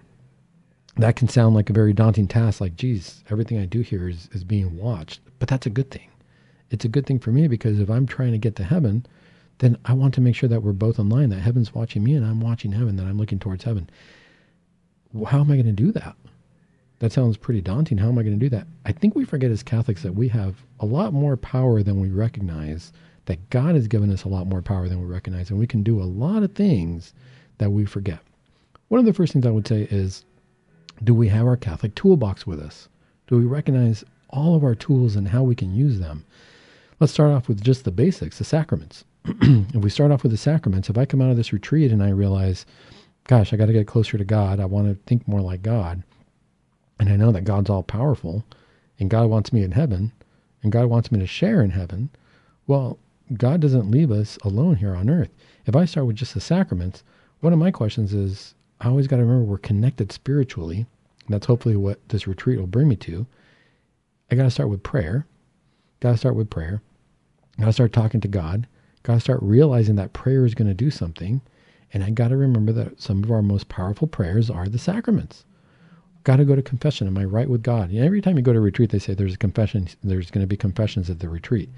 that 0.96 1.16
can 1.16 1.28
sound 1.28 1.54
like 1.54 1.70
a 1.70 1.74
very 1.74 1.92
daunting 1.92 2.28
task. 2.28 2.60
Like, 2.60 2.76
geez, 2.76 3.24
everything 3.30 3.58
I 3.58 3.66
do 3.66 3.80
here 3.80 4.08
is 4.08 4.28
is 4.32 4.44
being 4.44 4.76
watched, 4.76 5.20
but 5.38 5.48
that's 5.48 5.66
a 5.66 5.70
good 5.70 5.90
thing. 5.90 6.08
It's 6.70 6.84
a 6.84 6.88
good 6.88 7.06
thing 7.06 7.18
for 7.18 7.30
me 7.30 7.48
because 7.48 7.80
if 7.80 7.90
I'm 7.90 8.06
trying 8.06 8.32
to 8.32 8.38
get 8.38 8.56
to 8.56 8.64
heaven, 8.64 9.06
then 9.58 9.76
I 9.84 9.92
want 9.92 10.14
to 10.14 10.20
make 10.20 10.34
sure 10.34 10.48
that 10.48 10.62
we're 10.62 10.72
both 10.72 10.98
in 10.98 11.08
line. 11.08 11.30
That 11.30 11.40
heaven's 11.40 11.74
watching 11.74 12.02
me, 12.02 12.14
and 12.14 12.24
I'm 12.24 12.40
watching 12.40 12.72
heaven. 12.72 12.96
That 12.96 13.06
I'm 13.06 13.18
looking 13.18 13.38
towards 13.38 13.64
heaven 13.64 13.88
how 15.26 15.40
am 15.40 15.50
I 15.50 15.54
going 15.54 15.66
to 15.66 15.72
do 15.72 15.92
that? 15.92 16.16
That 16.98 17.12
sounds 17.12 17.36
pretty 17.36 17.60
daunting. 17.60 17.98
How 17.98 18.08
am 18.08 18.18
I 18.18 18.22
going 18.22 18.38
to 18.38 18.44
do 18.44 18.48
that? 18.50 18.66
I 18.84 18.92
think 18.92 19.14
we 19.14 19.24
forget 19.24 19.50
as 19.50 19.62
Catholics 19.62 20.02
that 20.02 20.14
we 20.14 20.28
have 20.28 20.64
a 20.80 20.86
lot 20.86 21.12
more 21.12 21.36
power 21.36 21.82
than 21.82 22.00
we 22.00 22.08
recognize, 22.08 22.92
that 23.26 23.50
God 23.50 23.74
has 23.74 23.88
given 23.88 24.10
us 24.10 24.24
a 24.24 24.28
lot 24.28 24.46
more 24.46 24.62
power 24.62 24.88
than 24.88 25.00
we 25.00 25.06
recognize, 25.06 25.50
and 25.50 25.58
we 25.58 25.66
can 25.66 25.82
do 25.82 26.00
a 26.00 26.04
lot 26.04 26.42
of 26.42 26.54
things 26.54 27.12
that 27.58 27.70
we 27.70 27.84
forget. 27.84 28.20
One 28.88 28.98
of 28.98 29.06
the 29.06 29.12
first 29.12 29.32
things 29.32 29.46
I 29.46 29.50
would 29.50 29.66
say 29.66 29.88
is 29.90 30.24
do 31.02 31.14
we 31.14 31.28
have 31.28 31.46
our 31.46 31.56
Catholic 31.56 31.94
toolbox 31.94 32.46
with 32.46 32.60
us? 32.60 32.88
Do 33.26 33.36
we 33.36 33.44
recognize 33.44 34.04
all 34.30 34.54
of 34.54 34.64
our 34.64 34.74
tools 34.74 35.16
and 35.16 35.28
how 35.28 35.42
we 35.42 35.54
can 35.54 35.74
use 35.74 35.98
them? 35.98 36.24
Let's 37.00 37.12
start 37.12 37.32
off 37.32 37.48
with 37.48 37.62
just 37.62 37.84
the 37.84 37.90
basics, 37.90 38.38
the 38.38 38.44
sacraments. 38.44 39.04
if 39.24 39.82
we 39.82 39.90
start 39.90 40.12
off 40.12 40.22
with 40.22 40.32
the 40.32 40.38
sacraments, 40.38 40.88
if 40.88 40.98
I 40.98 41.04
come 41.04 41.20
out 41.20 41.30
of 41.30 41.36
this 41.36 41.52
retreat 41.52 41.90
and 41.90 42.02
I 42.02 42.10
realize, 42.10 42.66
gosh, 43.24 43.52
I 43.52 43.56
got 43.56 43.66
to 43.66 43.72
get 43.72 43.86
closer 43.86 44.18
to 44.18 44.24
God. 44.24 44.60
I 44.60 44.66
want 44.66 44.86
to 44.88 45.02
think 45.06 45.26
more 45.26 45.40
like 45.40 45.62
God. 45.62 46.02
And 47.00 47.08
I 47.08 47.16
know 47.16 47.32
that 47.32 47.42
God's 47.42 47.70
all 47.70 47.82
powerful 47.82 48.44
and 48.98 49.10
God 49.10 49.28
wants 49.28 49.52
me 49.52 49.62
in 49.62 49.72
heaven, 49.72 50.12
and 50.62 50.72
God 50.72 50.86
wants 50.86 51.10
me 51.10 51.18
to 51.18 51.26
share 51.26 51.62
in 51.62 51.70
heaven, 51.70 52.10
well, 52.66 52.98
God 53.32 53.60
doesn't 53.60 53.90
leave 53.90 54.10
us 54.10 54.38
alone 54.42 54.76
here 54.76 54.94
on 54.94 55.08
earth. 55.08 55.30
If 55.66 55.74
I 55.74 55.86
start 55.86 56.06
with 56.06 56.16
just 56.16 56.34
the 56.34 56.40
sacraments, 56.40 57.02
one 57.40 57.52
of 57.52 57.58
my 57.58 57.70
questions 57.70 58.12
is 58.12 58.54
I 58.80 58.88
always 58.88 59.06
got 59.06 59.16
to 59.16 59.24
remember 59.24 59.44
we're 59.44 59.58
connected 59.58 60.12
spiritually. 60.12 60.86
That's 61.28 61.46
hopefully 61.46 61.76
what 61.76 62.06
this 62.10 62.26
retreat 62.26 62.58
will 62.58 62.66
bring 62.66 62.88
me 62.88 62.96
to. 62.96 63.26
I 64.30 64.34
got 64.34 64.42
to 64.42 64.50
start 64.50 64.68
with 64.68 64.82
prayer. 64.82 65.26
Got 66.00 66.12
to 66.12 66.16
start 66.18 66.36
with 66.36 66.50
prayer. 66.50 66.82
Got 67.58 67.66
to 67.66 67.72
start 67.72 67.92
talking 67.92 68.20
to 68.20 68.28
God. 68.28 68.66
Got 69.04 69.14
to 69.14 69.20
start 69.20 69.38
realizing 69.42 69.96
that 69.96 70.12
prayer 70.12 70.44
is 70.44 70.54
going 70.54 70.68
to 70.68 70.74
do 70.74 70.90
something. 70.90 71.40
And 71.92 72.04
I 72.04 72.10
got 72.10 72.28
to 72.28 72.36
remember 72.36 72.72
that 72.72 73.00
some 73.00 73.24
of 73.24 73.30
our 73.30 73.42
most 73.42 73.68
powerful 73.68 74.08
prayers 74.08 74.50
are 74.50 74.68
the 74.68 74.78
sacraments. 74.78 75.44
Got 76.24 76.36
to 76.36 76.44
go 76.44 76.56
to 76.56 76.62
confession. 76.62 77.06
Am 77.06 77.16
I 77.16 77.24
right 77.24 77.48
with 77.48 77.62
God? 77.62 77.90
Know, 77.90 78.02
every 78.02 78.20
time 78.20 78.36
you 78.36 78.42
go 78.42 78.52
to 78.52 78.60
retreat, 78.60 78.90
they 78.90 78.98
say 78.98 79.14
there's 79.14 79.34
a 79.34 79.38
confession. 79.38 79.88
There's 80.02 80.30
going 80.30 80.42
to 80.42 80.48
be 80.48 80.56
confessions 80.56 81.08
at 81.08 81.20
the 81.20 81.28
retreat. 81.28 81.70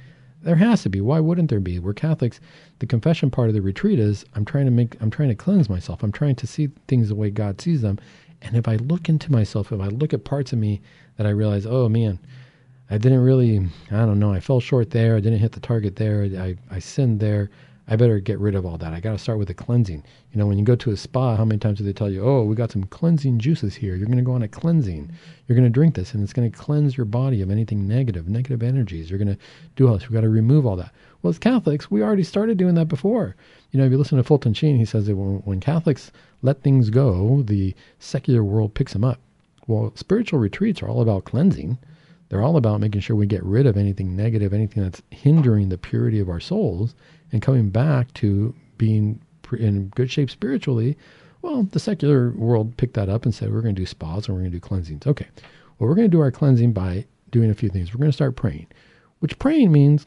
There 0.46 0.54
has 0.54 0.84
to 0.84 0.88
be. 0.88 1.00
Why 1.00 1.18
wouldn't 1.18 1.50
there 1.50 1.58
be? 1.58 1.80
We're 1.80 1.92
Catholics. 1.92 2.38
The 2.78 2.86
confession 2.86 3.32
part 3.32 3.48
of 3.48 3.54
the 3.54 3.60
retreat 3.60 3.98
is 3.98 4.24
I'm 4.36 4.44
trying 4.44 4.66
to 4.66 4.70
make. 4.70 4.96
I'm 5.02 5.10
trying 5.10 5.30
to 5.30 5.34
cleanse 5.34 5.68
myself. 5.68 6.04
I'm 6.04 6.12
trying 6.12 6.36
to 6.36 6.46
see 6.46 6.68
things 6.86 7.08
the 7.08 7.16
way 7.16 7.30
God 7.30 7.60
sees 7.60 7.82
them. 7.82 7.98
And 8.42 8.56
if 8.56 8.68
I 8.68 8.76
look 8.76 9.08
into 9.08 9.32
myself, 9.32 9.72
if 9.72 9.80
I 9.80 9.88
look 9.88 10.14
at 10.14 10.22
parts 10.22 10.52
of 10.52 10.60
me 10.60 10.80
that 11.16 11.26
I 11.26 11.30
realize, 11.30 11.66
oh 11.66 11.88
man, 11.88 12.20
I 12.88 12.96
didn't 12.96 13.24
really, 13.24 13.68
I 13.90 14.06
don't 14.06 14.20
know, 14.20 14.32
I 14.32 14.38
fell 14.38 14.60
short 14.60 14.90
there. 14.90 15.16
I 15.16 15.20
didn't 15.20 15.40
hit 15.40 15.50
the 15.50 15.58
target 15.58 15.96
there. 15.96 16.22
I, 16.22 16.56
I 16.70 16.78
sinned 16.78 17.18
there. 17.18 17.50
I 17.88 17.94
better 17.94 18.18
get 18.18 18.40
rid 18.40 18.56
of 18.56 18.66
all 18.66 18.78
that. 18.78 18.92
I 18.92 18.98
got 18.98 19.12
to 19.12 19.18
start 19.18 19.38
with 19.38 19.48
a 19.48 19.54
cleansing. 19.54 20.02
You 20.32 20.38
know, 20.38 20.46
when 20.46 20.58
you 20.58 20.64
go 20.64 20.74
to 20.74 20.90
a 20.90 20.96
spa, 20.96 21.36
how 21.36 21.44
many 21.44 21.60
times 21.60 21.78
do 21.78 21.84
they 21.84 21.92
tell 21.92 22.10
you, 22.10 22.24
oh, 22.24 22.42
we 22.42 22.56
got 22.56 22.72
some 22.72 22.82
cleansing 22.84 23.38
juices 23.38 23.76
here. 23.76 23.94
You're 23.94 24.06
going 24.06 24.18
to 24.18 24.24
go 24.24 24.32
on 24.32 24.42
a 24.42 24.48
cleansing. 24.48 25.04
Mm-hmm. 25.04 25.14
You're 25.46 25.56
going 25.56 25.68
to 25.68 25.72
drink 25.72 25.94
this, 25.94 26.12
and 26.12 26.22
it's 26.22 26.32
going 26.32 26.50
to 26.50 26.58
cleanse 26.58 26.96
your 26.96 27.06
body 27.06 27.42
of 27.42 27.50
anything 27.50 27.86
negative, 27.86 28.28
negative 28.28 28.62
energies. 28.62 29.08
You're 29.08 29.20
going 29.20 29.36
to 29.36 29.38
do 29.76 29.86
all 29.86 29.94
this. 29.94 30.08
We've 30.08 30.14
got 30.14 30.22
to 30.22 30.28
remove 30.28 30.66
all 30.66 30.74
that. 30.76 30.92
Well, 31.22 31.30
as 31.30 31.38
Catholics, 31.38 31.88
we 31.88 32.02
already 32.02 32.24
started 32.24 32.58
doing 32.58 32.74
that 32.74 32.88
before. 32.88 33.36
You 33.70 33.78
know, 33.78 33.86
if 33.86 33.92
you 33.92 33.98
listen 33.98 34.18
to 34.18 34.24
Fulton 34.24 34.54
Sheen, 34.54 34.78
he 34.78 34.84
says 34.84 35.06
that 35.06 35.16
when, 35.16 35.38
when 35.44 35.60
Catholics 35.60 36.10
let 36.42 36.62
things 36.62 36.90
go, 36.90 37.42
the 37.42 37.74
secular 38.00 38.42
world 38.42 38.74
picks 38.74 38.94
them 38.94 39.04
up. 39.04 39.20
Well, 39.68 39.92
spiritual 39.94 40.40
retreats 40.40 40.82
are 40.82 40.88
all 40.88 41.02
about 41.02 41.24
cleansing. 41.24 41.78
They're 42.28 42.42
all 42.42 42.56
about 42.56 42.80
making 42.80 43.02
sure 43.02 43.16
we 43.16 43.26
get 43.26 43.44
rid 43.44 43.66
of 43.66 43.76
anything 43.76 44.16
negative, 44.16 44.52
anything 44.52 44.82
that's 44.82 45.02
hindering 45.10 45.68
the 45.68 45.78
purity 45.78 46.18
of 46.18 46.28
our 46.28 46.40
souls, 46.40 46.94
and 47.32 47.42
coming 47.42 47.70
back 47.70 48.12
to 48.14 48.54
being 48.78 49.20
in 49.52 49.88
good 49.90 50.10
shape 50.10 50.30
spiritually. 50.30 50.96
Well, 51.42 51.64
the 51.64 51.78
secular 51.78 52.30
world 52.30 52.76
picked 52.76 52.94
that 52.94 53.08
up 53.08 53.24
and 53.24 53.34
said, 53.34 53.52
we're 53.52 53.62
going 53.62 53.74
to 53.74 53.80
do 53.80 53.86
spas 53.86 54.26
and 54.26 54.34
we're 54.34 54.42
going 54.42 54.52
to 54.52 54.56
do 54.56 54.60
cleansings. 54.60 55.06
Okay. 55.06 55.28
Well, 55.78 55.88
we're 55.88 55.94
going 55.94 56.10
to 56.10 56.16
do 56.16 56.20
our 56.20 56.32
cleansing 56.32 56.72
by 56.72 57.06
doing 57.30 57.50
a 57.50 57.54
few 57.54 57.68
things. 57.68 57.92
We're 57.92 57.98
going 57.98 58.10
to 58.10 58.16
start 58.16 58.34
praying, 58.34 58.66
which 59.20 59.38
praying 59.38 59.70
means 59.70 60.06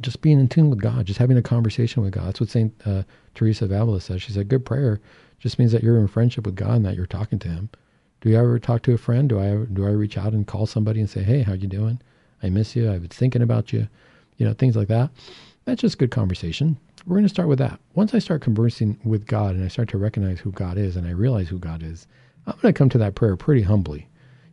just 0.00 0.20
being 0.20 0.40
in 0.40 0.48
tune 0.48 0.70
with 0.70 0.80
God, 0.80 1.06
just 1.06 1.18
having 1.18 1.36
a 1.36 1.42
conversation 1.42 2.02
with 2.02 2.12
God. 2.12 2.26
That's 2.26 2.40
what 2.40 2.50
St. 2.50 2.72
Uh, 2.84 3.02
Teresa 3.34 3.64
of 3.64 3.72
Avila 3.72 4.00
says. 4.00 4.22
She 4.22 4.32
said, 4.32 4.48
good 4.48 4.64
prayer 4.64 5.00
just 5.38 5.58
means 5.58 5.72
that 5.72 5.82
you're 5.82 5.98
in 5.98 6.08
friendship 6.08 6.44
with 6.44 6.56
God 6.56 6.76
and 6.76 6.86
that 6.86 6.96
you're 6.96 7.06
talking 7.06 7.38
to 7.40 7.48
Him. 7.48 7.70
Do 8.20 8.28
you 8.28 8.36
ever 8.36 8.58
talk 8.58 8.82
to 8.82 8.92
a 8.92 8.98
friend? 8.98 9.28
Do 9.30 9.40
I 9.40 9.64
do 9.72 9.86
I 9.86 9.90
reach 9.90 10.18
out 10.18 10.34
and 10.34 10.46
call 10.46 10.66
somebody 10.66 11.00
and 11.00 11.08
say, 11.08 11.22
"Hey, 11.22 11.40
how 11.42 11.54
you 11.54 11.66
doing? 11.66 12.00
I 12.42 12.50
miss 12.50 12.76
you. 12.76 12.90
I 12.90 12.98
was 12.98 13.08
thinking 13.08 13.40
about 13.40 13.72
you." 13.72 13.88
You 14.36 14.46
know, 14.46 14.52
things 14.52 14.76
like 14.76 14.88
that. 14.88 15.10
That's 15.64 15.80
just 15.80 15.98
good 15.98 16.10
conversation. 16.10 16.76
We're 17.06 17.16
going 17.16 17.24
to 17.24 17.30
start 17.30 17.48
with 17.48 17.58
that. 17.60 17.80
Once 17.94 18.12
I 18.12 18.18
start 18.18 18.42
conversing 18.42 18.98
with 19.04 19.26
God 19.26 19.54
and 19.54 19.64
I 19.64 19.68
start 19.68 19.88
to 19.90 19.98
recognize 19.98 20.40
who 20.40 20.52
God 20.52 20.76
is 20.76 20.96
and 20.96 21.06
I 21.06 21.10
realize 21.10 21.48
who 21.48 21.58
God 21.58 21.82
is, 21.82 22.06
I'm 22.46 22.58
going 22.60 22.74
to 22.74 22.78
come 22.78 22.90
to 22.90 22.98
that 22.98 23.14
prayer 23.14 23.36
pretty 23.36 23.62
humbly. 23.62 24.06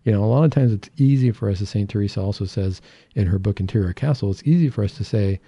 You 0.03 0.13
know, 0.13 0.24
a 0.24 0.28
lot 0.28 0.45
of 0.45 0.51
times 0.51 0.72
it's 0.72 0.89
easy 0.95 1.32
for 1.32 1.49
us, 1.49 1.61
as 1.61 1.70
St. 1.70 1.89
Teresa 1.89 2.22
also 2.22 2.45
says 2.45 2.82
in 3.15 3.28
her 3.28 3.39
book 3.39 3.59
Interior 3.59 3.91
Castle, 3.91 4.32
it's 4.32 4.43
easy 4.43 4.70
for 4.70 4.84
us 4.86 4.93
to 4.93 5.03
say, 5.03 5.41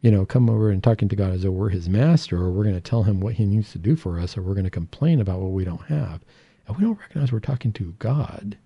you 0.00 0.10
know, 0.10 0.26
come 0.26 0.50
over 0.50 0.70
and 0.70 0.82
talking 0.82 1.08
to 1.08 1.16
God 1.16 1.32
as 1.32 1.42
though 1.42 1.52
we're 1.52 1.68
his 1.68 1.88
master 1.88 2.36
or 2.38 2.50
we're 2.50 2.64
going 2.64 2.74
to 2.74 2.80
tell 2.80 3.04
him 3.04 3.20
what 3.20 3.34
he 3.34 3.44
needs 3.44 3.70
to 3.70 3.78
do 3.78 3.94
for 3.94 4.18
us 4.18 4.36
or 4.36 4.42
we're 4.42 4.54
going 4.54 4.64
to 4.64 4.70
complain 4.70 5.20
about 5.20 5.38
what 5.40 5.52
we 5.52 5.64
don't 5.64 5.86
have 5.86 6.24
we 6.72 6.84
don't 6.84 6.98
recognize 6.98 7.32
we're 7.32 7.40
talking 7.40 7.72
to 7.74 7.94
God. 7.98 8.56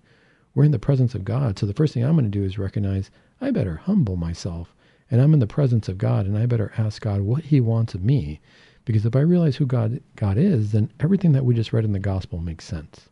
We're 0.53 0.63
in 0.63 0.71
the 0.71 0.79
presence 0.79 1.13
of 1.15 1.23
God. 1.25 1.59
So 1.59 1.65
the 1.65 1.73
first 1.73 1.93
thing 1.93 2.03
I'm 2.03 2.13
going 2.13 2.25
to 2.25 2.31
do 2.31 2.43
is 2.43 2.57
recognize 2.57 3.11
I 3.39 3.51
better 3.51 3.75
humble 3.75 4.15
myself 4.15 4.73
and 5.09 5.21
I'm 5.21 5.33
in 5.33 5.39
the 5.39 5.47
presence 5.47 5.87
of 5.87 5.97
God 5.97 6.25
and 6.25 6.37
I 6.37 6.45
better 6.45 6.73
ask 6.77 7.01
God 7.01 7.21
what 7.21 7.45
he 7.45 7.61
wants 7.61 7.93
of 7.93 8.03
me. 8.03 8.39
Because 8.85 9.05
if 9.05 9.15
I 9.15 9.19
realize 9.19 9.57
who 9.57 9.65
God 9.65 10.01
God 10.15 10.37
is, 10.37 10.71
then 10.71 10.91
everything 10.99 11.33
that 11.33 11.45
we 11.45 11.53
just 11.53 11.73
read 11.73 11.85
in 11.85 11.91
the 11.91 11.99
gospel 11.99 12.39
makes 12.39 12.65
sense. 12.65 13.09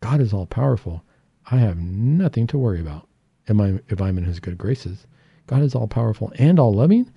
God 0.00 0.20
is 0.20 0.32
all 0.32 0.46
powerful. 0.46 1.02
I 1.50 1.56
have 1.56 1.78
nothing 1.78 2.46
to 2.48 2.58
worry 2.58 2.80
about. 2.80 3.08
Am 3.48 3.60
I 3.60 3.80
if 3.88 4.00
I'm 4.00 4.18
in 4.18 4.24
his 4.24 4.40
good 4.40 4.58
graces? 4.58 5.06
God 5.46 5.62
is 5.62 5.74
all 5.74 5.86
powerful 5.86 6.32
and 6.38 6.58
all 6.58 6.74
loving. 6.74 7.10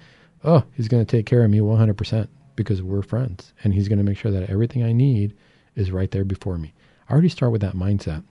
Oh, 0.43 0.63
he's 0.73 0.87
going 0.87 1.05
to 1.05 1.17
take 1.17 1.25
care 1.25 1.43
of 1.43 1.49
me 1.49 1.59
100% 1.59 2.27
because 2.55 2.81
we're 2.81 3.01
friends 3.01 3.53
and 3.63 3.73
he's 3.73 3.87
going 3.87 3.97
to 3.97 4.03
make 4.03 4.17
sure 4.17 4.31
that 4.31 4.49
everything 4.49 4.83
I 4.83 4.91
need 4.91 5.35
is 5.77 5.91
right 5.91 6.11
there 6.11 6.25
before 6.25 6.57
me. 6.57 6.73
I 7.07 7.13
already 7.13 7.29
start 7.29 7.53
with 7.53 7.61
that 7.61 7.75
mindset. 7.75 8.23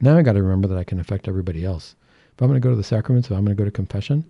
Now 0.00 0.16
I 0.16 0.22
got 0.22 0.34
to 0.34 0.42
remember 0.42 0.68
that 0.68 0.78
I 0.78 0.84
can 0.84 1.00
affect 1.00 1.26
everybody 1.26 1.64
else. 1.64 1.96
If 2.34 2.42
I'm 2.42 2.48
going 2.48 2.60
to 2.60 2.64
go 2.64 2.70
to 2.70 2.76
the 2.76 2.84
sacraments, 2.84 3.28
if 3.28 3.36
I'm 3.36 3.44
going 3.44 3.56
to 3.56 3.60
go 3.60 3.64
to 3.64 3.70
confession, 3.70 4.24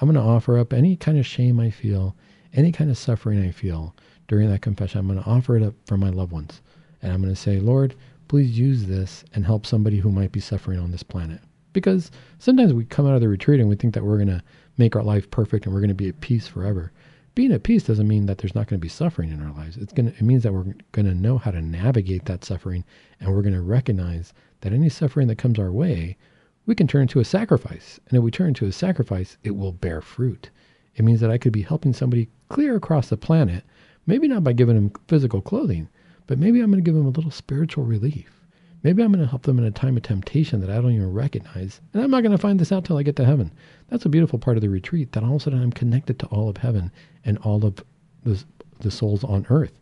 I'm 0.00 0.08
going 0.08 0.22
to 0.22 0.30
offer 0.30 0.58
up 0.58 0.72
any 0.72 0.94
kind 0.94 1.18
of 1.18 1.26
shame 1.26 1.58
I 1.58 1.70
feel, 1.70 2.14
any 2.52 2.70
kind 2.70 2.90
of 2.90 2.98
suffering 2.98 3.42
I 3.42 3.50
feel 3.50 3.94
during 4.28 4.50
that 4.50 4.60
confession. 4.60 5.00
I'm 5.00 5.06
going 5.06 5.22
to 5.22 5.28
offer 5.28 5.56
it 5.56 5.62
up 5.62 5.74
for 5.86 5.96
my 5.96 6.10
loved 6.10 6.32
ones. 6.32 6.60
And 7.00 7.12
I'm 7.12 7.22
going 7.22 7.34
to 7.34 7.40
say, 7.40 7.60
Lord, 7.60 7.94
please 8.28 8.58
use 8.58 8.86
this 8.86 9.24
and 9.34 9.46
help 9.46 9.64
somebody 9.64 9.98
who 9.98 10.10
might 10.12 10.32
be 10.32 10.40
suffering 10.40 10.78
on 10.78 10.90
this 10.90 11.02
planet. 11.02 11.40
Because 11.72 12.10
sometimes 12.38 12.74
we 12.74 12.84
come 12.84 13.06
out 13.06 13.14
of 13.14 13.20
the 13.22 13.28
retreat 13.28 13.58
and 13.58 13.68
we 13.68 13.76
think 13.76 13.94
that 13.94 14.04
we're 14.04 14.16
going 14.16 14.28
to 14.28 14.42
make 14.76 14.94
our 14.94 15.02
life 15.02 15.30
perfect 15.30 15.64
and 15.64 15.74
we're 15.74 15.80
going 15.80 15.88
to 15.88 15.94
be 15.94 16.08
at 16.08 16.20
peace 16.20 16.46
forever 16.46 16.92
being 17.36 17.52
at 17.52 17.64
peace 17.64 17.82
doesn't 17.82 18.08
mean 18.08 18.24
that 18.24 18.38
there's 18.38 18.54
not 18.54 18.66
going 18.66 18.80
to 18.80 18.82
be 18.82 18.88
suffering 18.88 19.30
in 19.30 19.42
our 19.42 19.52
lives. 19.52 19.76
It's 19.76 19.92
going 19.92 20.10
to, 20.10 20.16
it 20.16 20.22
means 20.22 20.42
that 20.42 20.54
we're 20.54 20.74
going 20.92 21.04
to 21.06 21.14
know 21.14 21.36
how 21.36 21.50
to 21.50 21.60
navigate 21.60 22.24
that 22.24 22.44
suffering 22.44 22.82
and 23.20 23.30
we're 23.30 23.42
going 23.42 23.54
to 23.54 23.60
recognize 23.60 24.32
that 24.62 24.72
any 24.72 24.88
suffering 24.88 25.28
that 25.28 25.36
comes 25.36 25.58
our 25.58 25.70
way, 25.70 26.16
we 26.64 26.74
can 26.74 26.86
turn 26.88 27.02
into 27.02 27.20
a 27.20 27.26
sacrifice. 27.26 28.00
And 28.08 28.16
if 28.16 28.24
we 28.24 28.30
turn 28.30 28.48
into 28.48 28.64
a 28.64 28.72
sacrifice, 28.72 29.36
it 29.44 29.50
will 29.50 29.72
bear 29.72 30.00
fruit. 30.00 30.48
It 30.94 31.04
means 31.04 31.20
that 31.20 31.30
I 31.30 31.36
could 31.36 31.52
be 31.52 31.60
helping 31.60 31.92
somebody 31.92 32.30
clear 32.48 32.74
across 32.74 33.10
the 33.10 33.18
planet, 33.18 33.64
maybe 34.06 34.28
not 34.28 34.42
by 34.42 34.54
giving 34.54 34.74
them 34.74 34.92
physical 35.06 35.42
clothing, 35.42 35.90
but 36.26 36.38
maybe 36.38 36.60
I'm 36.60 36.70
going 36.70 36.82
to 36.82 36.88
give 36.88 36.94
them 36.94 37.04
a 37.04 37.10
little 37.10 37.30
spiritual 37.30 37.84
relief. 37.84 38.45
Maybe 38.86 39.02
I'm 39.02 39.10
going 39.10 39.24
to 39.24 39.28
help 39.28 39.42
them 39.42 39.58
in 39.58 39.64
a 39.64 39.72
time 39.72 39.96
of 39.96 40.04
temptation 40.04 40.60
that 40.60 40.70
I 40.70 40.76
don't 40.76 40.92
even 40.92 41.12
recognize. 41.12 41.80
And 41.92 42.04
I'm 42.04 42.10
not 42.12 42.22
going 42.22 42.30
to 42.30 42.38
find 42.38 42.60
this 42.60 42.70
out 42.70 42.84
till 42.84 42.96
I 42.96 43.02
get 43.02 43.16
to 43.16 43.24
heaven. 43.24 43.50
That's 43.88 44.04
a 44.04 44.08
beautiful 44.08 44.38
part 44.38 44.56
of 44.56 44.60
the 44.60 44.68
retreat, 44.68 45.10
that 45.10 45.24
all 45.24 45.34
of 45.34 45.40
a 45.40 45.40
sudden 45.40 45.60
I'm 45.60 45.72
connected 45.72 46.20
to 46.20 46.26
all 46.26 46.48
of 46.48 46.58
heaven 46.58 46.92
and 47.24 47.36
all 47.38 47.66
of 47.66 47.82
the, 48.22 48.44
the 48.78 48.90
souls 48.92 49.24
on 49.24 49.44
earth. 49.50 49.72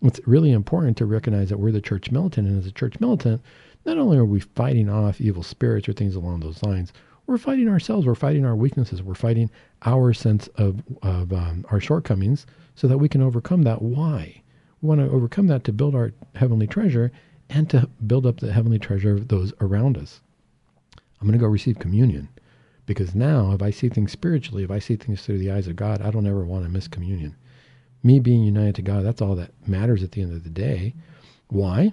It's 0.00 0.26
really 0.26 0.52
important 0.52 0.96
to 0.96 1.04
recognize 1.04 1.50
that 1.50 1.58
we're 1.58 1.70
the 1.70 1.82
church 1.82 2.10
militant. 2.10 2.48
And 2.48 2.58
as 2.58 2.64
a 2.64 2.72
church 2.72 2.98
militant, 2.98 3.42
not 3.84 3.98
only 3.98 4.16
are 4.16 4.24
we 4.24 4.40
fighting 4.40 4.88
off 4.88 5.20
evil 5.20 5.42
spirits 5.42 5.86
or 5.86 5.92
things 5.92 6.16
along 6.16 6.40
those 6.40 6.62
lines, 6.62 6.94
we're 7.26 7.36
fighting 7.36 7.68
ourselves. 7.68 8.06
We're 8.06 8.14
fighting 8.14 8.46
our 8.46 8.56
weaknesses. 8.56 9.02
We're 9.02 9.16
fighting 9.16 9.50
our 9.82 10.14
sense 10.14 10.48
of, 10.56 10.82
of 11.02 11.30
um, 11.34 11.66
our 11.70 11.78
shortcomings 11.78 12.46
so 12.74 12.88
that 12.88 12.96
we 12.96 13.10
can 13.10 13.20
overcome 13.20 13.64
that. 13.64 13.82
Why? 13.82 14.40
We 14.80 14.88
want 14.88 15.02
to 15.02 15.10
overcome 15.10 15.46
that 15.48 15.64
to 15.64 15.74
build 15.74 15.94
our 15.94 16.12
heavenly 16.34 16.66
treasure 16.66 17.12
and 17.48 17.68
to 17.70 17.88
build 18.06 18.26
up 18.26 18.40
the 18.40 18.52
heavenly 18.52 18.78
treasure 18.78 19.14
of 19.14 19.28
those 19.28 19.52
around 19.60 19.96
us. 19.96 20.20
I'm 21.20 21.26
going 21.26 21.38
to 21.38 21.42
go 21.42 21.50
receive 21.50 21.78
communion 21.78 22.28
because 22.86 23.14
now, 23.14 23.52
if 23.52 23.62
I 23.62 23.70
see 23.70 23.88
things 23.88 24.12
spiritually, 24.12 24.62
if 24.62 24.70
I 24.70 24.78
see 24.78 24.96
things 24.96 25.22
through 25.22 25.38
the 25.38 25.50
eyes 25.50 25.66
of 25.66 25.76
God, 25.76 26.02
I 26.02 26.10
don't 26.10 26.26
ever 26.26 26.44
want 26.44 26.64
to 26.64 26.70
miss 26.70 26.88
communion. 26.88 27.34
Me 28.02 28.20
being 28.20 28.44
united 28.44 28.74
to 28.76 28.82
God, 28.82 29.04
that's 29.04 29.20
all 29.20 29.34
that 29.36 29.50
matters 29.66 30.02
at 30.02 30.12
the 30.12 30.22
end 30.22 30.32
of 30.32 30.44
the 30.44 30.50
day. 30.50 30.94
Why? 31.48 31.92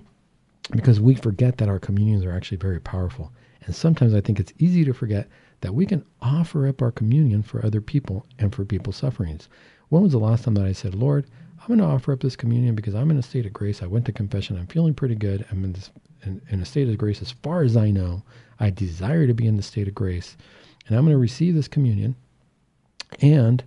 Because 0.71 0.99
we 0.99 1.15
forget 1.15 1.57
that 1.57 1.69
our 1.69 1.79
communions 1.79 2.23
are 2.23 2.31
actually 2.31 2.57
very 2.57 2.79
powerful. 2.79 3.31
And 3.65 3.73
sometimes 3.73 4.13
I 4.13 4.21
think 4.21 4.39
it's 4.39 4.53
easy 4.59 4.85
to 4.85 4.93
forget 4.93 5.27
that 5.61 5.73
we 5.73 5.85
can 5.85 6.05
offer 6.21 6.67
up 6.67 6.81
our 6.81 6.91
communion 6.91 7.41
for 7.41 7.65
other 7.65 7.81
people 7.81 8.25
and 8.37 8.53
for 8.53 8.65
people's 8.65 8.97
sufferings. 8.97 9.47
When 9.89 10.03
was 10.03 10.11
the 10.11 10.19
last 10.19 10.43
time 10.43 10.55
that 10.55 10.65
I 10.65 10.73
said, 10.73 10.93
Lord, 10.93 11.25
I'm 11.63 11.67
going 11.67 11.79
to 11.79 11.85
offer 11.85 12.11
up 12.11 12.19
this 12.19 12.35
communion 12.35 12.75
because 12.75 12.93
I'm 12.93 13.09
in 13.09 13.17
a 13.17 13.23
state 13.23 13.45
of 13.45 13.53
grace. 13.53 13.81
I 13.81 13.87
went 13.87 14.05
to 14.07 14.11
confession. 14.11 14.57
I'm 14.57 14.67
feeling 14.67 14.93
pretty 14.93 15.15
good. 15.15 15.45
I'm 15.49 15.63
in, 15.63 15.71
this, 15.71 15.91
in, 16.23 16.41
in 16.49 16.59
a 16.59 16.65
state 16.65 16.89
of 16.89 16.97
grace 16.97 17.21
as 17.21 17.31
far 17.31 17.61
as 17.61 17.77
I 17.77 17.89
know. 17.89 18.21
I 18.59 18.69
desire 18.69 19.27
to 19.27 19.33
be 19.33 19.47
in 19.47 19.55
the 19.55 19.63
state 19.63 19.87
of 19.87 19.95
grace. 19.95 20.35
And 20.85 20.97
I'm 20.97 21.05
going 21.05 21.13
to 21.13 21.17
receive 21.17 21.55
this 21.55 21.69
communion 21.69 22.17
and 23.21 23.63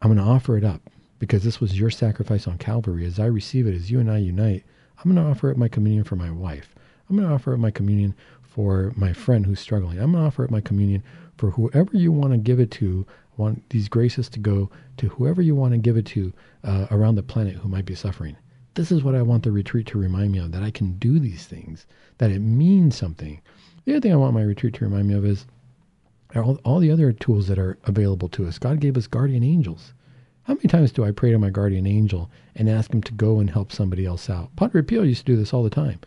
I'm 0.00 0.12
going 0.12 0.26
to 0.26 0.32
offer 0.32 0.56
it 0.56 0.64
up 0.64 0.80
because 1.20 1.44
this 1.44 1.60
was 1.60 1.78
your 1.78 1.90
sacrifice 1.90 2.48
on 2.48 2.58
Calvary. 2.58 3.06
As 3.06 3.20
I 3.20 3.26
receive 3.26 3.68
it, 3.68 3.76
as 3.76 3.88
you 3.88 4.00
and 4.00 4.10
I 4.10 4.18
unite, 4.18 4.64
I'm 4.98 5.14
going 5.14 5.24
to 5.24 5.30
offer 5.30 5.52
up 5.52 5.56
my 5.56 5.68
communion 5.68 6.02
for 6.02 6.16
my 6.16 6.32
wife. 6.32 6.74
I'm 7.08 7.16
going 7.16 7.28
to 7.28 7.34
offer 7.34 7.52
up 7.52 7.60
my 7.60 7.70
communion 7.70 8.14
for 8.42 8.92
my 8.96 9.12
friend 9.12 9.46
who's 9.46 9.60
struggling. 9.60 9.98
I'm 9.98 10.12
going 10.12 10.22
to 10.22 10.26
offer 10.26 10.44
up 10.44 10.50
my 10.50 10.60
communion 10.60 11.02
for 11.36 11.50
whoever 11.50 11.96
you 11.96 12.12
want 12.12 12.32
to 12.32 12.38
give 12.38 12.60
it 12.60 12.70
to 12.72 13.06
I 13.38 13.40
want 13.40 13.70
these 13.70 13.88
graces 13.88 14.28
to 14.30 14.38
go 14.38 14.70
to 14.98 15.08
whoever 15.08 15.40
you 15.40 15.54
want 15.54 15.72
to 15.72 15.78
give 15.78 15.96
it 15.96 16.04
to 16.06 16.32
uh, 16.64 16.86
around 16.90 17.14
the 17.14 17.22
planet 17.22 17.56
who 17.56 17.68
might 17.68 17.86
be 17.86 17.94
suffering. 17.94 18.36
This 18.74 18.92
is 18.92 19.02
what 19.02 19.14
I 19.14 19.22
want 19.22 19.42
the 19.42 19.50
retreat 19.50 19.86
to 19.88 19.98
remind 19.98 20.32
me 20.32 20.38
of 20.38 20.52
that 20.52 20.62
I 20.62 20.70
can 20.70 20.98
do 20.98 21.18
these 21.18 21.46
things, 21.46 21.86
that 22.18 22.30
it 22.30 22.40
means 22.40 22.94
something. 22.94 23.40
The 23.84 23.92
other 23.92 24.00
thing 24.00 24.12
I 24.12 24.16
want 24.16 24.34
my 24.34 24.42
retreat 24.42 24.74
to 24.74 24.84
remind 24.84 25.08
me 25.08 25.14
of 25.14 25.24
is 25.24 25.46
all, 26.34 26.58
all 26.64 26.78
the 26.78 26.90
other 26.90 27.12
tools 27.12 27.48
that 27.48 27.58
are 27.58 27.78
available 27.84 28.28
to 28.30 28.46
us. 28.46 28.58
God 28.58 28.80
gave 28.80 28.96
us 28.96 29.06
guardian 29.06 29.42
angels. 29.42 29.92
How 30.44 30.54
many 30.54 30.68
times 30.68 30.92
do 30.92 31.04
I 31.04 31.10
pray 31.10 31.30
to 31.30 31.38
my 31.38 31.50
guardian 31.50 31.86
angel 31.86 32.30
and 32.54 32.68
ask 32.68 32.92
him 32.92 33.02
to 33.02 33.12
go 33.12 33.40
and 33.40 33.48
help 33.48 33.72
somebody 33.72 34.04
else 34.04 34.28
out? 34.28 34.54
Padre 34.56 34.82
Pio 34.82 35.02
used 35.02 35.26
to 35.26 35.32
do 35.32 35.36
this 35.36 35.54
all 35.54 35.62
the 35.62 35.70
time. 35.70 36.00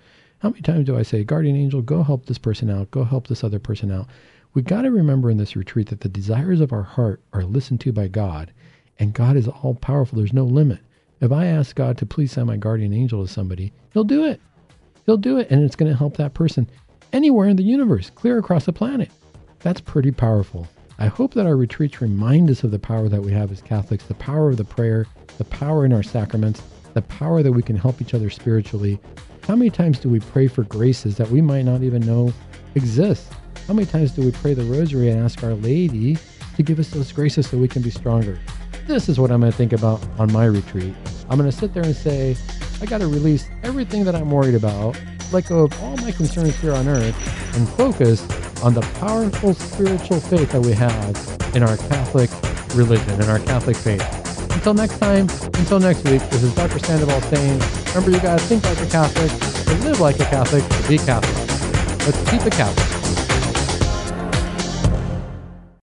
How 0.46 0.52
many 0.52 0.62
times 0.62 0.86
do 0.86 0.96
I 0.96 1.02
say, 1.02 1.24
Guardian 1.24 1.56
angel, 1.56 1.82
go 1.82 2.04
help 2.04 2.28
this 2.28 2.38
person 2.38 2.70
out, 2.70 2.92
go 2.92 3.04
help 3.04 3.26
this 3.26 3.44
other 3.44 3.58
person 3.58 3.92
out? 3.92 4.06
We 4.54 4.62
got 4.62 4.84
to 4.84 4.92
remember 4.92 5.32
in 5.32 5.38
this 5.38 5.56
retreat 5.56 5.90
that 5.90 6.02
the 6.02 6.08
desires 6.08 6.62
of 6.62 6.72
our 6.72 6.84
heart 6.84 7.20
are 7.34 7.44
listened 7.44 7.82
to 7.82 7.92
by 7.92 8.10
God, 8.10 8.54
and 9.00 9.12
God 9.12 9.38
is 9.38 9.48
all 9.48 9.74
powerful. 9.74 10.20
There's 10.20 10.34
no 10.34 10.46
limit. 10.46 10.82
If 11.20 11.32
I 11.32 11.48
ask 11.48 11.76
God 11.76 11.98
to 11.98 12.06
please 12.06 12.34
send 12.34 12.46
my 12.46 12.58
guardian 12.58 12.94
angel 12.94 13.26
to 13.26 13.34
somebody, 13.34 13.74
He'll 13.92 14.04
do 14.04 14.24
it. 14.24 14.40
He'll 15.08 15.18
do 15.18 15.40
it, 15.40 15.50
and 15.50 15.64
it's 15.64 15.76
going 15.76 15.92
to 15.92 15.98
help 15.98 16.16
that 16.18 16.36
person 16.36 16.70
anywhere 17.12 17.48
in 17.48 17.56
the 17.56 17.64
universe, 17.64 18.12
clear 18.12 18.38
across 18.38 18.66
the 18.66 18.72
planet. 18.72 19.10
That's 19.62 19.82
pretty 19.82 20.12
powerful. 20.12 20.68
I 21.00 21.08
hope 21.08 21.34
that 21.34 21.48
our 21.48 21.58
retreats 21.58 22.02
remind 22.02 22.52
us 22.52 22.64
of 22.64 22.70
the 22.70 22.78
power 22.78 23.10
that 23.10 23.24
we 23.24 23.32
have 23.32 23.52
as 23.52 23.64
Catholics, 23.64 24.04
the 24.04 24.14
power 24.14 24.52
of 24.52 24.58
the 24.58 24.64
prayer, 24.64 25.08
the 25.40 25.46
power 25.46 25.86
in 25.86 25.92
our 25.92 26.04
sacraments, 26.04 26.62
the 26.94 27.02
power 27.02 27.42
that 27.42 27.52
we 27.52 27.64
can 27.64 27.76
help 27.76 28.00
each 28.00 28.14
other 28.14 28.30
spiritually. 28.30 29.00
How 29.48 29.56
many 29.56 29.70
times 29.70 30.00
do 30.00 30.10
we 30.10 30.20
pray 30.20 30.48
for 30.48 30.64
graces 30.64 31.18
that 31.18 31.30
we 31.30 31.40
might 31.40 31.66
not 31.66 31.84
even 31.84 32.04
know 32.04 32.34
exist? 32.74 33.32
How 33.68 33.76
many 33.76 33.86
times 33.86 34.12
do 34.12 34.24
we 34.24 34.32
pray 34.32 34.56
the 34.56 34.64
rosary 34.64 35.12
and 35.12 35.24
ask 35.24 35.44
Our 35.44 35.54
Lady 35.54 36.18
to 36.56 36.64
give 36.64 36.80
us 36.80 36.90
those 36.90 37.12
graces 37.12 37.48
so 37.48 37.60
we 37.60 37.68
can 37.68 37.84
be 37.84 37.92
stronger? 37.92 38.40
This 38.88 39.08
is 39.08 39.20
what 39.20 39.30
I'm 39.30 39.42
going 39.42 39.52
to 39.52 39.58
think 39.58 39.72
about 39.72 40.02
on 40.18 40.34
my 40.34 40.46
retreat. 40.46 40.96
I'm 41.30 41.38
going 41.38 41.50
to 41.50 41.56
sit 41.56 41.76
there 41.76 41.84
and 41.84 41.96
say, 41.96 42.36
I 42.82 42.88
got 42.88 43.02
to 43.02 43.08
release 43.08 43.48
everything 43.62 44.04
that 44.06 44.16
I'm 44.16 44.32
worried 44.32 44.56
about, 44.56 45.00
let 45.32 45.48
go 45.48 45.66
of 45.66 45.84
all 45.84 45.96
my 45.98 46.12
concerns 46.12 46.56
here 46.56 46.74
on 46.74 46.88
earth, 46.88 47.56
and 47.56 47.70
focus 47.70 48.24
on 48.64 48.74
the 48.74 48.82
powerful 49.00 49.54
spiritual 49.54 50.22
faith 50.22 50.54
that 50.54 50.62
we 50.62 50.72
have 50.72 51.56
in 51.56 51.62
our 51.62 51.78
Catholic 51.78 52.32
religion 52.76 53.12
and 53.12 53.26
our 53.26 53.40
Catholic 53.40 53.78
faith. 53.78 54.25
Until 54.66 54.82
next 54.82 54.98
time, 54.98 55.30
until 55.60 55.80
next 55.80 56.04
week, 56.10 56.28
this 56.32 56.42
is 56.42 56.56
Dr. 56.56 56.80
Sandoval 56.80 57.22
saying, 57.22 57.62
remember 57.90 58.10
you 58.10 58.20
guys 58.20 58.44
think 58.46 58.64
like 58.64 58.82
a 58.82 58.88
Catholic, 58.88 59.32
live 59.84 60.00
like 60.00 60.20
a 60.20 60.26
Catholic, 60.26 60.64
be 60.90 60.98
Catholic. 60.98 62.08
Let's 62.08 62.32
keep 62.32 62.42
it 62.48 62.54
Catholic. 62.54 62.95